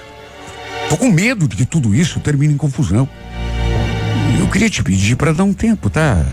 Tô 0.89 0.97
com 0.97 1.09
medo 1.11 1.47
de 1.47 1.55
que 1.55 1.65
tudo 1.65 1.93
isso 1.95 2.19
termine 2.19 2.53
em 2.53 2.57
confusão. 2.57 3.07
Eu 4.39 4.47
queria 4.47 4.69
te 4.69 4.83
pedir 4.83 5.15
para 5.15 5.33
dar 5.33 5.43
um 5.43 5.53
tempo, 5.53 5.89
tá? 5.89 6.25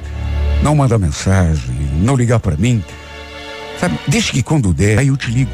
Não 0.62 0.74
mandar 0.76 0.98
mensagem, 0.98 1.74
não 2.02 2.14
ligar 2.14 2.38
para 2.38 2.56
mim. 2.56 2.82
Sabe, 3.80 3.98
deixa 4.06 4.32
que 4.32 4.42
quando 4.42 4.72
der, 4.72 4.98
aí 4.98 5.08
eu 5.08 5.16
te 5.16 5.30
ligo. 5.30 5.50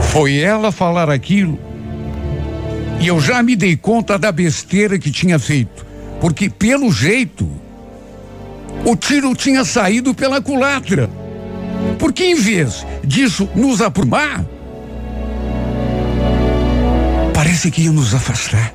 Foi 0.00 0.38
ela 0.38 0.70
falar 0.70 1.10
aquilo 1.10 1.58
E 3.00 3.08
eu 3.08 3.20
já 3.20 3.42
me 3.42 3.56
dei 3.56 3.76
conta 3.76 4.16
da 4.16 4.30
besteira 4.30 4.98
que 4.98 5.10
tinha 5.10 5.38
feito. 5.38 5.84
Porque, 6.20 6.48
pelo 6.48 6.90
jeito, 6.92 7.50
o 8.86 8.96
tiro 8.96 9.34
tinha 9.34 9.64
saído 9.64 10.14
pela 10.14 10.40
culatra. 10.40 11.10
Porque, 11.98 12.24
em 12.24 12.36
vez 12.36 12.86
disso 13.04 13.48
nos 13.54 13.82
aprumar, 13.82 14.44
parece 17.44 17.70
que 17.70 17.82
ia 17.82 17.92
nos 17.92 18.14
afastar. 18.14 18.72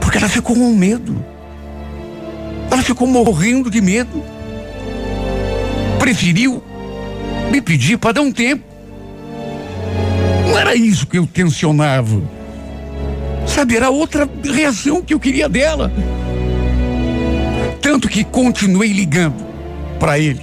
Porque 0.00 0.16
ela 0.16 0.30
ficou 0.30 0.56
com 0.56 0.72
medo. 0.72 1.22
Ela 2.70 2.82
ficou 2.82 3.06
morrendo 3.06 3.70
de 3.70 3.82
medo. 3.82 4.24
Preferiu 5.98 6.62
me 7.50 7.60
pedir 7.60 7.98
para 7.98 8.12
dar 8.12 8.22
um 8.22 8.32
tempo. 8.32 8.64
Não 10.48 10.58
era 10.58 10.74
isso 10.74 11.06
que 11.06 11.18
eu 11.18 11.26
tensionava. 11.26 12.22
Sabe, 13.46 13.76
era 13.76 13.90
outra 13.90 14.26
reação 14.42 15.02
que 15.02 15.12
eu 15.12 15.20
queria 15.20 15.46
dela. 15.46 15.92
Tanto 17.82 18.08
que 18.08 18.24
continuei 18.24 18.90
ligando 18.90 19.44
para 20.00 20.18
ele. 20.18 20.42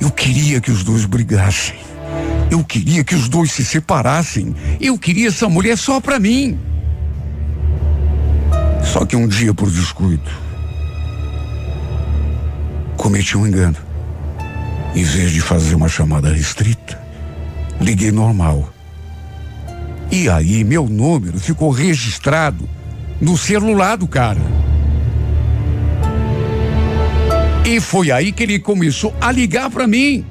Eu 0.00 0.10
queria 0.10 0.60
que 0.60 0.72
os 0.72 0.82
dois 0.82 1.04
brigassem. 1.04 1.83
Eu 2.50 2.62
queria 2.62 3.02
que 3.02 3.14
os 3.14 3.28
dois 3.28 3.52
se 3.52 3.64
separassem. 3.64 4.54
Eu 4.80 4.98
queria 4.98 5.28
essa 5.28 5.48
mulher 5.48 5.76
só 5.76 6.00
para 6.00 6.18
mim. 6.18 6.58
Só 8.84 9.04
que 9.04 9.16
um 9.16 9.26
dia, 9.26 9.52
por 9.52 9.70
descuido, 9.70 10.30
cometi 12.96 13.36
um 13.36 13.46
engano. 13.46 13.76
Em 14.94 15.02
vez 15.02 15.32
de 15.32 15.40
fazer 15.40 15.74
uma 15.74 15.88
chamada 15.88 16.32
restrita, 16.32 17.00
liguei 17.80 18.12
normal. 18.12 18.72
E 20.10 20.28
aí 20.28 20.62
meu 20.62 20.88
número 20.88 21.40
ficou 21.40 21.70
registrado 21.70 22.68
no 23.20 23.36
celular 23.36 23.96
do 23.96 24.06
cara. 24.06 24.40
E 27.64 27.80
foi 27.80 28.12
aí 28.12 28.30
que 28.30 28.42
ele 28.42 28.58
começou 28.58 29.14
a 29.20 29.32
ligar 29.32 29.70
para 29.70 29.86
mim, 29.86 30.24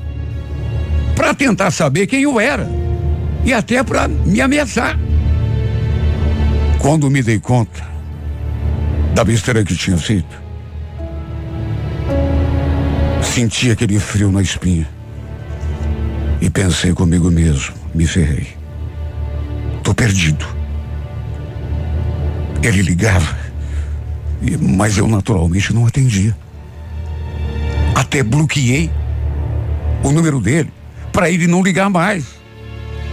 para 1.16 1.34
tentar 1.34 1.72
saber 1.72 2.08
quem 2.08 2.24
eu 2.24 2.40
era 2.40 2.68
e 3.44 3.54
até 3.54 3.84
para 3.84 4.08
me 4.08 4.42
ameaçar. 4.42 4.98
Quando 6.80 7.10
me 7.10 7.22
dei 7.22 7.40
conta 7.40 7.82
da 9.14 9.24
besteira 9.24 9.64
que 9.64 9.76
tinha 9.76 9.98
feito, 9.98 10.42
senti 13.22 13.72
aquele 13.72 14.00
frio 14.00 14.32
na 14.32 14.42
espinha 14.42 14.88
e 16.42 16.50
pensei 16.50 16.94
comigo 16.94 17.32
mesmo, 17.32 17.74
me 17.94 18.06
ferrei. 18.06 18.48
Tô 19.82 19.94
perdido. 19.94 20.46
Ele 22.62 22.82
ligava, 22.82 23.38
mas 24.60 24.98
eu 24.98 25.08
naturalmente 25.08 25.74
não 25.74 25.86
atendia. 25.86 26.36
Até 27.96 28.24
bloqueei 28.24 28.90
o 30.04 30.12
número 30.12 30.40
dele 30.40 30.72
para 31.14 31.30
ele 31.30 31.48
não 31.48 31.64
ligar 31.64 31.90
mais. 31.90 32.26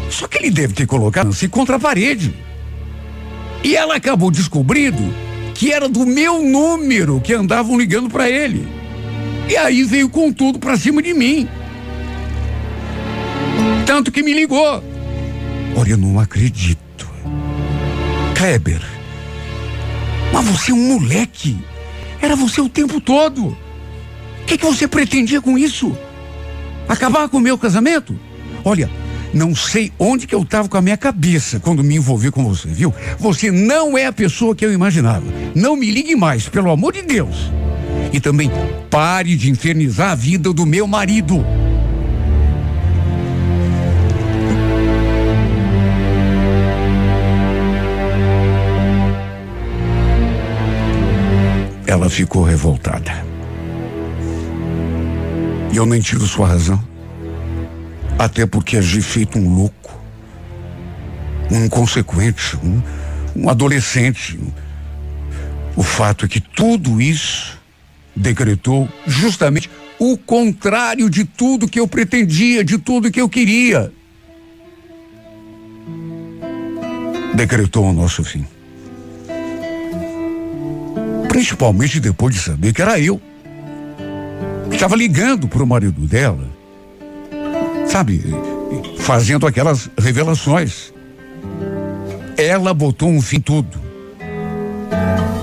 Só 0.09 0.27
que 0.27 0.39
ele 0.39 0.51
deve 0.51 0.75
ter 0.75 0.87
colocado-se 0.87 1.47
contra 1.47 1.77
a 1.77 1.79
parede. 1.79 2.35
E 3.63 3.77
ela 3.77 3.95
acabou 3.95 4.31
descobrindo 4.31 5.15
que 5.55 5.71
era 5.71 5.89
do 5.89 6.07
meu 6.07 6.43
número 6.43 7.21
que 7.21 7.35
andavam 7.35 7.79
ligando 7.79 8.09
para 8.09 8.29
ele. 8.29 8.67
E 9.49 9.57
aí 9.57 9.85
veio 9.85 10.09
com 10.09 10.33
tudo 10.33 10.59
para 10.59 10.77
cima 10.77 11.03
de 11.03 11.13
mim. 11.13 11.47
Tanto 13.85 14.11
que 14.11 14.23
me 14.23 14.33
ligou. 14.33 14.83
Olha, 15.77 15.91
eu 15.91 15.97
não 15.97 16.19
acredito. 16.19 16.81
Kleber, 18.35 18.81
mas 20.33 20.47
você 20.47 20.71
é 20.71 20.75
um 20.75 20.99
moleque. 20.99 21.59
Era 22.23 22.35
você 22.35 22.61
o 22.61 22.69
tempo 22.69 23.01
todo. 23.01 23.49
O 23.49 23.57
que, 24.47 24.57
que 24.57 24.65
você 24.65 24.89
pretendia 24.89 25.41
com 25.41 25.59
isso? 25.59 25.97
Acabar 26.91 27.28
com 27.28 27.36
o 27.36 27.41
meu 27.41 27.57
casamento? 27.57 28.18
Olha, 28.64 28.91
não 29.32 29.55
sei 29.55 29.93
onde 29.97 30.26
que 30.26 30.34
eu 30.34 30.43
estava 30.43 30.68
com 30.68 30.76
a 30.76 30.82
minha 30.82 30.97
cabeça 30.97 31.61
quando 31.61 31.84
me 31.84 31.95
envolvi 31.95 32.32
com 32.32 32.45
você, 32.45 32.66
viu? 32.66 32.93
Você 33.16 33.49
não 33.49 33.97
é 33.97 34.07
a 34.07 34.12
pessoa 34.12 34.57
que 34.57 34.66
eu 34.66 34.72
imaginava. 34.72 35.24
Não 35.55 35.76
me 35.76 35.88
ligue 35.88 36.16
mais, 36.16 36.49
pelo 36.49 36.68
amor 36.68 36.95
de 36.95 37.03
Deus. 37.03 37.53
E 38.12 38.18
também 38.18 38.51
pare 38.91 39.36
de 39.36 39.49
infernizar 39.49 40.11
a 40.11 40.14
vida 40.16 40.53
do 40.53 40.66
meu 40.66 40.84
marido. 40.88 41.47
Ela 51.86 52.11
ficou 52.11 52.43
revoltada. 52.43 53.30
E 55.73 55.77
eu 55.77 55.87
nem 55.87 56.01
tiro 56.01 56.27
sua 56.27 56.49
razão. 56.49 56.83
Até 58.18 58.45
porque 58.45 58.77
agi 58.77 59.01
feito 59.01 59.39
um 59.39 59.55
louco, 59.55 59.99
um 61.51 61.64
inconsequente, 61.64 62.57
um, 62.62 62.83
um 63.35 63.49
adolescente. 63.49 64.39
O 65.77 65.83
fato 65.83 66.25
é 66.25 66.29
que 66.29 66.41
tudo 66.41 67.01
isso 67.01 67.59
decretou 68.14 68.89
justamente 69.07 69.71
o 69.99 70.16
contrário 70.16 71.09
de 71.09 71.25
tudo 71.25 71.68
que 71.68 71.79
eu 71.79 71.87
pretendia, 71.87 72.64
de 72.64 72.77
tudo 72.77 73.11
que 73.11 73.21
eu 73.21 73.29
queria. 73.29 73.93
Decretou 77.35 77.85
o 77.85 77.93
nosso 77.93 78.25
fim. 78.25 78.45
Principalmente 81.29 82.01
depois 82.01 82.35
de 82.35 82.41
saber 82.41 82.73
que 82.73 82.83
era 82.83 82.99
eu. 82.99 83.21
Estava 84.73 84.97
ligando 84.97 85.49
para 85.49 85.62
o 85.62 85.66
marido 85.66 86.01
dela, 86.07 86.49
sabe, 87.87 88.23
fazendo 88.99 89.47
aquelas 89.47 89.91
revelações. 89.99 90.93
Ela 92.37 92.73
botou 92.73 93.09
um 93.09 93.21
fim 93.21 93.41
tudo. 93.41 93.79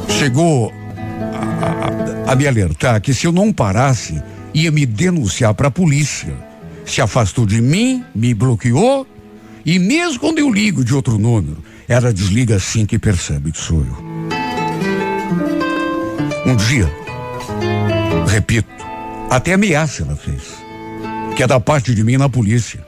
Chegou 0.09 0.73
a, 1.61 2.29
a, 2.29 2.33
a 2.33 2.35
me 2.35 2.47
alertar 2.47 2.99
que 3.01 3.13
se 3.13 3.27
eu 3.27 3.31
não 3.31 3.53
parasse, 3.53 4.21
ia 4.53 4.71
me 4.71 4.85
denunciar 4.85 5.53
para 5.53 5.67
a 5.67 5.71
polícia. 5.71 6.33
Se 6.85 7.01
afastou 7.01 7.45
de 7.45 7.61
mim, 7.61 8.03
me 8.15 8.33
bloqueou 8.33 9.05
e 9.67 9.77
mesmo 9.79 10.21
quando 10.21 10.39
eu 10.39 10.49
ligo 10.49 10.81
de 10.81 10.95
outro 10.95 11.19
número, 11.19 11.57
ela 11.89 12.13
desliga 12.13 12.55
assim 12.55 12.85
que 12.85 12.97
percebe 12.97 13.51
que 13.51 13.59
sou 13.59 13.79
eu. 13.79 14.07
Um 16.45 16.55
dia, 16.55 16.89
repito, 18.29 18.86
até 19.29 19.53
ameaça 19.53 20.03
ela 20.03 20.15
fez, 20.15 20.43
que 21.35 21.43
é 21.43 21.47
da 21.47 21.59
parte 21.59 21.93
de 21.93 22.03
mim 22.03 22.17
na 22.17 22.29
polícia, 22.29 22.85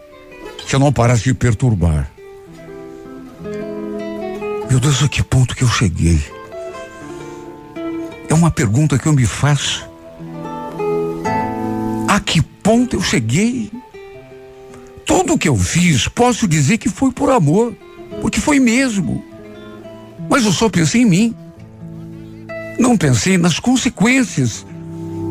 se 0.68 0.76
eu 0.76 0.80
não 0.80 0.92
parasse 0.92 1.24
de 1.24 1.34
perturbar. 1.34 2.10
Meu 4.70 4.80
Deus, 4.80 5.04
a 5.04 5.08
que 5.08 5.24
ponto 5.24 5.56
que 5.56 5.64
eu 5.64 5.68
cheguei? 5.68 6.24
É 8.30 8.34
uma 8.34 8.52
pergunta 8.52 8.98
que 9.00 9.08
eu 9.08 9.14
me 9.14 9.26
faço. 9.26 9.90
A 12.08 12.20
que 12.20 12.42
ponto 12.42 12.96
eu 12.96 13.02
cheguei? 13.02 13.72
Tudo 15.06 15.38
que 15.38 15.50
eu 15.50 15.58
fiz, 15.58 16.08
posso 16.08 16.48
dizer 16.48 16.78
que 16.78 16.88
foi 16.88 17.12
por 17.12 17.32
amor, 17.32 17.76
porque 18.22 18.40
foi 18.40 18.60
mesmo. 18.60 19.26
Mas 20.30 20.46
eu 20.46 20.52
só 20.52 20.70
pensei 20.70 21.02
em 21.02 21.06
mim. 21.06 21.36
Não 22.78 22.96
pensei 22.96 23.38
nas 23.38 23.60
consequências 23.60 24.66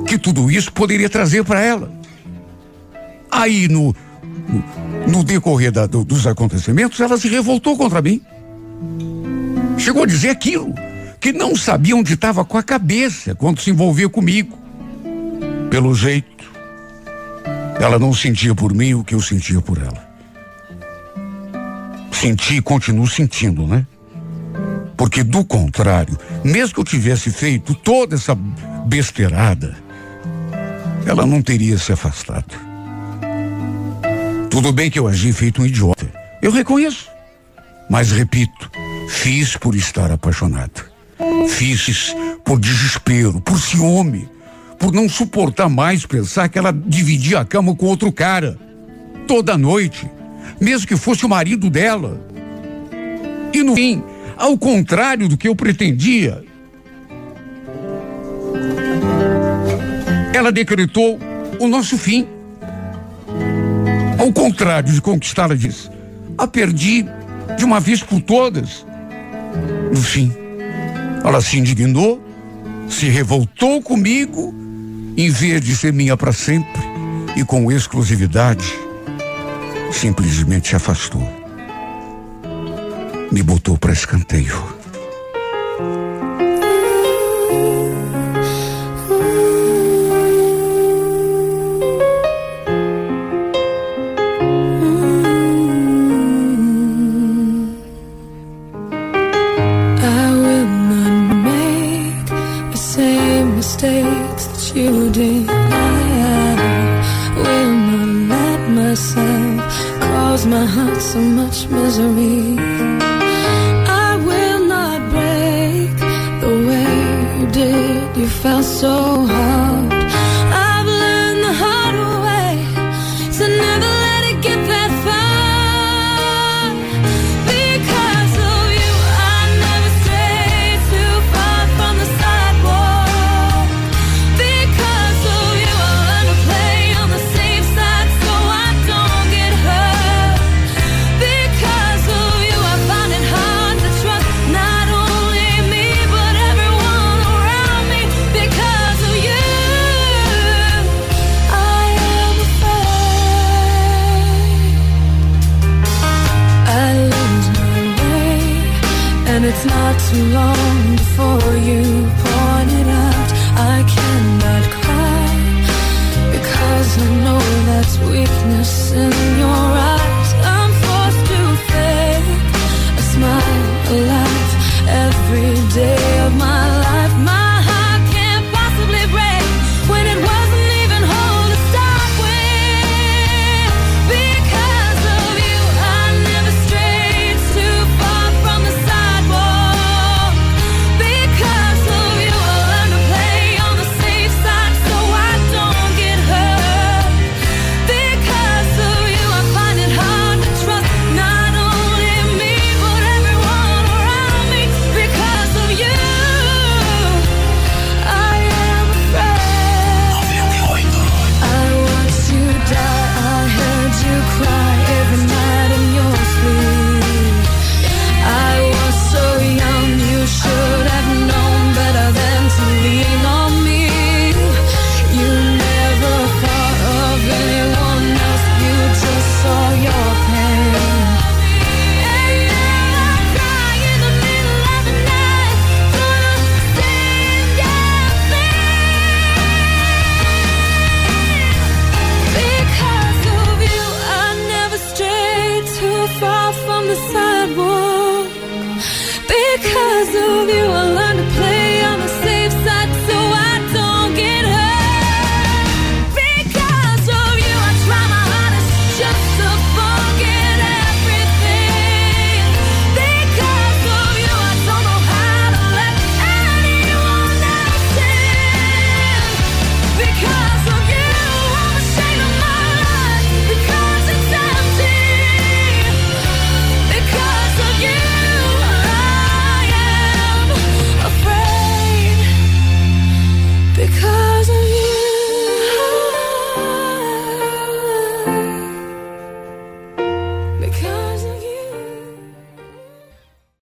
que 0.09 0.19
tudo 0.19 0.51
isso 0.51 0.73
poderia 0.73 1.09
trazer 1.09 1.45
para 1.45 1.61
ela. 1.61 1.93
Aí, 3.31 3.69
no, 3.69 3.95
no, 5.07 5.23
decorrer 5.23 5.71
da, 5.71 5.87
do, 5.87 6.03
dos 6.03 6.27
acontecimentos, 6.27 6.99
ela 7.01 7.19
se 7.19 7.29
revoltou 7.29 7.77
contra 7.77 8.01
mim. 8.01 8.23
Chegou 9.77 10.05
a 10.05 10.07
dizer 10.07 10.31
aquilo, 10.31 10.75
que 11.21 11.31
não 11.31 11.55
sabia 11.55 11.95
onde 11.95 12.15
estava 12.15 12.43
com 12.45 12.57
a 12.57 12.63
cabeça 12.63 13.35
quando 13.35 13.61
se 13.61 13.71
envolvia 13.71 14.09
comigo. 14.09 14.59
Pelo 15.71 15.95
jeito, 15.95 16.51
ela 17.79 17.99
não 17.99 18.15
sentia 18.15 18.55
por 18.55 18.75
mim 18.75 18.95
o 18.95 19.05
que 19.05 19.15
eu 19.15 19.21
sentia 19.21 19.61
por 19.61 19.77
ela. 19.77 20.09
Senti 22.11 22.57
e 22.57 22.63
continuo 22.63 23.07
sentindo, 23.07 23.67
né? 23.67 23.87
Porque 24.97 25.23
do 25.23 25.45
contrário, 25.45 26.19
mesmo 26.43 26.75
que 26.75 26.81
eu 26.81 26.85
tivesse 26.85 27.31
feito 27.31 27.75
toda 27.75 28.17
essa 28.17 28.35
besteirada, 28.35 29.77
ela 31.11 31.25
não 31.25 31.41
teria 31.41 31.79
se 31.79 31.93
afastado. 31.93 32.55
Tudo 34.51 34.73
bem 34.73 34.91
que 34.91 34.99
eu 34.99 35.07
agi 35.07 35.33
feito 35.33 35.63
um 35.63 35.67
idiota. 35.67 36.11
Eu 36.43 36.51
reconheço. 36.51 37.09
Mas 37.89 38.11
repito, 38.11 38.71
fiz 39.09 39.57
por 39.57 39.75
estar 39.75 40.11
apaixonado. 40.11 40.85
Fiz 41.49 42.15
por 42.45 42.61
desespero, 42.61 43.41
por 43.41 43.59
ciúme, 43.59 44.29
por 44.79 44.93
não 44.93 45.09
suportar 45.09 45.69
mais 45.69 46.05
pensar 46.05 46.49
que 46.49 46.59
ela 46.59 46.73
dividia 46.73 47.41
a 47.41 47.45
cama 47.45 47.75
com 47.75 47.87
outro 47.87 48.13
cara. 48.13 48.59
Toda 49.27 49.57
noite, 49.57 50.09
mesmo 50.61 50.87
que 50.87 50.97
fosse 50.97 51.25
o 51.25 51.29
marido 51.29 51.71
dela. 51.71 52.21
E 53.53 53.63
no 53.63 53.75
fim, 53.75 54.03
ao 54.37 54.59
contrário 54.59 55.29
do 55.29 55.37
que 55.37 55.49
eu 55.49 55.57
pretendia. 55.57 56.48
Ela 60.39 60.53
decretou 60.53 61.19
o 61.59 61.67
nosso 61.67 61.99
fim. 61.99 62.25
Ao 64.17 64.33
contrário 64.33 64.93
de 64.93 65.01
conquistar, 65.01 65.47
ela 65.47 65.57
disse: 65.57 65.91
A 66.39 66.47
perdi 66.47 67.05
de 67.57 67.65
uma 67.65 67.81
vez 67.81 68.05
por 68.05 68.21
todas. 68.21 68.87
No 69.91 70.01
fim, 70.01 70.33
ela 71.25 71.41
se 71.41 71.59
indignou, 71.59 72.23
se 72.89 73.09
revoltou 73.09 73.83
comigo, 73.83 74.55
em 75.17 75.29
vez 75.29 75.61
de 75.61 75.75
ser 75.75 75.93
minha 75.93 76.17
para 76.17 76.33
sempre 76.33 76.83
e 77.35 77.45
com 77.45 77.73
exclusividade, 77.73 78.73
simplesmente 79.91 80.69
se 80.69 80.77
afastou. 80.77 81.29
Me 83.33 83.43
botou 83.43 83.77
para 83.77 83.93
escanteio. 83.93 84.78